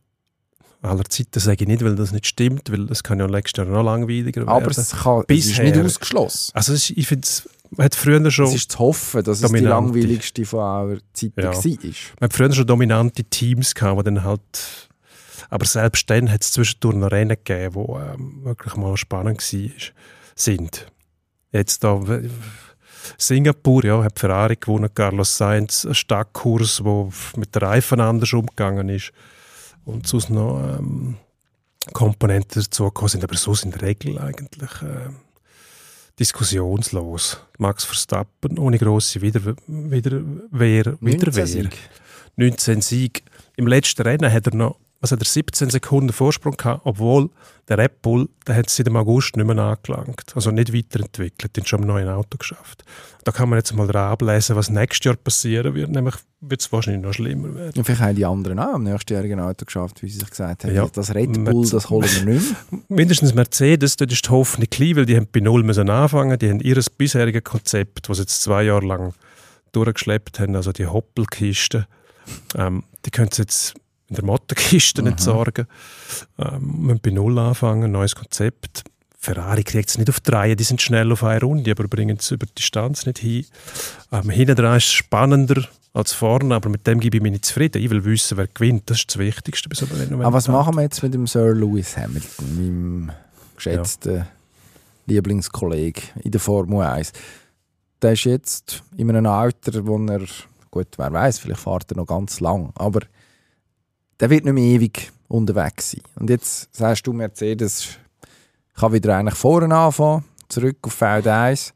aller 0.81 1.05
Zeiten, 1.05 1.39
sage 1.39 1.63
ich 1.63 1.69
nicht, 1.69 1.85
weil 1.85 1.95
das 1.95 2.13
nicht 2.13 2.27
stimmt, 2.27 2.73
weil 2.73 2.91
es 2.91 3.05
kann 3.05 3.21
ja 3.21 3.29
nächstes 3.29 3.65
Jahr 3.65 3.67
noch 3.73 3.85
langweiliger 3.85 4.41
werden. 4.41 4.49
Aber 4.49 4.71
es, 4.71 4.91
kann, 4.91 5.23
es 5.29 5.47
ist 5.47 5.59
nicht 5.59 5.77
ausgeschlossen. 5.77 6.51
also 6.55 6.73
ich 6.73 7.07
finde, 7.07 7.27
es 7.27 7.49
man 7.77 7.85
hat 7.87 7.95
früher 7.95 8.31
schon, 8.31 8.47
Es 8.47 8.55
ist 8.55 8.73
zu 8.73 8.79
hoffen, 8.81 9.23
dass 9.25 9.37
es 9.37 9.41
die 9.41 9.47
Dominante. 9.47 9.69
langweiligste 9.93 10.45
von 10.45 10.61
aller 10.61 10.99
Zeiten 11.13 11.41
Ja. 11.41 11.53
war. 11.55 11.63
man 11.63 12.29
hat 12.29 12.33
früher 12.33 12.53
schon 12.53 12.67
dominante 12.67 13.25
Teams 13.25 13.75
gehabt, 13.75 14.01
die 14.01 14.05
dann 14.05 14.25
halt, 14.25 14.89
aber 15.51 15.65
selbst 15.65 16.09
dann 16.11 16.31
hat 16.31 16.43
es 16.43 16.53
zwischendurch 16.53 16.97
noch 16.97 17.11
Rennen 17.11 17.37
gegeben, 17.43 17.87
die 17.87 17.93
ähm, 17.93 18.45
wirklich 18.45 18.77
mal 18.77 18.97
spannend 18.97 19.41
war, 19.53 19.71
sind. 20.35 20.87
Jetzt 21.51 21.83
da 21.85 22.01
Singapur, 23.19 23.85
ja, 23.85 24.03
hat 24.05 24.19
Ferrari 24.19 24.57
gewonnen, 24.57 24.89
Carlos 24.95 25.37
Sainz, 25.37 25.85
ein 25.85 25.95
Stadtkurs, 25.95 26.85
wo 26.85 27.13
mit 27.37 27.55
den 27.55 27.63
Reifen 27.63 28.01
anders 28.01 28.33
umgegangen 28.33 28.89
ist 28.89 29.13
und 29.85 30.07
sonst 30.07 30.31
noch 30.31 30.61
ähm, 30.79 31.17
Komponenten 31.93 32.63
dazugekommen 32.63 33.09
sind, 33.09 33.25
aber 33.25 33.37
so 33.37 33.55
in 33.63 33.73
der 33.73 33.83
Regel 33.83 34.19
eigentlich 34.19 34.71
ähm, 34.83 35.17
diskussionslos. 36.23 37.41
Max 37.59 37.85
Verstappen 37.85 38.57
ohne 38.59 38.79
grosse 38.79 39.21
Wider 39.21 39.57
Widerwehr, 39.67 40.97
19 41.01 41.03
Widerwehr. 41.03 41.47
Sieg. 41.47 41.79
19 42.37 42.81
Sieg. 42.81 43.23
Im 43.57 43.67
letzten 43.67 44.03
Rennen 44.03 44.33
hat 44.33 44.47
er 44.47 44.55
noch 44.55 44.77
was 45.03 45.11
hat 45.11 45.21
er, 45.21 45.27
17 45.27 45.69
Sekunden 45.69 46.13
Vorsprung 46.13 46.57
gehabt, 46.57 46.83
obwohl 46.85 47.29
der 47.69 47.77
Red 47.77 48.03
Bull, 48.03 48.29
der 48.47 48.55
hat 48.57 48.69
es 48.69 48.77
seit 48.77 48.87
dem 48.87 48.97
August 48.97 49.37
nicht 49.37 49.47
mehr 49.47 49.59
angelangt. 49.59 50.33
Also 50.35 50.53
nicht 50.53 50.73
weiterentwickelt, 50.73 51.57
den 51.57 51.67
schon 51.67 51.83
im 51.83 51.89
neuen 51.89 52.09
Auto 52.09 52.39
geschafft. 52.39 52.85
Da 53.25 53.33
kann 53.33 53.49
man 53.49 53.59
jetzt 53.59 53.75
mal 53.75 53.87
dran 53.87 54.13
ablesen, 54.13 54.55
was 54.55 54.71
nächstes 54.71 55.05
Jahr 55.05 55.17
passieren 55.17 55.75
wird. 55.75 55.91
Nämlich 55.91 56.15
wird 56.41 56.61
es 56.61 56.73
wahrscheinlich 56.73 57.03
noch 57.03 57.13
schlimmer 57.13 57.53
werden. 57.55 57.73
Ja, 57.75 57.83
vielleicht 57.83 58.01
haben 58.01 58.17
die 58.17 58.25
anderen 58.25 58.59
auch 58.61 58.75
am 58.75 58.85
nächstjährigen 58.85 59.41
Auto 59.41 59.65
geschafft, 59.65 60.03
wie 60.03 60.09
sie 60.09 60.19
sich 60.19 60.31
gesagt 60.31 60.65
haben. 60.65 60.75
Ja. 60.75 60.87
Das 60.87 61.13
Red 61.15 61.33
Bull, 61.45 61.69
das 61.69 61.91
holen 61.91 62.09
wir 62.09 62.35
nicht 62.35 62.71
mehr. 62.71 62.81
Mindestens 62.89 63.35
Mercedes, 63.35 63.97
dort 63.97 64.13
ist 64.13 64.25
die 64.25 64.31
Hoffnung 64.31 64.69
klein, 64.71 64.97
weil 64.97 65.07
die 65.07 65.17
haben 65.17 65.27
bei 65.31 65.41
Null 65.41 65.65
müssen 65.65 65.91
anfangen. 65.91 66.39
Die 66.39 66.49
haben 66.49 66.61
ihr 66.61 66.81
bisheriges 66.97 67.43
Konzept, 67.43 68.09
das 68.09 68.17
sie 68.19 68.23
jetzt 68.23 68.43
zwei 68.43 68.63
Jahre 68.63 68.87
lang 68.87 69.15
durchgeschleppt 69.73 70.39
haben, 70.39 70.55
also 70.55 70.71
die 70.71 70.87
Hoppelkiste, 70.87 71.87
ähm, 72.57 72.85
die 73.05 73.11
können 73.11 73.31
sie 73.33 73.43
jetzt 73.43 73.75
in 74.13 74.17
der 74.17 74.25
Mottenkiste 74.25 75.03
nicht 75.03 75.21
sorgen. 75.21 75.67
Ähm, 76.39 76.87
müssen 76.87 77.01
bei 77.01 77.11
Null 77.11 77.39
anfangen, 77.39 77.91
neues 77.91 78.15
Konzept. 78.15 78.85
Ferrari 79.19 79.63
kriegt 79.63 79.89
es 79.89 79.99
nicht 79.99 80.11
auf 80.11 80.21
die 80.21 80.33
Reihe, 80.33 80.57
die 80.57 80.65
sind 80.65 80.83
schnell 80.83 81.11
auf 81.13 81.23
eine 81.23 81.41
Runde, 81.41 81.71
aber 81.71 81.87
bringen 81.87 82.19
es 82.19 82.31
über 82.31 82.45
die 82.45 82.57
Distanz 82.57 83.07
nicht 83.07 83.19
hin. 83.19 83.47
Ähm, 84.11 84.31
hinten 84.31 84.57
dran 84.57 84.77
ist 84.77 84.87
es 84.87 84.93
spannender 84.93 85.63
als 85.95 86.13
vorne, 86.13 86.55
aber 86.55 86.69
mit 86.69 86.87
dem 86.87 87.01
gebe 87.01 87.17
ich 87.17 87.23
mich 87.23 87.33
nicht 87.33 87.45
zufrieden. 87.45 87.81
Ich 87.83 87.89
will 87.89 88.05
wissen, 88.05 88.37
wer 88.37 88.49
gewinnt, 88.49 88.91
das 88.91 88.99
ist 88.99 89.11
das 89.11 89.19
Wichtigste 89.19 89.69
bei 89.69 89.75
so 89.75 89.87
einem. 89.87 90.21
Aber 90.21 90.33
was 90.35 90.49
machen 90.49 90.75
wir 90.75 90.83
jetzt 90.83 91.03
mit 91.03 91.15
dem 91.15 91.27
Sir 91.27 91.55
Lewis 91.55 91.97
Hamilton, 91.97 92.57
meinem 92.57 93.13
geschätzten 93.57 94.27
Lieblingskollege 95.07 96.03
in 96.23 96.31
der 96.31 96.41
Formel 96.41 96.83
1? 96.83 97.13
Der 98.03 98.13
ist 98.13 98.25
jetzt 98.25 98.83
in 98.97 99.09
einem 99.09 99.27
Alter, 99.27 99.87
wo 99.87 99.99
er, 100.05 100.23
gut, 100.71 100.89
wer 100.97 101.13
weiß, 101.13 101.39
vielleicht 101.39 101.61
fährt 101.61 101.93
er 101.93 101.97
noch 101.97 102.07
ganz 102.07 102.41
lang, 102.41 102.73
aber 102.75 103.01
der 104.23 104.31
wird 104.31 104.45
nicht 104.45 104.55
mehr 104.55 104.63
ewig 104.63 105.11
unterwegs 105.27 105.91
sein. 105.91 106.03
Und 106.15 106.31
jetzt 106.31 106.73
sagst 106.73 107.05
du, 107.05 107.13
Mercedes 107.13 107.99
kann 108.77 108.93
wieder 108.93 109.17
eigentlich 109.17 109.35
vorne 109.35 109.75
anfangen, 109.75 110.25
zurück 110.49 110.77
auf 110.83 110.93
Feld 110.93 111.27
1. 111.27 111.75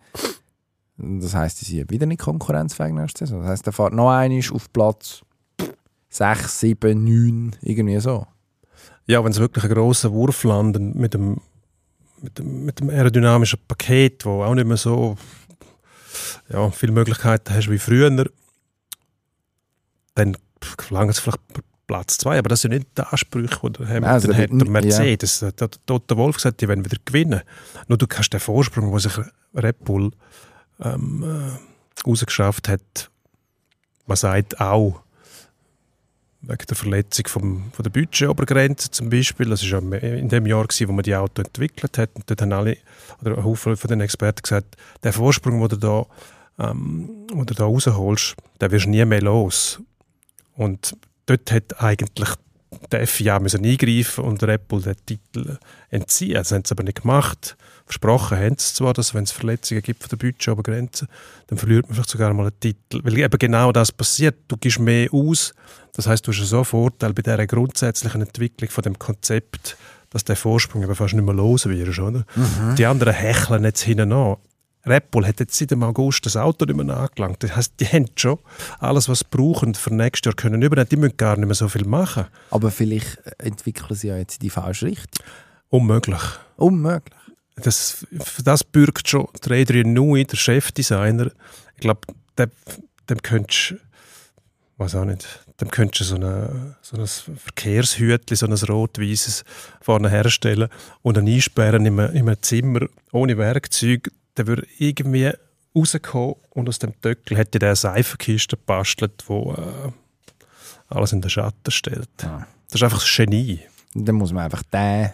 Das 0.96 1.34
heisst, 1.34 1.60
die 1.60 1.64
sind 1.64 1.90
wieder 1.90 2.06
nicht 2.06 2.20
konkurrenzfähig 2.20 2.92
nächste 2.92 3.26
Saison. 3.26 3.40
Das 3.40 3.50
heisst, 3.50 3.66
der 3.66 3.72
fährt 3.72 3.94
noch 3.94 4.10
einmal 4.10 4.40
auf 4.52 4.72
Platz 4.72 5.22
6, 6.10 6.60
7, 6.60 7.04
9, 7.04 7.56
irgendwie 7.62 7.98
so. 7.98 8.28
Ja, 9.06 9.24
wenn 9.24 9.32
es 9.32 9.40
wirklich 9.40 9.64
ein 9.64 9.70
grosser 9.70 10.12
Wurf 10.12 10.44
landet 10.44 10.94
mit 10.94 11.14
dem, 11.14 11.40
mit 12.22 12.38
dem, 12.38 12.64
mit 12.64 12.78
dem 12.78 12.90
aerodynamischen 12.90 13.58
Paket, 13.66 14.24
wo 14.24 14.44
auch 14.44 14.54
nicht 14.54 14.68
mehr 14.68 14.76
so 14.76 15.16
ja, 16.48 16.70
viele 16.70 16.92
Möglichkeiten 16.92 17.52
hast 17.52 17.68
wie 17.68 17.78
früher, 17.78 18.08
dann 20.14 20.36
verlangen 20.60 21.12
sie 21.12 21.20
vielleicht 21.20 21.40
Platz 21.86 22.18
2. 22.18 22.38
Aber 22.38 22.48
das 22.48 22.62
sind 22.62 22.72
nicht 22.72 22.86
die 22.96 23.02
Ansprüche, 23.02 23.58
die 23.62 23.72
der 23.72 23.86
Hamilton 23.88 24.04
Also, 24.08 24.28
hat. 24.34 24.50
der- 24.50 24.58
Der 24.58 24.68
Mercedes, 24.70 25.40
der 25.40 25.48
hat 25.60 25.80
Toto 25.86 26.16
Wolf 26.16 26.36
gesagt, 26.36 26.60
die 26.60 26.68
werden 26.68 26.84
wieder 26.84 26.98
gewinnen. 27.04 27.42
Nur 27.88 27.98
du 27.98 28.06
hast 28.14 28.30
den 28.30 28.40
Vorsprung, 28.40 28.90
den 28.90 28.98
sich 28.98 29.18
Red 29.54 29.84
Bull 29.84 30.10
ähm, 30.82 31.22
äh, 31.24 32.06
rausgeschafft 32.08 32.68
hat, 32.68 33.10
man 34.06 34.16
sagt 34.16 34.60
auch, 34.60 35.00
wegen 36.42 36.66
der 36.68 36.76
Verletzung 36.76 37.26
vom, 37.26 37.72
von 37.72 37.82
der 37.82 37.90
Budgetobergrenze 37.90 38.90
zum 38.90 39.10
Beispiel. 39.10 39.48
Das 39.48 39.68
war 39.70 39.80
ja 39.82 39.98
in 39.98 40.28
dem 40.28 40.46
Jahr, 40.46 40.64
gewesen, 40.64 40.86
wo 40.88 40.92
man 40.92 41.02
die 41.02 41.14
Auto 41.16 41.42
entwickelt 41.42 41.98
hat. 41.98 42.10
Und 42.14 42.28
dort 42.30 42.40
haben 42.42 42.52
alle, 42.52 42.76
oder 43.20 43.36
ein 43.38 43.44
Haufen 43.44 43.76
von 43.76 43.88
den 43.88 44.00
Experten 44.00 44.42
gesagt, 44.42 44.76
der 45.02 45.12
Vorsprung, 45.12 45.58
den 45.60 45.68
du 45.70 45.76
da, 45.76 46.06
ähm, 46.70 47.26
den 47.30 47.46
du 47.46 47.54
da 47.54 47.64
rausholst, 47.64 48.36
den 48.60 48.70
wirst 48.70 48.86
du 48.86 48.90
nie 48.90 49.04
mehr 49.04 49.22
los. 49.22 49.80
Und 50.54 50.96
dort 51.26 51.52
hat 51.52 51.80
eigentlich 51.82 52.30
der 52.90 53.06
FIA 53.06 53.38
müssen 53.38 53.64
eingreifen 53.64 54.24
und 54.24 54.42
Red 54.42 54.68
Bull 54.68 54.82
den 54.82 54.96
Titel 55.06 55.58
entziehen. 55.90 56.34
Das 56.34 56.52
haben 56.52 56.64
sie 56.64 56.72
aber 56.72 56.82
nicht 56.82 57.02
gemacht. 57.02 57.56
Versprochen 57.84 58.38
haben 58.38 58.56
sie 58.58 58.74
zwar, 58.74 58.92
dass 58.92 59.14
wenn 59.14 59.24
es 59.24 59.32
Verletzungen 59.32 59.82
gibt 59.82 60.02
von 60.02 60.10
der 60.10 60.16
Budgetobergrenze, 60.16 61.06
dann 61.46 61.58
verliert 61.58 61.86
man 61.86 61.94
vielleicht 61.94 62.10
sogar 62.10 62.32
mal 62.34 62.44
einen 62.46 62.60
Titel. 62.60 63.00
Weil 63.02 63.18
eben 63.18 63.38
genau 63.38 63.72
das 63.72 63.92
passiert. 63.92 64.36
Du 64.48 64.56
gibst 64.56 64.78
mehr 64.78 65.12
aus. 65.12 65.54
Das 65.94 66.06
heißt, 66.06 66.26
du 66.26 66.32
hast 66.32 66.44
so 66.44 66.56
einen 66.56 66.64
Vorteil 66.64 67.12
bei 67.12 67.22
dieser 67.22 67.46
grundsätzlichen 67.46 68.22
Entwicklung 68.22 68.70
von 68.70 68.82
dem 68.82 68.98
Konzept, 68.98 69.76
dass 70.10 70.24
der 70.24 70.36
Vorsprung 70.36 70.82
eben 70.82 70.94
fast 70.94 71.14
nicht 71.14 71.24
mehr 71.24 71.34
los 71.34 71.66
wirst. 71.66 71.98
Oder? 71.98 72.24
Die 72.76 72.86
anderen 72.86 73.14
hecheln 73.14 73.64
jetzt 73.64 73.82
hinten 73.82 74.12
an. 74.12 74.36
Red 74.86 75.10
Bull 75.10 75.26
hat 75.26 75.40
jetzt 75.40 75.58
seit 75.58 75.70
dem 75.70 75.82
August 75.82 76.24
das 76.26 76.36
Auto 76.36 76.64
nicht 76.64 76.76
mehr 76.76 76.96
angelangt. 76.96 77.42
Das 77.42 77.56
heisst, 77.56 77.74
die 77.80 77.86
haben 77.86 78.06
schon 78.16 78.38
alles, 78.78 79.08
was 79.08 79.20
sie 79.20 79.26
brauchen 79.30 79.74
für 79.74 79.94
nächstes 79.94 80.30
Jahr 80.30 80.34
können 80.34 80.62
übernehmen. 80.62 80.88
Die 80.88 80.96
müssen 80.96 81.16
gar 81.16 81.36
nicht 81.36 81.46
mehr 81.46 81.54
so 81.54 81.68
viel 81.68 81.84
machen. 81.84 82.26
Aber 82.50 82.70
vielleicht 82.70 83.18
entwickeln 83.38 83.94
sie 83.94 84.08
ja 84.08 84.16
jetzt 84.16 84.42
die 84.42 84.50
falsche 84.50 84.86
Richtung. 84.86 85.26
Unmöglich. 85.68 86.22
Unmöglich. 86.56 87.18
Das, 87.56 88.06
das 88.44 88.64
bürgt 88.64 89.08
schon 89.08 89.26
der 89.44 89.60
Adrian 89.60 89.92
Newey, 89.92 90.24
der 90.24 90.36
Chefdesigner. 90.36 91.30
Ich 91.74 91.80
glaube, 91.80 92.00
dem, 92.38 92.50
dem 93.08 93.22
könntest 93.22 93.76
weiß 94.78 94.94
auch 94.96 95.04
nicht, 95.04 95.26
dann 95.56 95.70
könntest 95.70 96.00
du 96.00 96.04
so, 96.04 96.16
eine, 96.16 96.76
so 96.82 96.96
ein 96.96 97.36
Verkehrshütchen, 97.36 98.36
so 98.36 98.46
ein 98.46 98.52
rot-weißes 98.52 99.44
vorne 99.80 100.10
herstellen 100.10 100.68
und 101.02 101.16
dann 101.16 101.26
einsperren 101.26 101.86
in 101.86 101.98
einem, 101.98 102.14
in 102.14 102.28
einem 102.28 102.42
Zimmer 102.42 102.80
ohne 103.12 103.38
Werkzeug. 103.38 104.10
Der 104.36 104.46
würde 104.46 104.66
irgendwie 104.78 105.32
rauskommen 105.74 106.36
und 106.50 106.68
aus 106.68 106.78
dem 106.78 106.98
Töckel 107.00 107.36
hätte 107.36 107.58
der 107.58 107.70
eine 107.70 107.76
Seifenkiste 107.76 108.56
gebastelt, 108.56 109.24
wo 109.26 109.52
äh, 109.52 109.92
alles 110.88 111.12
in 111.12 111.20
den 111.20 111.30
Schatten 111.30 111.70
stellt. 111.70 112.08
Ja. 112.22 112.46
Das 112.68 112.80
ist 112.80 112.82
einfach 112.82 113.00
das 113.00 113.16
Genie. 113.16 113.60
Dann 113.94 114.16
muss 114.16 114.32
man 114.32 114.44
einfach 114.44 114.62
den, 114.64 115.10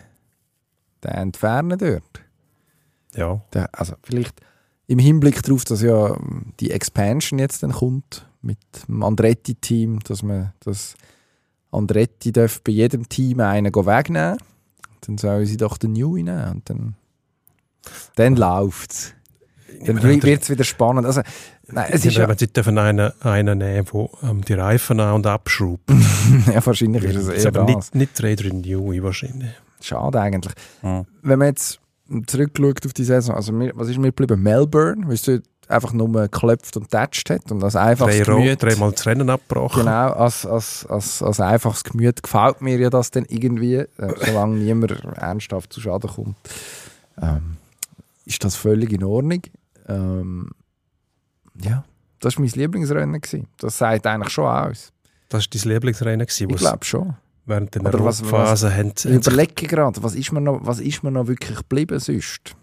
den 1.05 1.11
entfernen 1.11 1.79
dort. 1.79 2.21
Ja. 3.15 3.43
Der, 3.53 3.69
also 3.73 3.95
vielleicht 4.03 4.41
im 4.87 4.99
Hinblick 4.99 5.43
darauf, 5.43 5.65
dass 5.65 5.83
ja 5.83 6.17
die 6.61 6.71
Expansion 6.71 7.39
jetzt 7.39 7.63
dann 7.63 7.73
kommt 7.73 8.27
mit 8.41 8.59
dem 8.89 9.03
Andretti-Team, 9.03 10.01
dass 10.01 10.23
man 10.23 10.53
das 10.61 10.95
Andretti 11.71 12.33
darf 12.33 12.61
bei 12.63 12.73
jedem 12.73 13.09
Team 13.09 13.41
einen 13.41 13.73
wegnehmen 13.75 14.39
dann 15.07 15.19
sollen 15.19 15.47
sie 15.47 15.57
doch 15.57 15.79
den 15.79 15.93
New 15.93 16.17
nehmen 16.17 16.53
und 16.53 16.71
dann, 16.71 16.95
dann 18.17 18.37
läuft 18.37 18.93
es. 18.93 19.15
Dann 19.85 20.03
wird 20.03 20.43
es 20.43 20.51
wieder 20.51 20.65
spannend. 20.65 21.07
Also, 21.07 21.23
nein, 21.67 21.87
es 21.91 22.05
ist 22.05 22.17
ja, 22.17 22.33
sie 22.37 22.47
dürfen 22.47 22.79
einen, 22.79 23.11
einen 23.23 23.59
nehmen, 23.59 23.87
der 24.23 24.31
ähm, 24.31 24.45
die 24.45 24.53
Reifen 24.53 25.01
an- 25.01 25.15
und 25.15 25.27
abschraubt. 25.27 25.91
ja, 26.47 26.65
wahrscheinlich 26.65 27.03
ist 27.05 27.17
es 27.17 27.27
Das 27.27 27.45
eher 27.45 27.47
aber 27.49 27.73
das. 27.73 27.93
nicht, 27.93 27.95
nicht 27.95 28.23
Räder 28.23 28.45
in 28.45 28.61
Newey 28.61 29.03
wahrscheinlich. 29.03 29.51
Schade 29.81 30.21
eigentlich. 30.21 30.55
Mhm. 30.83 31.07
Wenn 31.23 31.39
man 31.39 31.49
jetzt 31.49 31.81
zurückschaut 32.27 32.87
auf 32.87 32.93
die 32.93 33.05
Saison, 33.05 33.35
also 33.35 33.53
mir, 33.53 33.73
was 33.75 33.89
ist 33.89 33.99
mir 33.99 34.09
geblieben? 34.13 34.43
Melbourne, 34.43 35.03
weil 35.07 35.15
es 35.15 35.23
dort 35.23 35.43
einfach 35.69 35.93
nur 35.93 36.11
geklopft 36.13 36.77
und 36.77 36.85
getatscht 36.85 37.31
hat 37.31 37.51
und 37.51 37.65
als 37.65 37.77
einfaches 37.77 38.19
Drei 38.19 38.35
Gemüt, 38.35 38.63
dreimal 38.63 38.93
das 38.93 39.07
Rennen 39.07 39.31
abgebrochen. 39.31 39.81
genau, 39.85 40.13
als, 40.13 40.45
als, 40.45 40.87
als, 40.87 41.23
als 41.23 41.41
einfaches 41.41 41.83
Gemüt 41.85 42.23
gefällt 42.23 42.61
mir 42.61 42.79
ja 42.79 42.91
das 42.91 43.11
dann 43.11 43.25
irgendwie, 43.29 43.77
äh, 43.77 43.87
solange 44.27 44.57
niemand 44.57 45.03
ernsthaft 45.17 45.73
zu 45.73 45.81
Schaden 45.81 46.11
kommt, 46.11 46.37
ähm, 47.21 47.57
ist 48.25 48.43
das 48.45 48.57
völlig 48.57 48.93
in 48.93 49.05
Ordnung. 49.05 49.43
Ähm, 49.89 50.51
ja, 51.63 51.85
das 52.21 52.37
war 52.37 52.43
mein 52.45 52.51
Lieblingsrennen. 52.51 53.21
Gewesen. 53.21 53.49
Das 53.59 53.79
sagt 53.79 54.07
eigentlich 54.07 54.33
schon 54.33 54.47
aus. 54.47 54.93
Das 55.29 55.45
war 55.45 55.61
dein 55.61 55.73
Lieblingsrennen, 55.73 56.27
gewesen, 56.27 56.49
Ich 56.49 56.55
wo 56.55 56.59
glaube 56.59 56.85
schon. 56.85 57.15
während 57.47 57.75
der 57.75 57.83
Phase 58.13 58.75
haben, 58.75 58.93
Ich 58.95 59.01
sich 59.01 59.15
überlege 59.15 59.67
gerade, 59.67 60.03
was 60.03 60.15
ist 60.15 60.33
mir 60.33 60.41
noch, 60.41 60.61
was 60.63 60.79
ist 60.81 61.03
mir 61.03 61.11
noch 61.11 61.27
wirklich 61.27 61.59
geblieben 61.59 61.99
sonst? 61.99 62.55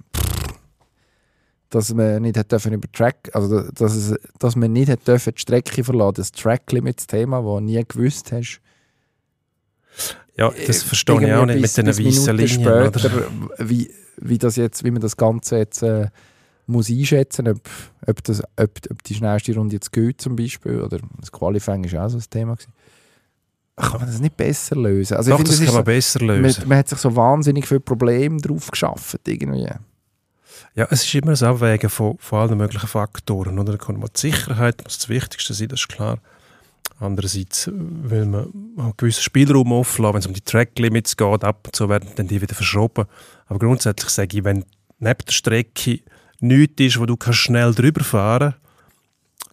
Dass 1.72 1.94
man 1.94 2.24
nicht 2.24 2.38
hat 2.38 2.52
dürfen 2.52 2.74
über 2.74 2.92
Track, 2.92 3.30
also 3.34 3.70
dass, 3.72 3.96
es, 3.96 4.16
dass 4.40 4.56
man 4.56 4.72
nicht 4.74 4.90
hat 4.90 5.08
dürfen 5.08 5.34
die 5.36 5.42
Strecke 5.42 5.84
verlassen, 5.84 6.16
das 6.16 6.32
Track 6.32 6.72
Limits 6.72 7.06
Thema, 7.06 7.42
das 7.42 7.46
du 7.46 7.60
nie 7.60 7.84
gewusst 7.88 8.32
hast. 8.32 8.62
Ja, 10.40 10.52
das 10.68 10.84
verstehe 10.84 11.16
ich 11.28 11.34
auch 11.34 11.46
nicht 11.46 11.56
mit 11.56 11.64
bis- 11.64 11.74
bis 11.76 12.00
weißen 12.06 12.36
Minuten 12.36 12.38
Linien. 12.38 12.68
Oder? 12.88 13.00
Später, 13.00 13.24
wie, 13.60 13.92
wie 14.18 14.38
das 14.38 14.56
jetzt, 14.56 14.84
wie 14.84 14.92
man 14.92 15.02
das 15.02 15.18
Ganze 15.18 15.58
jetzt 15.58 15.84
äh, 15.84 16.08
muss 16.66 16.90
einschätzen, 16.90 17.48
ob, 17.48 17.60
ob, 18.08 18.24
das, 18.24 18.42
ob, 18.56 18.70
ob 18.90 19.04
die 19.04 19.16
schnellste 19.16 19.54
Runde 19.56 19.76
jetzt 19.76 19.92
geht 19.92 20.22
zum 20.22 20.36
Beispiel 20.36 20.82
oder 20.82 21.00
das 21.20 21.32
Qualifying 21.32 21.84
ist 21.84 21.96
auch 21.96 22.10
so 22.10 22.18
ein 22.18 22.24
Thema 22.30 22.54
gewesen. 22.56 22.74
Kann 23.76 24.00
man 24.02 24.08
das 24.10 24.20
nicht 24.20 24.36
besser 24.38 24.76
lösen? 24.76 25.16
Also 25.18 25.32
ich 25.32 25.38
Doch, 25.38 25.38
finde, 25.38 25.52
das 25.52 25.60
ist 25.62 25.66
kann 25.68 25.76
man 25.76 25.82
so- 25.82 25.86
besser 25.86 26.24
man, 26.26 26.42
lösen. 26.42 26.64
man 26.68 26.78
hat 26.78 26.90
sich 26.90 27.00
so 27.00 27.16
wahnsinnig 27.16 27.66
viele 27.68 27.80
Probleme 27.80 28.38
drauf 28.40 28.70
geschafft 28.72 29.22
irgendwie. 29.28 29.70
Ja, 30.76 30.88
es 30.92 31.04
ist 31.06 31.14
immer 31.16 31.32
das 31.32 31.44
Abwägen 31.44 31.90
von, 31.90 32.18
von 32.20 32.40
allen 32.40 32.58
möglichen 32.58 32.88
Faktoren. 32.88 33.58
Oder? 33.58 33.74
Da 33.74 33.78
kommt 33.78 34.00
mal 34.00 34.08
die 34.16 34.20
Sicherheit, 34.20 34.84
muss 34.84 34.98
das 35.00 35.10
Wichtigste 35.10 35.54
sein, 35.54 35.70
das 35.70 35.80
ist 35.82 35.90
klar. 35.90 36.20
Andererseits 37.00 37.70
will 37.74 38.26
man 38.26 38.52
einen 38.78 38.94
gewissen 38.98 39.24
Spielraum 39.24 39.72
offen 39.72 40.04
lassen, 40.04 40.14
wenn 40.14 40.20
es 40.20 40.28
um 40.28 40.34
die 40.34 40.42
Track-Limits 40.42 41.16
geht, 41.16 41.44
ab 41.44 41.66
und 41.66 41.76
zu 41.76 41.88
werden 41.88 42.10
dann 42.16 42.28
die 42.28 42.42
wieder 42.42 42.56
verschoben. 42.56 43.06
Aber 43.48 43.60
grundsätzlich 43.60 44.10
sage 44.10 44.38
ich, 44.38 44.44
wenn 44.44 44.66
neben 45.00 45.26
der 45.26 45.32
Strecke 45.32 46.02
nichts 46.40 46.82
ist, 46.82 47.00
wo 47.00 47.06
du 47.06 47.16
kannst 47.16 47.40
schnell 47.40 47.74
drüber 47.74 48.04
fahren 48.04 48.56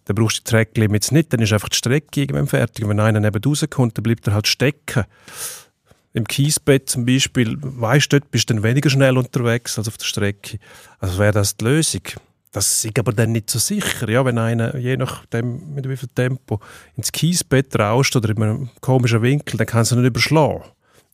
dann 0.07 0.15
brauchst 0.15 0.39
du 0.39 0.43
die 0.43 0.51
Track-Limits 0.51 1.11
nicht, 1.11 1.33
dann 1.33 1.41
ist 1.41 1.53
einfach 1.53 1.69
die 1.69 1.77
Strecke 1.77 2.21
irgendwann 2.21 2.47
fertig. 2.47 2.85
Und 2.85 2.91
wenn 2.91 3.01
einer 3.01 3.21
neben 3.21 3.43
rauskommt, 3.45 3.99
dann 3.99 4.05
bleibt 4.05 4.27
er 4.27 4.35
halt 4.35 4.47
stecken. 4.47 5.05
Im 6.13 6.27
Kiesbett 6.27 6.89
zum 6.89 7.05
Beispiel, 7.05 7.59
weißt 7.61 8.13
du, 8.13 8.21
dort 8.21 8.31
bist 8.31 8.49
du 8.49 8.55
dann 8.55 8.63
weniger 8.63 8.89
schnell 8.89 9.19
unterwegs 9.19 9.77
als 9.77 9.89
auf 9.89 9.99
der 9.99 10.07
Strecke. 10.07 10.59
Also 11.01 11.19
wäre 11.19 11.33
das 11.33 11.57
die 11.57 11.65
Lösung. 11.65 12.03
Das 12.53 12.85
ist 12.85 12.99
aber 12.99 13.13
dann 13.13 13.33
nicht 13.33 13.51
so 13.51 13.59
sicher, 13.59 14.09
ja, 14.09 14.25
wenn 14.25 14.39
einer, 14.39 14.77
je 14.77 14.97
nachdem 14.97 15.75
mit 15.75 15.89
wie 15.89 15.97
viel 15.97 16.09
Tempo, 16.15 16.61
ins 16.97 17.13
Kiesbett 17.13 17.79
rauscht 17.79 18.17
oder 18.17 18.31
in 18.31 18.43
einem 18.43 18.69
komischen 18.81 19.21
Winkel, 19.23 19.59
dann 19.59 19.67
kann 19.67 19.83
es 19.83 19.93
nicht 19.93 20.05
überschlagen. 20.05 20.65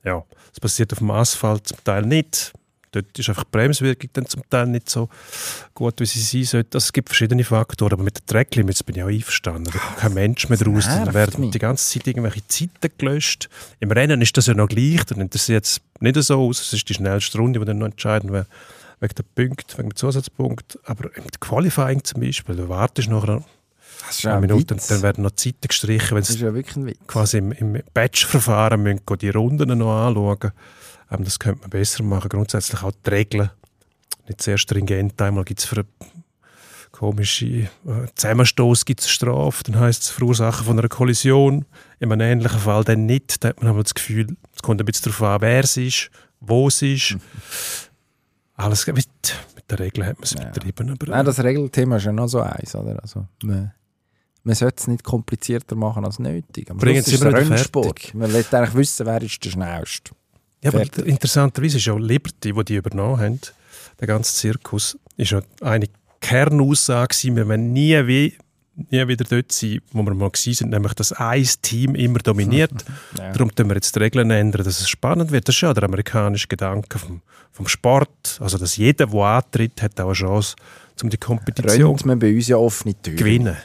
Ja, 0.05 0.23
das 0.51 0.61
passiert 0.61 0.93
auf 0.93 0.99
dem 0.99 1.11
Asphalt 1.11 1.67
zum 1.67 1.79
Teil 1.85 2.03
nicht. 2.03 2.53
Dort 2.93 3.19
ist 3.19 3.29
einfach 3.31 3.45
die 3.45 3.51
Bremswirkung 3.51 4.11
dann 4.13 4.27
zum 4.27 4.43
Teil 4.51 4.67
nicht 4.67 4.91
so 4.91 5.09
gut, 5.73 5.99
wie 5.99 6.05
sie 6.05 6.21
sein 6.21 6.45
sollte. 6.45 6.77
Also 6.77 6.87
es 6.87 6.93
gibt 6.93 7.09
verschiedene 7.09 7.43
Faktoren, 7.43 7.95
aber 7.95 8.03
mit 8.03 8.19
den 8.19 8.27
Tracklimits 8.27 8.83
bin 8.83 8.97
ich 8.97 9.03
auch 9.03 9.09
einverstanden. 9.09 9.65
Da 9.65 9.79
kommt 9.79 9.97
kein 9.97 10.15
Mensch 10.15 10.49
mehr 10.51 10.61
raus. 10.61 10.87
Nervt 10.87 11.15
werden 11.15 11.41
mich. 11.41 11.51
die 11.53 11.59
ganze 11.59 11.91
Zeit 11.91 12.07
irgendwelche 12.07 12.47
Zeiten 12.49 12.93
gelöscht. 12.99 13.49
Im 13.81 13.91
Rennen 13.91 14.21
ist 14.21 14.37
das 14.37 14.47
ja 14.47 14.55
noch 14.55 14.69
gleich, 14.69 15.05
dann 15.07 15.23
interessiert 15.23 15.65
es 15.65 15.81
nicht 16.01 16.23
so 16.23 16.49
aus. 16.49 16.61
Es 16.61 16.75
ist 16.75 16.87
die 16.87 16.95
schnellste 16.95 17.39
Runde, 17.39 17.59
die 17.61 17.65
dann 17.65 17.79
noch 17.79 17.87
entscheiden 17.87 18.31
wird, 18.31 18.47
wegen 19.03 19.15
der 19.17 19.25
Punkte, 19.35 19.79
wegen 19.79 19.91
dem 19.91 19.97
Zusatzpunkt. 19.97 20.79
Aber 20.85 21.15
im 21.17 21.25
Qualifying 21.41 22.05
zum 22.05 22.21
Beispiel, 22.21 22.57
da 22.57 22.69
wartest 22.69 23.09
du 23.09 23.13
nachher 23.13 23.45
Das 24.07 24.19
ist 24.19 24.25
Minute 24.25 24.61
Witz. 24.61 24.71
und 24.71 24.91
dann 24.91 25.03
werden 25.03 25.25
noch 25.25 25.33
Zeiten 25.33 25.69
gestrichen, 25.69 26.13
wenn 26.13 26.23
Das 26.23 26.31
ist 26.31 26.39
sie 26.39 26.95
quasi 27.09 27.39
im, 27.39 27.53
im 27.53 27.83
Batch-Verfahren 27.93 28.83
müssen 28.83 29.03
die 29.21 29.31
Runden 29.31 29.77
noch 29.77 30.07
anschauen. 30.07 30.53
Ähm, 31.11 31.25
das 31.25 31.39
könnte 31.39 31.63
man 31.63 31.71
besser 31.71 32.05
machen. 32.05 32.29
Grundsätzlich 32.29 32.83
auch 32.83 32.93
die 33.05 33.11
Regeln. 33.11 33.51
Nicht 34.29 34.41
sehr 34.41 34.57
stringent. 34.57 35.21
Einmal 35.21 35.45
gibt 35.45 35.61
es 35.61 35.67
für 35.67 35.79
einen 35.81 35.89
komischen 36.93 37.65
äh, 37.65 37.69
Zusammenstoß 38.15 38.85
gibt's 38.85 39.07
eine 39.07 39.13
Strafe. 39.13 39.65
Dann 39.65 39.81
heisst 39.81 40.05
es 40.05 40.11
Verursachen 40.11 40.65
von 40.65 40.79
einer 40.79 40.89
Kollision. 40.89 41.65
In 41.99 42.13
einem 42.13 42.21
ähnlichen 42.21 42.61
Fall 42.61 42.85
dann 42.85 43.07
nicht. 43.07 43.43
Da 43.43 43.49
hat 43.49 43.61
man 43.61 43.71
aber 43.71 43.83
das 43.83 43.95
Gefühl, 43.95 44.37
es 44.55 44.63
kommt 44.63 44.81
ein 44.81 44.87
bisschen 44.87 45.11
darauf 45.11 45.23
an, 45.23 45.41
wer 45.41 45.65
es 45.65 45.77
ist, 45.77 46.11
wo 46.39 46.69
es 46.69 46.83
ist. 46.83 47.17
Alles 48.63 48.87
mit, 48.87 48.97
mit 48.97 49.71
den 49.71 49.79
Regeln 49.79 50.07
hat 50.07 50.17
man 50.19 50.25
es 50.25 50.33
Ja. 50.33 50.45
betrieben. 50.51 50.91
Aber, 50.91 51.07
Nein, 51.07 51.25
das 51.25 51.39
Regelthema 51.43 51.97
ist 51.97 52.05
ja 52.05 52.13
noch 52.13 52.29
so 52.29 52.41
eins, 52.41 52.75
oder? 52.75 53.01
Also, 53.03 53.27
man, 53.43 53.73
man 54.45 54.55
sollte 54.55 54.77
es 54.79 54.87
nicht 54.89 55.05
komplizierter 55.05 55.75
machen 55.77 56.05
als 56.05 56.19
nötig. 56.19 56.71
Am 56.71 56.77
Bringen 56.79 57.03
Schluss 57.03 57.21
Sie 57.21 57.27
ist 57.27 57.35
Rennsport. 57.35 58.15
Man 58.15 58.33
will 58.33 58.45
eigentlich 58.51 58.75
wissen, 58.75 59.07
wer 59.07 59.23
ist 59.23 59.45
der 59.45 59.51
Schnellste. 59.51 60.13
Ja, 60.63 60.71
aber 60.71 60.79
Fertig. 60.81 61.07
interessanterweise 61.07 61.79
ist 61.79 61.87
ja 61.87 61.97
Liberty, 61.97 62.53
die 62.53 62.65
die 62.65 62.77
übernommen 62.77 63.19
haben, 63.21 63.41
der 63.99 64.07
ganze 64.07 64.33
Zirkus, 64.35 64.97
ist 65.17 65.33
ja 65.33 65.43
eine 65.61 65.87
Kernaussage 66.21 67.09
gewesen, 67.17 67.37
wir 67.37 67.49
wollen 67.49 67.73
nie, 67.73 68.07
wie, 68.07 68.37
nie 68.75 69.07
wieder 69.09 69.25
dort 69.25 69.53
sein, 69.53 69.81
wo 69.93 70.03
wir 70.03 70.15
mal 70.15 70.31
sind, 70.35 70.71
nämlich 70.71 70.95
dass 70.95 71.13
ein 71.13 71.47
Team 71.63 71.95
immer 71.95 72.19
dominiert. 72.19 72.73
Ja. 73.19 73.31
Darum 73.33 73.55
tun 73.55 73.69
wir 73.69 73.75
jetzt 73.75 73.95
die 73.95 73.99
Regeln 74.01 74.31
ändern, 74.31 74.65
dass 74.65 74.81
es 74.81 74.89
spannend 74.89 75.31
wird. 75.31 75.47
Das 75.47 75.55
ist 75.55 75.61
ja 75.61 75.75
der 75.75 75.85
amerikanische 75.85 76.49
Gedanke 76.49 76.99
vom, 76.99 77.21
vom 77.53 77.69
Sport, 77.69 78.39
also 78.41 78.57
dass 78.57 78.77
jeder, 78.77 79.07
der 79.07 79.21
antritt, 79.21 79.83
hat 79.83 80.01
auch 80.01 80.07
eine 80.07 80.15
Chance, 80.15 80.57
um 81.03 81.11
die 81.11 81.19
Kompetition 81.19 81.89
Rennt 81.91 82.07
man 82.07 82.19
bei 82.19 82.35
uns 82.35 82.49
ja 82.49 82.57
offene 82.57 82.95
Türen. 82.95 83.17
gewinnen. 83.19 83.57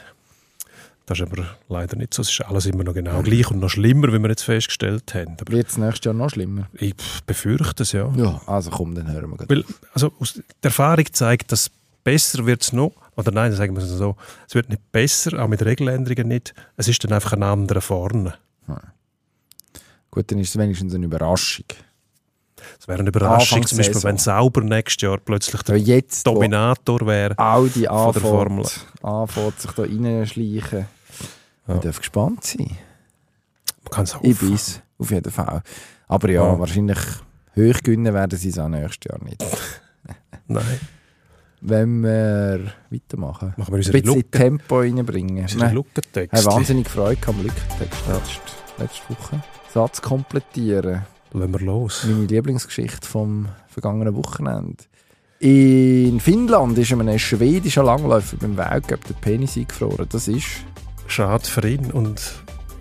Das 1.06 1.18
ist 1.18 1.26
aber 1.26 1.56
leider 1.70 1.96
nicht 1.96 2.12
so. 2.12 2.20
Es 2.20 2.28
ist 2.28 2.42
alles 2.42 2.66
immer 2.66 2.84
noch 2.84 2.92
genau 2.92 3.22
gleich 3.22 3.50
und 3.50 3.60
noch 3.60 3.70
schlimmer, 3.70 4.12
wie 4.12 4.18
wir 4.18 4.28
jetzt 4.28 4.42
festgestellt 4.42 5.14
haben. 5.14 5.36
Aber 5.40 5.50
Wird 5.52 5.68
es 5.68 5.78
nächstes 5.78 6.04
Jahr 6.04 6.14
noch 6.14 6.28
schlimmer? 6.28 6.68
ich 6.74 6.94
befürchte 7.26 7.84
es, 7.84 7.92
ja. 7.92 8.12
Ja. 8.14 8.42
Also 8.46 8.68
komm, 8.70 8.94
dann 8.94 9.10
hören 9.10 9.30
wir 9.30 9.38
gleich. 9.38 9.48
Weil, 9.48 9.64
also 9.94 10.12
aus 10.20 10.34
der 10.34 10.44
Erfahrung 10.68 11.06
zeigt, 11.10 11.50
dass 11.50 11.70
besser 12.12 12.46
wird 12.46 12.62
es 12.62 12.72
noch, 12.72 12.92
oder 13.16 13.30
nein, 13.32 13.52
sagen 13.52 13.76
wir 13.76 13.82
es 13.82 13.90
so, 13.90 14.16
es 14.48 14.54
wird 14.54 14.68
nicht 14.70 14.90
besser, 14.92 15.42
auch 15.42 15.48
mit 15.48 15.62
Regeländerungen 15.64 16.28
nicht. 16.28 16.54
Es 16.76 16.88
ist 16.88 17.02
dann 17.04 17.12
einfach 17.12 17.32
ein 17.34 17.42
anderer 17.42 17.80
vorne. 17.82 18.34
Gut, 20.10 20.30
dann 20.30 20.38
ist 20.38 20.50
es 20.50 20.58
wenigstens 20.58 20.94
eine 20.94 21.04
Überraschung. 21.04 21.66
Es 22.80 22.88
wäre 22.88 23.00
eine 23.00 23.08
Überraschung, 23.08 23.58
Anfangs 23.58 23.68
zum 23.70 23.78
Beispiel, 23.78 23.94
Saison. 23.94 24.08
wenn 24.10 24.16
Sauber 24.18 24.60
nächstes 24.62 25.02
Jahr 25.02 25.18
plötzlich 25.18 25.54
Ja, 25.60 25.62
der 25.74 25.78
jetzt, 25.78 26.26
Dominator 26.26 27.06
wäre. 27.06 27.38
Audi 27.38 27.84
von 27.84 28.12
der 28.12 28.22
Formel. 28.22 28.66
anfängt, 29.02 29.60
sich 29.60 29.70
da 29.72 29.82
reinschleichen. 29.82 30.78
Ja. 30.80 30.86
Man 31.66 31.80
darf 31.82 31.98
gespannt 31.98 32.44
sein. 32.44 32.78
Man 33.84 33.90
kann 33.90 34.04
es 34.04 34.10
Ich 34.10 34.16
hoffen. 34.16 34.48
bin's, 34.48 34.80
auf 34.98 35.10
jeden 35.10 35.30
Fall. 35.32 35.62
Aber 36.08 36.30
ja, 36.30 36.42
Ja. 36.46 36.58
wahrscheinlich 36.58 36.98
hoch 37.54 37.80
gewinnen 37.82 38.14
werden 38.14 38.38
sie 38.38 38.48
es 38.48 38.58
auch 38.58 38.68
nächstes 38.68 39.10
Jahr 39.10 39.22
nicht. 39.22 39.44
Nein, 40.46 40.80
Wenn 41.60 42.02
wir 42.02 42.72
weitermachen. 42.90 43.54
machen 43.56 43.72
wir 43.72 43.84
Ein 43.84 43.92
bisschen 43.92 44.14
Lücke. 44.14 44.30
Tempo 44.30 44.78
reinbringen. 44.78 45.42
Unsere 45.42 45.72
Lückentext. 45.72 46.46
wahnsinnig 46.46 46.88
Freude 46.88 47.20
am 47.26 47.42
Lückentext 47.42 48.00
letzte, 48.06 48.82
letzte 48.82 49.08
Woche. 49.08 49.42
Satz 49.72 50.00
komplettieren. 50.00 51.02
Lassen 51.32 51.52
wir 51.52 51.60
los. 51.60 52.04
Meine 52.04 52.26
Lieblingsgeschichte 52.26 53.06
vom 53.06 53.48
vergangenen 53.68 54.14
Wochenende. 54.14 54.84
In 55.40 56.18
Finnland 56.20 56.76
ist 56.78 56.92
einem 56.92 57.18
schwedischen 57.18 57.84
Langläufer 57.84 58.36
beim 58.38 58.56
Weltcup 58.56 59.04
der 59.04 59.14
Penis 59.14 59.56
eingefroren. 59.56 60.06
Das 60.10 60.26
ist 60.26 60.46
Schade 61.06 61.46
für 61.46 61.66
ihn 61.66 61.90
und 61.90 62.20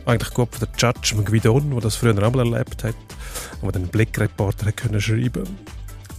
eigentlich 0.06 0.34
gut 0.34 0.50
von 0.56 0.68
der 0.68 0.70
Judge 0.78 1.16
Guidon, 1.24 1.70
der 1.72 1.82
das 1.82 1.96
früher 1.96 2.18
auch 2.18 2.34
mal 2.34 2.52
erlebt 2.52 2.84
hat, 2.84 2.96
wo 3.62 3.72
den 3.72 3.88
Blickreporter 3.88 4.72
können 4.72 5.02
schreiben 5.02 5.44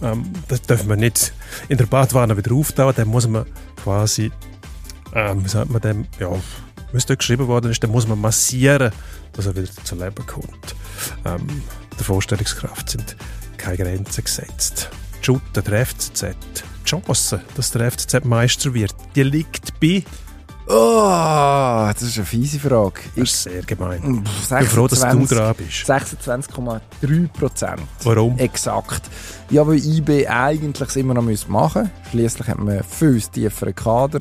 ähm, 0.01 0.31
Das 0.47 0.61
dürfen 0.61 0.89
wir 0.89 0.95
nicht 0.95 1.33
in 1.67 1.77
der 1.77 1.85
Badwanne 1.85 2.37
wieder 2.37 2.53
auftauen, 2.53 2.93
dann 2.95 3.07
muss 3.07 3.27
man 3.27 3.45
quasi, 3.83 4.31
ähm, 5.13 5.43
wie 5.43 5.49
sagt 5.49 5.69
man 5.69 5.81
dem, 5.81 6.07
ja, 6.19 6.29
dort 6.91 7.19
geschrieben 7.19 7.47
worden 7.47 7.71
ist, 7.71 7.83
dann 7.83 7.91
muss 7.91 8.07
man 8.07 8.19
massieren, 8.19 8.91
dass 9.33 9.45
er 9.45 9.55
wieder 9.55 9.71
zu 9.83 9.95
Leben 9.95 10.25
kommt. 10.25 10.75
Ähm, 11.25 11.63
der 11.97 12.05
Vorstellungskraft 12.05 12.89
sind 12.89 13.15
keine 13.57 13.77
Grenzen 13.77 14.23
gesetzt. 14.23 14.89
Die 15.21 15.25
Schutte 15.25 15.61
der 15.61 15.85
FCZ, 15.85 16.23
die 16.23 16.85
Chance, 16.85 17.41
dass 17.55 17.71
der 17.71 17.91
FCZ 17.91 18.25
Meister 18.25 18.73
wird, 18.73 18.95
die 19.15 19.23
liegt 19.23 19.79
bei 19.79 20.03
Oh, 20.71 21.89
das 21.91 22.03
ist 22.03 22.17
eine 22.17 22.27
fiese 22.27 22.59
Frage. 22.59 23.01
Das 23.15 23.23
ist 23.23 23.43
sehr 23.43 23.63
gemein. 23.63 24.23
Ich 24.23 24.43
Ich 24.43 24.49
bin 24.49 24.67
froh, 24.67 24.87
dass 24.87 24.99
du 24.99 25.25
dran 25.25 25.55
bist. 25.57 25.89
26,3 25.89 27.27
Prozent. 27.29 27.81
Warum? 28.03 28.37
Exakt. 28.37 29.01
Ja, 29.49 29.65
weil 29.65 29.83
IB 29.83 30.27
eigentlich 30.27 30.95
immer 30.95 31.15
noch 31.15 31.23
machen 31.47 31.81
müssen. 31.81 31.91
Schließlich 32.11 32.47
hat 32.47 32.59
man 32.59 32.83
viel 32.83 33.19
tieferen 33.19 33.73
Kader. 33.73 34.19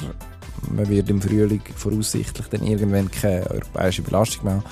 Man 0.71 0.89
wird 0.89 1.11
im 1.11 1.21
Frühling 1.21 1.61
voraussichtlich 1.77 2.47
dann 2.49 2.63
irgendwann 2.63 3.11
keine 3.11 3.49
europäische 3.51 4.01
Belastung 4.01 4.45
mehr 4.45 4.55
haben. 4.55 4.65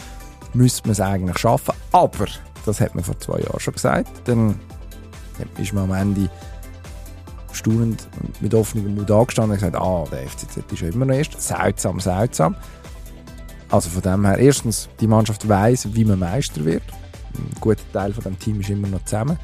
Müsste 0.54 0.82
man 0.84 0.92
es 0.92 1.00
eigentlich 1.00 1.38
schaffen. 1.38 1.74
Aber, 1.92 2.26
das 2.64 2.80
hat 2.80 2.94
man 2.94 3.04
vor 3.04 3.20
zwei 3.20 3.40
Jahren 3.40 3.60
schon 3.60 3.74
gesagt. 3.74 4.08
Dann 4.24 4.58
ist 5.58 5.74
man 5.74 5.84
am 5.84 5.92
Ende 5.92 6.30
staunend 7.56 8.08
mit 8.40 8.54
offenem 8.54 8.94
Mund 8.94 9.10
angestanden 9.10 9.52
und 9.52 9.58
gesagt, 9.58 9.76
ah, 9.76 10.04
der 10.10 10.28
FCZ 10.28 10.72
ist 10.72 10.80
ja 10.80 10.88
immer 10.88 11.06
noch 11.06 11.14
erst. 11.14 11.40
Seltsam, 11.40 12.00
seltsam. 12.00 12.54
Also 13.68 13.90
von 13.90 14.02
dem 14.02 14.24
her, 14.24 14.38
erstens, 14.38 14.88
die 15.00 15.06
Mannschaft 15.06 15.48
weiß, 15.48 15.88
wie 15.94 16.04
man 16.04 16.18
Meister 16.18 16.64
wird. 16.64 16.82
Ein 17.34 17.50
guter 17.60 17.82
Teil 17.92 18.12
von 18.12 18.22
dem 18.22 18.38
Team 18.38 18.60
ist 18.60 18.70
immer 18.70 18.88
noch 18.88 19.04
zusammen. 19.04 19.38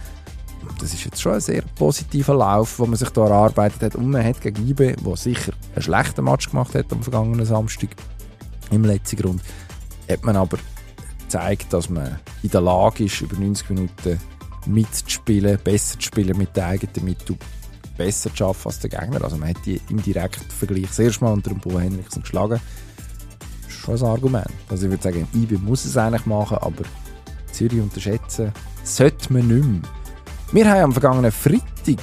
Das 0.79 0.95
ist 0.95 1.05
jetzt 1.05 1.21
schon 1.21 1.35
ein 1.35 1.41
sehr 1.41 1.63
positiver 1.77 2.35
Lauf, 2.35 2.77
den 2.77 2.91
man 2.91 2.97
sich 2.97 3.11
da 3.11 3.25
erarbeitet 3.25 3.83
hat. 3.83 3.97
Und 3.97 4.11
man 4.11 4.25
hat 4.25 4.41
gegen 4.41 4.69
IB, 4.69 4.95
der 4.95 5.17
sicher 5.17 5.53
einen 5.75 5.83
schlechten 5.83 6.25
Match 6.25 6.51
gemacht 6.51 6.75
hat 6.75 6.93
am 6.93 7.03
vergangenen 7.03 7.45
Samstag, 7.45 7.91
im 8.71 8.85
letzten 8.85 9.17
Grund, 9.17 9.43
hat 10.09 10.25
man 10.25 10.37
aber 10.37 10.59
gezeigt, 11.23 11.73
dass 11.73 11.91
man 11.91 12.19
in 12.43 12.51
der 12.51 12.61
Lage 12.61 13.05
ist, 13.05 13.21
über 13.21 13.37
90 13.37 13.71
Minuten 13.71 14.21
mitzuspielen, 14.67 15.59
besser 15.63 15.99
zu 15.99 16.07
spielen 16.07 16.39
mit 16.39 16.57
den 16.57 16.65
eigenen 16.65 17.05
Mitteln, 17.05 17.39
besser 17.97 18.35
zu 18.35 18.45
arbeiten 18.45 18.67
als 18.67 18.79
der 18.81 18.91
Gegner. 18.91 19.23
Also 19.23 19.37
man 19.37 19.51
hat 19.51 19.65
die 19.65 19.81
im 19.89 20.03
direkten 20.03 20.51
Vergleich 20.51 20.89
das 20.97 21.21
Mal 21.21 21.33
unter 21.33 21.51
dem 21.51 21.61
Bo 21.61 21.79
Henriksen 21.79 22.23
geschlagen. 22.23 22.61
Das 23.65 23.73
ist 23.73 23.81
schon 23.81 23.97
ein 23.97 24.05
Argument. 24.05 24.51
Also 24.69 24.87
ich 24.87 24.91
würde 24.91 25.03
sagen, 25.03 25.29
IB 25.35 25.59
muss 25.59 25.85
es 25.85 25.97
eigentlich 25.97 26.27
machen, 26.27 26.59
aber 26.59 26.85
Zürich 27.53 27.81
unterschätzen 27.81 28.53
sollte 28.85 29.33
man 29.33 29.47
nicht 29.47 29.65
mehr. 29.65 29.91
Wir 30.53 30.71
haben 30.71 30.83
am 30.83 30.93
vergangenen 30.93 31.33
Freitag 31.33 32.01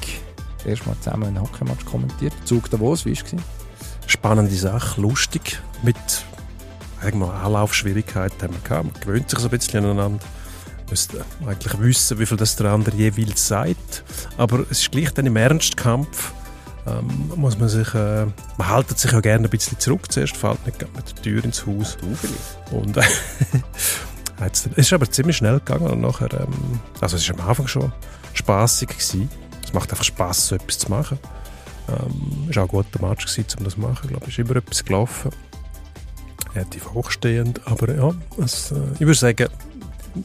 erstmal 0.66 0.98
zusammen 1.00 1.26
einen 1.26 1.42
Hockeymatch 1.42 1.86
kommentiert. 1.86 2.34
Zug 2.46 2.70
Davos, 2.70 3.06
wie 3.06 3.16
war 3.16 3.24
es? 3.24 4.12
Spannende 4.12 4.56
Sache, 4.56 5.00
lustig, 5.02 5.62
mit 5.84 5.96
Anlaufschwierigkeiten 7.02 8.42
haben 8.42 8.54
wir 8.54 8.68
gehabt. 8.68 8.86
Man 8.86 9.02
gewöhnt 9.02 9.30
sich 9.30 9.40
so 9.40 9.48
ein 9.48 9.52
bisschen 9.52 9.86
aneinander. 9.86 10.26
Müsste 10.90 11.24
eigentlich 11.46 11.80
wissen, 11.80 12.20
wie 12.20 12.26
viel 12.26 12.38
das 12.38 12.56
der 12.56 12.72
andere 12.72 12.96
jeweils 12.96 13.48
sagt. 13.48 14.04
Aber 14.38 14.66
es 14.70 14.82
ist 14.82 14.92
gleich 14.92 15.12
dann 15.12 15.26
im 15.26 15.36
Ernstkampf, 15.36 16.34
ähm, 16.88 17.32
muss 17.36 17.58
man 17.58 17.70
sich, 17.70 17.94
äh, 17.94 18.26
man 18.58 18.68
haltet 18.68 18.98
sich 19.00 19.12
ja 19.12 19.20
gerne 19.20 19.48
ein 19.48 19.50
bisschen 19.50 19.80
zurück. 19.80 20.12
Zuerst 20.12 20.36
fällt 20.36 20.66
nicht 20.66 20.82
mit 20.96 21.10
der 21.10 21.22
Tür 21.22 21.44
ins 21.44 21.66
Haus. 21.66 21.98
Und 22.72 22.98
äh, 22.98 23.04
es 24.52 24.66
ist 24.66 24.94
aber 24.94 25.10
ziemlich 25.10 25.38
schnell 25.38 25.60
gegangen 25.60 25.88
und 25.88 26.02
nachher, 26.02 26.34
ähm, 26.34 26.80
also 27.02 27.18
es 27.18 27.24
ist 27.24 27.32
am 27.32 27.48
Anfang 27.48 27.68
schon 27.68 27.92
spaßig 28.34 28.90
gewesen. 28.90 29.30
Es 29.64 29.74
macht 29.74 29.92
einfach 29.92 30.04
Spaß, 30.04 30.48
so 30.48 30.56
etwas 30.56 30.80
zu 30.80 30.90
machen. 30.90 31.20
Ähm, 31.90 32.48
es 32.50 32.56
war 32.56 32.64
auch 32.64 32.70
ein 32.70 32.72
guter 32.72 33.08
Match, 33.08 33.26
gewesen, 33.26 33.46
um 33.60 33.64
das 33.66 33.74
zu 33.74 33.82
machen. 33.82 34.00
Ich 34.04 34.10
glaube, 34.10 34.26
es 34.26 34.32
ist 34.32 34.40
immer 34.40 34.56
etwas 34.56 34.84
gelaufen. 34.84 35.32
Relativ 36.56 36.92
hochstehend, 36.94 37.62
aber 37.66 37.94
ja, 37.94 38.12
es, 38.44 38.72
äh, 38.72 38.76
ich 38.96 39.02
würde 39.02 39.14
sagen, 39.14 39.50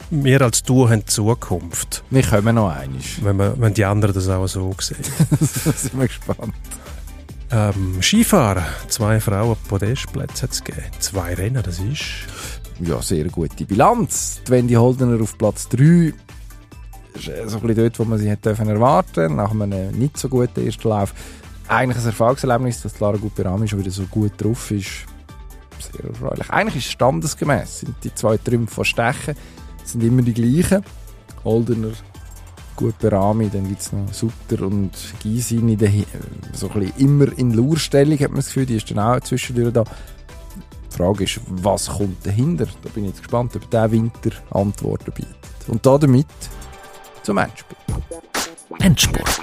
wir 0.09 0.41
als 0.41 0.63
Duo 0.63 0.89
haben 0.89 1.05
Zukunft, 1.07 2.03
Wir 2.09 2.23
kommen 2.23 2.55
noch 2.55 2.69
einmal. 2.69 3.01
wenn, 3.21 3.61
wenn 3.61 3.73
die 3.73 3.85
anderen 3.85 4.13
das 4.13 4.27
auch 4.29 4.47
so 4.47 4.73
sehen. 4.79 4.97
da 5.29 5.71
sind 5.71 5.99
wir 5.99 6.07
gespannt. 6.07 6.53
Ähm, 7.51 8.01
Skifahren, 8.01 8.63
zwei 8.87 9.19
Frauen 9.19 9.55
Podestplätze 9.67 10.43
hat 10.43 10.51
es 10.51 10.63
gegeben. 10.63 10.87
Zwei 10.99 11.33
Rennen, 11.33 11.63
das 11.63 11.79
ist... 11.79 12.03
Ja, 12.81 13.01
sehr 13.01 13.25
gute 13.25 13.65
Bilanz. 13.65 14.41
Die 14.45 14.51
Wendy 14.51 14.73
Holdener 14.73 15.21
auf 15.21 15.37
Platz 15.37 15.69
3 15.69 16.13
ist 17.13 17.27
äh, 17.27 17.47
so 17.47 17.57
ein 17.57 17.61
bisschen 17.61 17.75
dort, 17.75 17.99
wo 17.99 18.03
man 18.03 18.19
sie 18.19 18.29
hätte 18.29 18.49
erwarten 18.49 19.37
nach 19.37 19.51
einem 19.51 19.97
nicht 19.97 20.17
so 20.17 20.27
guten 20.27 20.65
ersten 20.65 20.89
Lauf. 20.89 21.13
Eigentlich 21.67 21.97
ein 21.97 22.07
Erfolgserlebnis, 22.07 22.81
dass 22.81 22.99
Lara 22.99 23.17
Guperami 23.17 23.67
schon 23.67 23.79
wieder 23.79 23.91
so 23.91 24.03
gut 24.03 24.33
drauf 24.37 24.71
ist. 24.71 25.05
Sehr 25.79 26.09
erfreulich. 26.09 26.49
Eigentlich 26.49 26.75
ist 26.77 26.87
es 26.87 26.91
standesgemäß. 26.91 27.79
Sind 27.79 27.95
die 28.03 28.13
zwei 28.13 28.37
Trümpfe 28.37 28.75
von 28.75 28.85
Stechen 28.85 29.35
sind 29.85 30.03
immer 30.03 30.21
die 30.21 30.33
gleichen. 30.33 30.83
Holdener, 31.43 31.91
Guperami, 32.75 33.49
dann 33.49 33.67
gibt 33.67 33.81
es 33.81 33.91
noch 33.91 34.11
Sutter 34.11 34.65
und 34.65 34.91
Gysin 35.21 35.69
in 35.69 35.77
der, 35.77 35.89
Hi- 35.89 36.05
so 36.53 36.69
ein 36.69 36.79
bisschen 36.81 36.97
immer 36.97 37.37
in 37.37 37.53
Laurstellung, 37.53 38.19
hat 38.19 38.29
man 38.29 38.37
das 38.37 38.47
Gefühl. 38.47 38.65
Die 38.65 38.75
ist 38.75 38.89
dann 38.91 38.99
auch 38.99 39.19
zwischendurch 39.21 39.71
da. 39.73 39.83
Die 39.83 40.97
Frage 40.97 41.23
ist, 41.25 41.39
was 41.47 41.87
kommt 41.87 42.25
dahinter? 42.25 42.65
Da 42.83 42.89
bin 42.89 43.03
ich 43.03 43.11
jetzt 43.11 43.21
gespannt, 43.21 43.55
ob 43.55 43.69
der 43.69 43.91
Winter 43.91 44.31
Antworten 44.51 45.11
bietet. 45.11 45.35
Und 45.67 45.85
da 45.85 45.97
damit 45.97 46.27
zum 47.23 47.37
Endspiel. 47.37 47.77
Endspurt. 48.79 49.41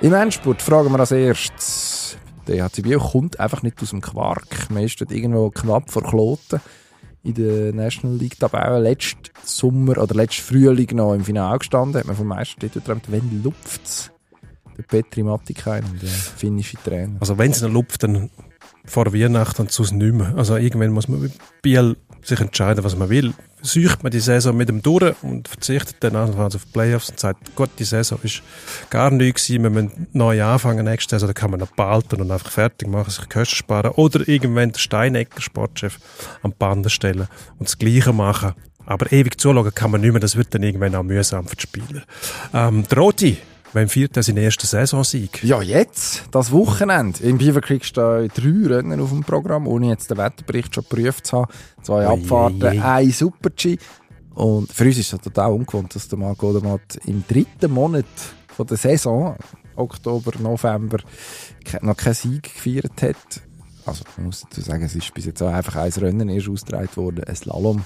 Im 0.00 0.14
Endspurt 0.14 0.62
fragen 0.62 0.90
wir 0.92 1.00
als 1.00 1.10
erstes. 1.10 1.97
Der 2.48 2.82
Biel 2.82 2.98
kommt 2.98 3.38
einfach 3.38 3.62
nicht 3.62 3.80
aus 3.82 3.90
dem 3.90 4.00
Quark. 4.00 4.70
Man 4.70 4.84
ist 4.84 5.00
dort 5.00 5.12
irgendwo 5.12 5.50
knapp 5.50 5.90
vor 5.90 6.02
Kloten 6.02 6.60
in 7.22 7.34
der 7.34 7.74
National 7.74 8.16
League 8.16 8.38
Tabelle. 8.38 8.80
Letzten 8.80 9.30
Sommer 9.44 9.98
oder 9.98 10.14
letzten 10.14 10.42
Frühling 10.42 10.88
noch 10.96 11.14
im 11.14 11.24
Finale 11.24 11.58
gestanden. 11.58 12.00
Hat 12.00 12.06
man 12.06 12.16
vom 12.16 12.28
Meistertitel 12.28 12.80
geträumt. 12.80 13.10
Wenn 13.10 13.42
lupft's? 13.42 14.10
Der 14.76 14.84
Petri 14.84 15.24
Matikainen, 15.24 15.98
der 16.00 16.08
finnische 16.08 16.76
Trainer. 16.82 17.16
Also 17.20 17.36
wenn 17.36 17.50
es 17.50 17.60
noch 17.60 17.70
lupft, 17.70 18.04
dann 18.04 18.30
vor 18.84 19.12
Weihnachten 19.12 19.62
und 19.62 19.72
sonst 19.72 19.92
nicht 19.92 20.14
mehr. 20.14 20.34
Also 20.36 20.56
irgendwann 20.56 20.90
muss 20.90 21.08
man 21.08 21.20
bei 21.20 21.30
Biel 21.62 21.96
sich 22.22 22.40
entscheiden, 22.40 22.84
was 22.84 22.96
man 22.96 23.10
will. 23.10 23.34
Sucht 23.62 24.02
man 24.02 24.12
die 24.12 24.20
Saison 24.20 24.56
mit 24.56 24.68
dem 24.68 24.82
durch 24.82 25.14
und 25.22 25.48
verzichtet 25.48 25.96
dann 26.00 26.16
auf 26.16 26.52
die 26.52 26.72
Playoffs 26.72 27.10
und 27.10 27.18
sagt, 27.18 27.54
Gott, 27.56 27.70
die 27.78 27.84
Saison 27.84 28.18
ist 28.22 28.42
gar 28.90 29.10
nichts 29.10 29.46
gewesen, 29.46 29.62
wir 29.64 29.70
müssen 29.70 30.06
neu 30.12 30.42
anfangen 30.42 30.84
nächste 30.84 31.16
Saison, 31.16 31.28
dann 31.28 31.34
kann 31.34 31.50
man 31.50 31.60
noch 31.60 31.72
behalten 31.72 32.20
und 32.20 32.30
einfach 32.30 32.50
fertig 32.50 32.88
machen, 32.88 33.10
sich 33.10 33.28
Kosten 33.28 33.56
sparen. 33.56 33.92
Oder 33.92 34.28
irgendwann 34.28 34.72
der 34.72 34.78
Steinecker, 34.78 35.40
Sportchef, 35.40 35.98
am 36.42 36.52
Bande 36.58 36.90
stellen 36.90 37.28
und 37.58 37.68
das 37.68 37.78
Gleiche 37.78 38.12
machen. 38.12 38.54
Aber 38.86 39.12
ewig 39.12 39.38
zuschauen 39.38 39.74
kann 39.74 39.90
man 39.90 40.00
nicht 40.00 40.12
mehr, 40.12 40.20
das 40.20 40.36
wird 40.36 40.54
dann 40.54 40.62
irgendwann 40.62 40.94
auch 40.94 41.02
mühsam 41.02 41.46
für 41.46 41.56
die 41.56 41.62
Spieler. 41.62 42.02
Ähm, 42.54 42.84
der 42.88 42.98
Roti, 42.98 43.36
wann 43.72 43.88
feiert 43.88 44.16
er 44.16 44.22
seinen 44.22 44.38
ersten 44.38 44.66
Saisonsieg? 44.66 45.42
Ja, 45.44 45.62
jetzt, 45.62 46.24
das 46.30 46.52
Wochenende. 46.52 47.22
Im 47.22 47.38
Beaver 47.38 47.60
Creek 47.60 47.84
stehen 47.84 48.30
drei 48.34 48.74
Rennen 48.74 49.00
auf 49.00 49.10
dem 49.10 49.22
Programm, 49.22 49.66
ohne 49.66 49.88
jetzt 49.88 50.10
den 50.10 50.18
Wetterbericht 50.18 50.74
schon 50.74 50.84
geprüft 50.88 51.26
zu 51.26 51.38
haben. 51.38 51.52
Zwei 51.82 52.06
Oi, 52.06 52.14
Abfahrten, 52.14 52.62
oi, 52.62 52.78
oi. 52.78 52.80
ein 52.80 53.10
Super-G. 53.10 53.78
Und 54.34 54.72
für 54.72 54.84
uns 54.84 54.98
ist 54.98 55.12
es 55.12 55.20
total 55.20 55.52
ungewohnt, 55.52 55.94
dass 55.94 56.08
der 56.08 56.18
Marco 56.18 56.50
Odermatt 56.50 56.98
im 57.06 57.24
dritten 57.26 57.72
Monat 57.72 58.06
von 58.48 58.66
der 58.66 58.76
Saison, 58.76 59.36
Oktober, 59.76 60.32
November, 60.38 60.98
noch 61.82 61.96
keinen 61.96 62.14
Sieg 62.14 62.42
gefeiert 62.42 63.02
hat. 63.02 63.42
Also, 63.84 64.04
man 64.16 64.26
muss 64.26 64.42
dazu 64.42 64.60
sagen, 64.60 64.84
es 64.84 64.94
ist 64.94 65.12
bis 65.14 65.24
jetzt 65.24 65.42
auch 65.42 65.52
einfach 65.52 65.76
ein 65.76 65.90
Rennen 65.90 66.28
erst 66.28 66.48
ausgetragen 66.48 66.94
worden, 66.96 67.24
ein 67.24 67.34
Slalom, 67.34 67.84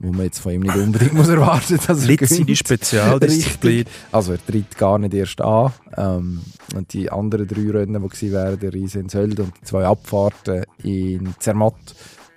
wo 0.00 0.12
man 0.12 0.24
jetzt 0.24 0.38
von 0.38 0.52
ihm 0.52 0.62
nicht 0.62 0.76
unbedingt 0.76 1.12
muss 1.12 1.28
erwarten 1.28 1.76
muss, 1.76 1.86
dass 1.86 2.02
er 2.02 2.06
Nicht 2.08 2.26
seine. 2.26 2.56
Spezialdisziplin. 2.56 3.84
Also 4.10 4.32
er 4.32 4.44
tritt 4.44 4.76
gar 4.78 4.98
nicht 4.98 5.14
erst 5.14 5.40
an. 5.40 5.72
Ähm, 5.96 6.40
und 6.74 6.92
die 6.92 7.10
anderen 7.12 7.46
drei 7.46 7.70
Rennen, 7.70 8.02
die 8.02 8.08
gewesen 8.08 8.32
wären, 8.32 8.58
der 8.58 8.72
Riese 8.72 8.98
in 9.00 9.08
Söld 9.10 9.38
und 9.38 9.52
die 9.60 9.64
zwei 9.64 9.84
Abfahrten 9.84 10.64
in 10.82 11.34
Zermatt, 11.38 11.74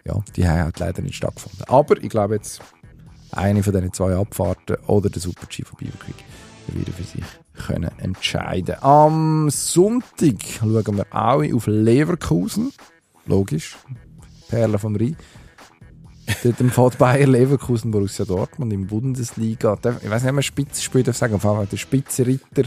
ja, 0.05 0.21
die 0.35 0.47
haben 0.47 0.63
halt 0.63 0.79
leider 0.79 1.01
nicht 1.01 1.15
stattgefunden. 1.15 1.63
Aber 1.67 2.01
ich 2.03 2.09
glaube 2.09 2.35
jetzt, 2.35 2.61
eine 3.31 3.63
von 3.63 3.73
diesen 3.73 3.93
zwei 3.93 4.13
Abfahrten 4.15 4.75
oder 4.87 5.09
der 5.09 5.21
Super-G 5.21 5.63
von 5.63 5.77
der 5.79 5.87
wieder 6.67 6.93
für 6.93 7.03
sich 7.03 7.23
können 7.65 7.91
entscheiden. 7.97 8.75
Am 8.81 9.49
Sonntag 9.49 10.35
schauen 10.59 10.97
wir 10.97 11.05
auch 11.11 11.43
auf 11.53 11.67
Leverkusen. 11.67 12.71
Logisch. 13.25 13.77
Perle 14.49 14.79
vom 14.79 14.95
Rhein. 14.95 15.15
Dort 16.43 16.59
empfiehlt 16.61 16.97
Bayer 16.97 17.27
Leverkusen 17.27 17.91
Borussia 17.91 18.25
Dortmund 18.25 18.71
in 18.73 18.87
Bundesliga. 18.87 19.75
Der- 19.77 19.97
Ich 20.01 20.09
weiß 20.09 20.23
nicht, 20.23 20.29
ob 20.29 20.35
man 20.35 20.43
Spitzenspiel 20.43 21.03
darf 21.03 21.17
sagen, 21.17 21.35
auf 21.35 21.43
jeden 21.43 21.55
Fall 21.55 21.67
der 21.67 21.77
Spitzenritter 21.77 22.63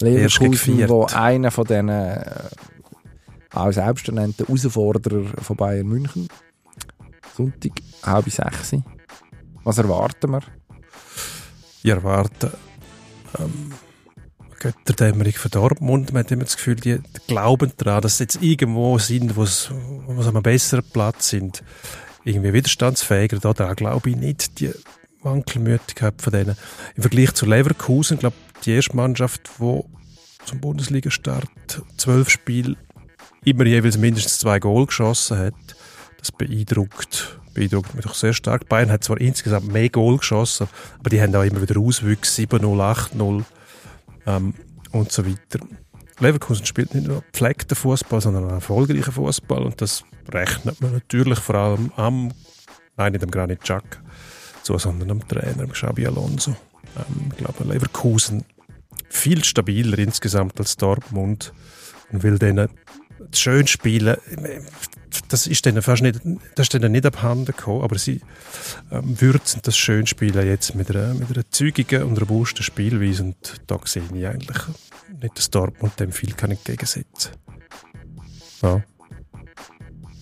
Leverkusen, 0.00 0.88
wo 0.88 1.04
einer 1.06 1.50
von 1.50 1.64
diesen 1.66 1.88
äh, 1.88 2.24
auch 3.52 3.72
selbsternannter 3.72 4.44
Herausforderer 4.46 5.24
von 5.42 5.56
Bayern 5.56 5.86
München. 5.86 6.28
Sonntag, 7.36 7.72
halb 8.02 8.28
sechs. 8.30 8.74
Was 9.62 9.78
erwarten 9.78 10.30
wir? 10.32 10.40
Ich 11.82 11.90
erwarte 11.90 12.52
ähm, 13.38 13.72
Götterdämmerung 14.58 15.32
von 15.32 15.50
Dortmund. 15.50 16.12
Man 16.12 16.20
hat 16.24 16.30
immer 16.32 16.44
das 16.44 16.56
Gefühl, 16.56 16.76
die 16.76 16.98
glauben 17.26 17.72
daran, 17.76 18.02
dass 18.02 18.18
sie 18.18 18.24
jetzt 18.24 18.42
irgendwo 18.42 18.98
sind, 18.98 19.36
wo 19.36 19.44
sie 19.44 19.68
an 19.72 20.28
einem 20.28 20.42
besseren 20.42 20.84
Platz 20.92 21.28
sind. 21.28 21.62
Irgendwie 22.24 22.52
widerstandsfähiger. 22.52 23.38
Da, 23.38 23.52
da 23.52 23.74
glaube 23.74 24.10
ich 24.10 24.16
nicht. 24.16 24.60
Die 24.60 24.72
Wankelmütigkeit 25.22 26.20
von 26.20 26.32
denen. 26.32 26.56
Im 26.96 27.02
Vergleich 27.02 27.32
zu 27.34 27.46
Leverkusen, 27.46 28.18
glaube 28.18 28.36
die 28.64 28.72
erste 28.72 28.96
Mannschaft, 28.96 29.50
die 29.58 29.82
zum 30.44 30.60
Bundesliga-Start 30.60 31.82
zwölf 31.96 32.30
Spiele 32.30 32.76
immer 33.44 33.66
jeweils 33.66 33.98
mindestens 33.98 34.38
zwei 34.38 34.58
Goal 34.58 34.86
geschossen 34.86 35.38
hat. 35.38 35.54
Das 36.18 36.32
beeindruckt, 36.32 37.38
beeindruckt 37.52 37.94
mich 37.94 38.04
doch 38.04 38.14
sehr 38.14 38.32
stark. 38.32 38.68
Bayern 38.68 38.90
hat 38.90 39.04
zwar 39.04 39.20
insgesamt 39.20 39.70
mehr 39.70 39.88
Goal 39.90 40.18
geschossen, 40.18 40.68
aber 40.98 41.10
die 41.10 41.20
haben 41.20 41.34
auch 41.34 41.42
immer 41.42 41.60
wieder 41.60 41.78
Auswüchse, 41.78 42.42
7-0, 42.42 43.12
8-0 43.12 43.44
ähm, 44.26 44.54
und 44.92 45.12
so 45.12 45.26
weiter. 45.26 45.64
Leverkusen 46.20 46.64
spielt 46.64 46.94
nicht 46.94 47.06
nur 47.06 47.22
gepflegten 47.32 47.76
Fußball, 47.76 48.20
sondern 48.20 48.44
einen 48.44 48.54
erfolgreichen 48.54 49.12
Fußball 49.12 49.62
und 49.64 49.80
das 49.82 50.04
rechnet 50.32 50.80
man 50.80 50.92
natürlich 50.92 51.38
vor 51.38 51.54
allem 51.54 51.92
am, 51.96 52.32
nein, 52.96 53.12
nicht 53.12 53.24
am 53.24 53.30
Granit 53.30 53.60
Xhaka 53.60 53.98
zu, 54.62 54.78
sondern 54.78 55.10
am 55.10 55.28
Trainer, 55.28 55.64
am 55.64 55.72
Xabi 55.72 56.06
Alonso. 56.06 56.56
Ähm, 56.96 57.30
ich 57.30 57.36
glaube, 57.38 57.64
Leverkusen 57.64 58.44
viel 59.08 59.44
stabiler 59.44 59.98
insgesamt 59.98 60.58
als 60.58 60.76
Dortmund 60.76 61.52
und 62.10 62.22
will 62.22 62.38
denen 62.38 62.68
schön 63.32 63.66
spielen. 63.66 64.16
Das 65.28 65.46
ist 65.46 65.64
denen 65.64 65.82
fast 65.82 66.02
nicht, 66.02 66.20
das 66.56 66.66
ist 66.66 66.74
denen 66.74 66.92
nicht 66.92 67.06
abhanden 67.06 67.46
gekommen, 67.46 67.82
aber 67.82 67.98
sie 67.98 68.20
ähm, 68.90 69.20
würzen 69.20 69.60
das 69.62 69.76
schön 69.76 70.06
spielen 70.06 70.46
jetzt 70.46 70.74
mit 70.74 70.90
einer, 70.90 71.14
mit 71.14 71.30
einer 71.30 71.48
zügigen 71.50 72.02
und 72.02 72.20
robusten 72.20 72.64
Spielweise 72.64 73.22
und 73.22 73.62
da 73.66 73.78
sehe 73.84 74.02
ich 74.12 74.26
eigentlich 74.26 74.58
nicht, 75.22 75.38
dass 75.38 75.50
Dortmund 75.50 75.98
dem 76.00 76.12
viel 76.12 76.32
kann 76.32 76.50
entgegensetzen 76.50 77.32
Ja. 78.62 78.82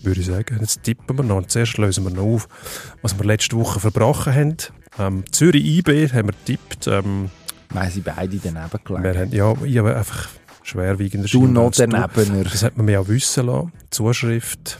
Würde 0.03 0.19
ich 0.19 0.27
sagen. 0.27 0.57
Jetzt 0.59 0.83
tippen 0.83 1.17
wir 1.17 1.23
noch 1.23 1.37
und 1.37 1.49
zuerst 1.49 1.77
lösen 1.77 2.03
wir 2.03 2.11
noch 2.11 2.23
auf, 2.23 2.47
was 3.01 3.17
wir 3.17 3.25
letzte 3.25 3.55
Woche 3.55 3.79
verbrochen 3.79 4.35
haben. 4.35 4.57
Ähm, 4.99 5.23
Zürich 5.31 5.65
IB 5.65 6.09
haben 6.11 6.27
wir 6.27 6.45
tippt. 6.45 6.87
Ähm, 6.87 7.29
Weil 7.69 7.89
sie 7.89 8.01
beide 8.01 8.37
daneben 8.37 8.79
gelegen. 8.83 9.31
Ja, 9.33 9.53
ich 9.63 9.77
habe 9.77 9.95
einfach 9.95 10.29
schwerwiegender 10.61 11.27
Du 11.27 11.47
noch 11.47 11.71
danebener. 11.71 12.43
Das 12.43 12.63
hat 12.63 12.77
man 12.77 12.85
mir 12.85 13.01
auch 13.01 13.07
wissen 13.07 13.45
lassen. 13.45 13.71
Die 13.83 13.89
Zuschrift 13.89 14.79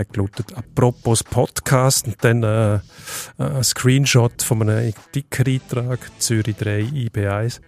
hat 0.00 0.12
gelautet, 0.12 0.52
apropos 0.54 1.22
Podcast 1.22 2.06
und 2.06 2.16
dann 2.22 2.42
äh, 2.42 2.74
äh, 2.74 2.80
ein 3.38 3.64
Screenshot 3.64 4.42
von 4.42 4.68
einem 4.68 4.92
dicken 5.14 5.46
Eintrag, 5.46 5.98
Zürich 6.18 6.56
3, 6.56 6.80
IB1. 6.82 7.60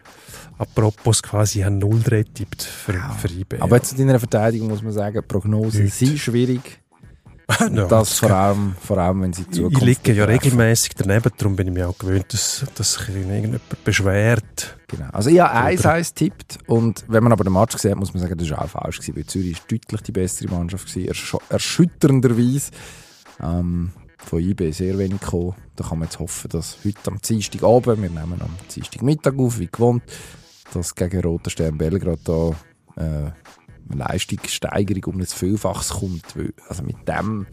Apropos 0.58 1.22
quasi, 1.22 1.60
ich 1.60 1.64
habe 1.64 1.76
0-3 1.76 2.24
tippt 2.34 2.62
für, 2.62 2.94
Ja. 2.94 3.10
für 3.10 3.28
IB. 3.28 3.58
Aber 3.60 3.76
jetzt 3.76 3.92
in 3.98 4.06
deiner 4.06 4.18
Verteidigung 4.18 4.68
muss 4.68 4.82
man 4.82 4.92
sagen, 4.92 5.22
Prognosen 5.26 5.84
Nicht. 5.84 5.94
sind 5.96 6.18
schwierig. 6.18 6.81
Ja, 7.60 7.86
das 7.86 8.18
vor 8.18 8.30
allem, 8.30 8.74
vor 8.80 8.98
allem, 8.98 9.22
wenn 9.22 9.32
sie 9.32 9.48
Zukunft 9.48 9.78
ich 9.78 9.84
liege 9.84 10.12
ja 10.12 10.24
regelmäßig 10.24 10.92
daneben, 10.96 11.30
darum 11.36 11.56
bin 11.56 11.68
ich 11.68 11.74
mir 11.74 11.88
auch 11.88 11.98
gewöhnt, 11.98 12.32
dass, 12.32 12.64
dass 12.74 12.94
sich 12.94 13.08
irgendjemand 13.08 13.84
beschwert. 13.84 14.78
Genau. 14.88 15.08
Also 15.12 15.30
ich 15.30 15.40
habe 15.40 15.76
1-1 15.76 16.14
tippt 16.14 16.58
und 16.66 17.04
wenn 17.08 17.22
man 17.22 17.32
aber 17.32 17.44
den 17.44 17.52
Match 17.52 17.76
sieht, 17.76 17.96
muss 17.96 18.14
man 18.14 18.22
sagen, 18.22 18.36
das 18.36 18.50
war 18.50 18.62
auch 18.62 18.68
falsch 18.68 19.00
gewesen, 19.00 19.16
weil 19.16 19.26
Zürich 19.26 19.52
ist 19.52 19.70
deutlich 19.70 20.02
die 20.02 20.12
bessere 20.12 20.50
Mannschaft 20.50 20.86
gewesen, 20.86 21.08
ersch 21.08 21.36
erschütternderweise. 21.48 22.70
Ähm, 23.42 23.92
von 24.24 24.40
IB 24.40 24.70
sehr 24.70 24.96
wenig 24.98 25.20
gekommen. 25.20 25.54
Da 25.76 25.84
kann 25.84 25.98
man 25.98 26.06
jetzt 26.06 26.18
hoffen, 26.18 26.48
dass 26.50 26.78
heute 26.84 26.98
am 27.06 27.20
Dienstag 27.20 27.62
Abend, 27.62 28.02
wir 28.02 28.10
nehmen 28.10 28.40
am 28.40 28.56
Dienstag 28.74 29.02
Mittag 29.02 29.38
auf, 29.38 29.58
wie 29.58 29.66
gewohnt, 29.66 30.02
dass 30.72 30.94
gegen 30.94 31.20
Roter 31.22 31.50
Stern 31.50 31.76
Belgrad 31.76 32.20
da 32.24 32.50
äh, 32.96 33.30
Leistungssteigerung 33.92 35.14
um 35.14 35.20
ein 35.20 35.26
Vielfaches 35.26 35.90
kommt. 35.90 36.34
Also 36.68 36.82
mit 36.82 37.08
dem 37.08 37.46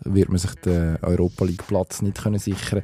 wird 0.00 0.28
man 0.28 0.38
sich 0.38 0.54
den 0.56 0.96
Europa 1.02 1.44
League 1.44 1.66
Platz 1.66 2.02
nicht 2.02 2.22
können 2.22 2.38
sichern 2.38 2.82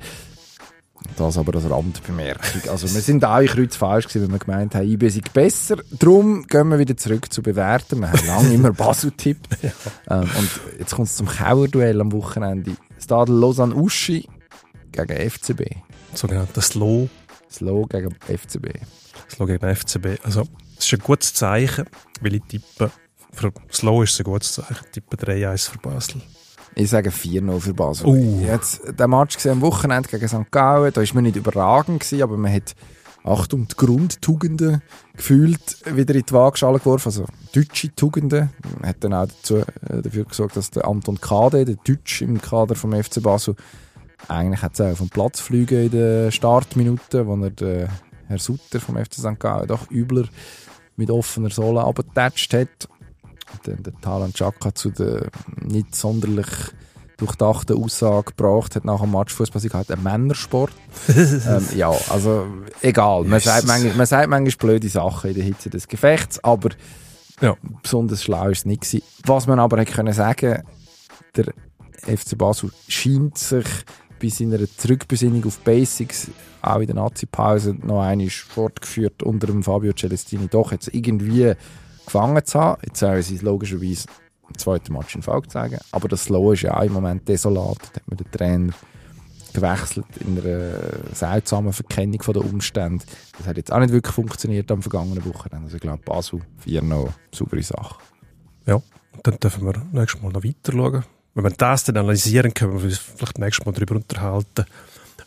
das 1.16 1.38
aber 1.38 1.54
als 1.54 1.68
Randbemerkung. 1.68 2.70
Also 2.70 2.92
wir 2.92 3.00
sind 3.00 3.24
alle 3.24 3.46
kreuzfalsch 3.46 4.08
gewesen, 4.08 4.24
wenn 4.24 4.32
wir 4.32 4.38
gemeint 4.38 4.74
haben, 4.74 4.86
IB 4.86 5.08
sei 5.08 5.20
besser. 5.32 5.76
Darum 5.90 6.46
gehen 6.46 6.68
wir 6.68 6.78
wieder 6.78 6.96
zurück 6.96 7.32
zu 7.32 7.42
bewerten. 7.42 8.00
Wir 8.00 8.12
haben 8.12 8.26
lange 8.26 8.54
immer 8.54 8.72
Basel 8.72 9.10
tippt. 9.12 9.48
ähm, 10.10 10.20
und 10.20 10.50
jetzt 10.78 10.94
kommt 10.94 11.08
es 11.08 11.16
zum 11.16 11.26
Kauerduell 11.26 12.00
am 12.00 12.12
Wochenende. 12.12 12.72
Stadel 12.98 13.34
Lausanne-Uschi 13.36 14.28
gegen 14.92 15.30
FCB. 15.30 15.62
Sogenannter 16.14 16.60
Slow. 16.60 17.08
Slow 17.50 17.86
gegen 17.86 18.14
FCB. 18.14 18.78
Slow 19.28 19.46
gegen 19.46 19.74
FCB. 19.74 20.24
Also, 20.24 20.44
es 20.82 20.92
ist 20.92 20.98
ein 20.98 21.04
gutes 21.04 21.32
Zeichen, 21.32 21.86
weil 22.20 22.34
ich 22.34 22.42
tippe, 22.48 22.90
für 23.32 23.52
Slow 23.72 24.02
ist 24.02 24.14
es 24.14 24.20
ein 24.20 24.24
gutes 24.24 24.52
Zeichen, 24.54 24.76
ich 24.84 24.90
tippe 24.90 25.16
3-1 25.16 25.70
für 25.70 25.78
Basel. 25.78 26.20
Ich 26.74 26.90
sage 26.90 27.10
4-0 27.10 27.60
für 27.60 27.74
Basel. 27.74 28.06
Uh. 28.06 28.40
Jetzt 28.44 28.80
den 28.98 29.10
Match 29.10 29.36
gesehen 29.36 29.52
am 29.52 29.60
Wochenende 29.60 30.08
gegen 30.08 30.26
St. 30.26 30.50
Gallen. 30.50 30.92
Da 30.92 31.02
war 31.02 31.14
man 31.14 31.24
nicht 31.24 31.36
überragend, 31.36 32.00
gewesen, 32.00 32.22
aber 32.22 32.36
man 32.36 32.52
hat 32.52 32.74
Achtung, 33.24 33.68
die 33.68 33.76
Grundtugenden 33.76 34.82
gefühlt 35.14 35.76
wieder 35.96 36.14
in 36.14 36.24
die 36.28 36.32
Waagschale 36.32 36.78
geworfen. 36.78 37.08
Also 37.08 37.26
deutsche 37.54 37.94
Tugenden. 37.94 38.50
Man 38.80 38.88
hat 38.88 38.96
dann 39.00 39.14
auch 39.14 39.26
dazu, 39.26 39.58
äh, 39.58 40.02
dafür 40.02 40.24
gesorgt, 40.24 40.56
dass 40.56 40.70
der 40.70 40.88
Anton 40.88 41.20
Kade, 41.20 41.64
der 41.64 41.76
Deutsch 41.76 42.22
im 42.22 42.40
Kader 42.40 42.74
vom 42.74 42.92
FC 42.92 43.22
Basel, 43.22 43.54
eigentlich 44.28 44.62
hat 44.62 44.80
er 44.80 44.96
vom 44.96 45.10
Platz 45.10 45.40
fliegen 45.40 45.84
in 45.84 45.90
den 45.90 46.32
Startminuten, 46.32 47.26
wo 47.26 47.36
er 47.36 47.50
den 47.50 47.88
Herr 48.26 48.38
Sutter 48.38 48.80
vom 48.80 48.96
FC 48.96 49.14
St. 49.14 49.38
Gallen 49.38 49.68
doch 49.68 49.90
übler 49.90 50.24
mit 51.02 51.10
offener 51.10 51.50
Sohle 51.50 51.82
abgetatscht 51.82 52.54
hat. 52.54 52.88
Dann 53.64 53.82
der 53.82 53.92
Talan 54.00 54.32
Chaka 54.32 54.74
zu 54.74 54.90
der 54.90 55.28
nicht 55.60 55.94
sonderlich 55.94 56.46
durchdachten 57.18 57.76
Aussage 57.82 58.32
gebracht 58.34 58.74
hat 58.74 58.84
nach 58.84 59.00
dem 59.00 59.12
Match 59.12 59.32
Fußball 59.34 59.62
halt 59.74 59.90
ein 59.90 60.02
Männersport. 60.02 60.72
ähm, 61.08 61.66
ja, 61.76 61.90
also 62.08 62.46
egal. 62.80 63.24
Man 63.24 63.40
sagt, 63.40 63.66
manchmal, 63.66 63.94
man 63.94 64.06
sagt 64.06 64.28
manchmal 64.28 64.56
blöde 64.58 64.88
Sachen 64.88 65.30
in 65.30 65.36
der 65.36 65.44
Hitze 65.44 65.70
des 65.70 65.86
Gefechts, 65.86 66.42
aber 66.42 66.70
Ja. 67.40 67.56
besonders 67.82 68.22
schlau 68.24 68.48
ist 68.48 68.58
es 68.60 68.64
nicht 68.64 68.82
gewesen. 68.82 69.02
Was 69.24 69.46
man 69.46 69.60
aber 69.60 69.78
hätte 69.78 69.92
können 69.92 70.12
sagen, 70.14 70.62
der 71.36 71.46
FC 72.06 72.36
Basel 72.36 72.70
scheint 72.88 73.38
sich 73.38 73.66
bei 74.22 74.28
seiner 74.28 74.58
Zurückbesinnung 74.76 75.44
auf 75.44 75.58
Basics 75.60 76.30
auch 76.62 76.78
in 76.78 76.86
der 76.86 76.94
Nazi-Pause 76.94 77.76
noch 77.82 78.02
einmal 78.02 78.30
fortgeführt 78.30 79.22
unter 79.22 79.48
dem 79.48 79.64
Fabio 79.64 79.92
Celestini 79.92 80.46
doch 80.48 80.70
jetzt 80.70 80.94
irgendwie 80.94 81.54
gefangen 82.04 82.44
zu 82.44 82.60
haben. 82.60 82.82
Jetzt 82.86 83.00
sollen 83.00 83.22
sie 83.22 83.34
es 83.34 83.42
logischerweise 83.42 84.06
im 84.48 84.58
zweiten 84.58 84.92
Match 84.92 85.14
in 85.16 85.22
Folge 85.22 85.48
zeigen. 85.48 85.78
Aber 85.90 86.08
das 86.08 86.24
Slow 86.24 86.52
ist 86.52 86.62
ja 86.62 86.76
auch 86.76 86.84
im 86.84 86.92
Moment 86.92 87.28
desolat. 87.28 87.78
Da 87.92 87.96
hat 87.96 88.08
man 88.08 88.16
den 88.16 88.30
Trainer 88.30 88.72
gewechselt 89.52 90.06
in 90.20 90.40
einer 90.40 91.14
seltsamen 91.14 91.72
Verkennung 91.72 92.20
der 92.20 92.44
Umstände. 92.44 93.04
Das 93.38 93.46
hat 93.46 93.56
jetzt 93.56 93.72
auch 93.72 93.80
nicht 93.80 93.92
wirklich 93.92 94.14
funktioniert 94.14 94.70
am 94.70 94.82
vergangenen 94.82 95.24
Wochenende. 95.26 95.64
Also 95.64 95.76
ich 95.76 95.82
glaube, 95.82 96.02
Basel 96.04 96.40
4 96.58 96.82
noch 96.82 97.12
saubere 97.34 97.62
Sache. 97.62 97.96
Ja, 98.66 98.80
dann 99.24 99.38
dürfen 99.38 99.66
wir 99.66 99.74
nächstes 99.92 100.22
Mal 100.22 100.32
noch 100.32 100.44
weiter 100.44 100.72
schauen. 100.72 101.04
Wenn 101.34 101.44
wir 101.44 101.50
das 101.50 101.84
dann 101.84 101.96
analysieren, 101.96 102.52
können 102.52 102.78
wir 102.78 102.84
uns 102.84 102.98
vielleicht 102.98 103.38
nächstes 103.38 103.64
Mal 103.64 103.72
darüber 103.72 103.96
unterhalten, 103.96 104.66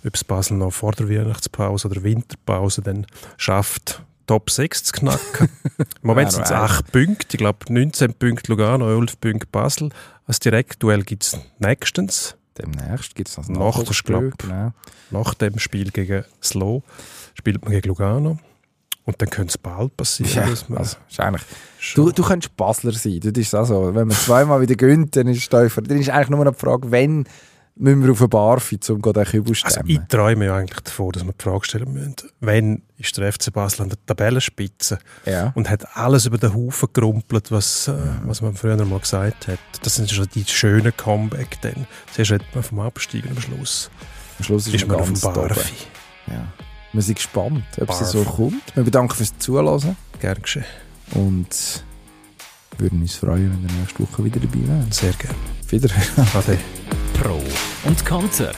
ob 0.06 0.14
es 0.14 0.24
Basel 0.24 0.58
noch 0.58 0.72
vor 0.72 0.92
der 0.92 1.10
Weihnachtspause 1.10 1.88
oder 1.88 2.04
Winterpause 2.04 2.82
dann 2.82 3.08
schafft, 3.38 4.04
Top 4.28 4.50
6 4.50 4.86
zu 4.86 4.94
knacken. 4.94 5.50
Im 5.78 5.86
Moment 6.02 6.32
sind 6.32 6.46
es 6.46 6.52
auch 6.52 6.58
8 6.58 6.92
Punkte. 6.92 7.28
Ich 7.32 7.38
glaube, 7.38 7.72
19 7.72 8.14
Punkte 8.14 8.52
Lugano, 8.52 8.90
11 8.90 9.20
Punkte 9.20 9.48
Basel. 9.52 9.90
Als 10.26 10.40
Direktduell 10.40 11.04
gibt 11.04 11.24
es 11.24 11.38
nächstens, 11.60 12.36
Demnächst 12.58 13.16
gibt 13.16 13.30
es 13.30 13.36
das 13.36 13.50
Nach 13.50 13.94
Schlapp. 13.94 14.38
Genau. 14.38 14.72
nach 15.12 15.34
dem 15.34 15.60
Spiel 15.60 15.92
gegen 15.92 16.24
Slow, 16.42 16.84
spielt 17.34 17.62
man 17.64 17.72
gegen 17.72 17.90
Lugano. 17.90 18.40
Und 19.06 19.22
dann 19.22 19.30
könnte 19.30 19.52
es 19.52 19.58
bald 19.58 19.96
passieren. 19.96 20.32
Ja, 20.34 20.54
man 20.68 20.80
also, 20.80 20.98
schon- 21.80 22.06
du, 22.06 22.12
du 22.12 22.24
könntest 22.24 22.56
Basler 22.58 22.92
sein. 22.92 23.20
Das 23.22 23.34
ist 23.34 23.54
auch 23.56 23.66
so. 23.66 23.94
Wenn 23.94 24.08
man 24.08 24.18
zweimal 24.18 24.62
wieder 24.62 24.76
gönnt, 24.76 25.16
dann 25.16 25.28
ist, 25.28 25.50
Teufel. 25.50 25.84
dann 25.84 25.98
ist 26.00 26.10
eigentlich 26.10 26.30
nur 26.30 26.44
noch 26.44 26.54
die 26.54 26.60
Frage, 26.60 26.90
wenn 26.92 27.26
müssen 27.78 28.04
wir 28.04 28.12
auf 28.14 28.22
eine 28.22 28.30
Barfi, 28.30 28.80
um 28.90 29.02
den 29.02 29.26
Kübel 29.26 29.54
zu 29.54 29.66
Also 29.66 29.76
stemmen. 29.82 29.90
ich 29.90 30.00
träume 30.08 30.46
ja 30.46 30.56
eigentlich 30.56 30.80
davon, 30.80 31.12
dass 31.12 31.26
wir 31.26 31.34
die 31.34 31.44
Frage 31.44 31.66
stellen 31.66 31.92
müssen, 31.92 32.16
wenn 32.40 32.82
ist 32.98 33.18
der 33.18 33.32
FC 33.34 33.52
Basel 33.52 33.84
an 33.84 33.90
der 33.90 33.98
Tabellenspitze 34.06 34.98
ja. 35.26 35.52
und 35.56 35.70
hat 35.70 35.86
alles 35.98 36.26
über 36.26 36.38
den 36.38 36.54
Haufen 36.54 36.88
gerumpelt, 36.94 37.52
was, 37.52 37.90
äh, 37.90 37.94
was 38.24 38.42
man 38.42 38.56
früher 38.56 38.78
mal 38.86 39.00
gesagt 39.00 39.50
hat. 39.50 39.60
Das 39.84 39.96
sind 39.96 40.10
schon 40.10 40.28
die 40.34 40.46
schönen 40.46 40.96
Comeback 40.96 41.60
dann. 41.62 41.86
Zuerst 42.14 42.32
redet 42.32 42.48
man 42.56 42.64
vom 42.64 42.80
Absteigen 42.80 43.30
am 43.32 43.42
Schluss 43.42 43.90
Am 44.40 44.46
Schluss 44.46 44.68
ist, 44.68 44.74
ist 44.76 44.88
man 44.88 44.98
auf 44.98 45.12
dem. 45.12 45.20
Barfi. 45.20 45.74
Ja. 46.28 46.48
Wir 46.96 47.02
sind 47.02 47.16
gespannt, 47.16 47.64
ob 47.76 47.90
es 47.90 48.00
Barf. 48.00 48.08
so 48.08 48.24
kommt. 48.24 48.74
Wir 48.76 48.84
bedanken 48.84 49.14
fürs 49.16 49.38
Zuhören 49.38 49.98
Gern 50.22 50.42
geschehen. 50.42 50.64
und 51.12 51.84
würden 52.78 53.02
uns 53.02 53.16
freuen, 53.16 53.52
wenn 53.52 53.70
ihr 53.70 53.82
nächste 53.82 54.00
Woche 54.00 54.24
wieder 54.24 54.40
dabei 54.40 54.66
wärt. 54.68 54.94
Sehr 54.94 55.12
gerne. 55.14 55.36
Wiederhören. 55.70 56.28
Ade. 56.34 56.58
Pro 57.22 57.42
und 57.84 58.06
Konter. 58.06 58.54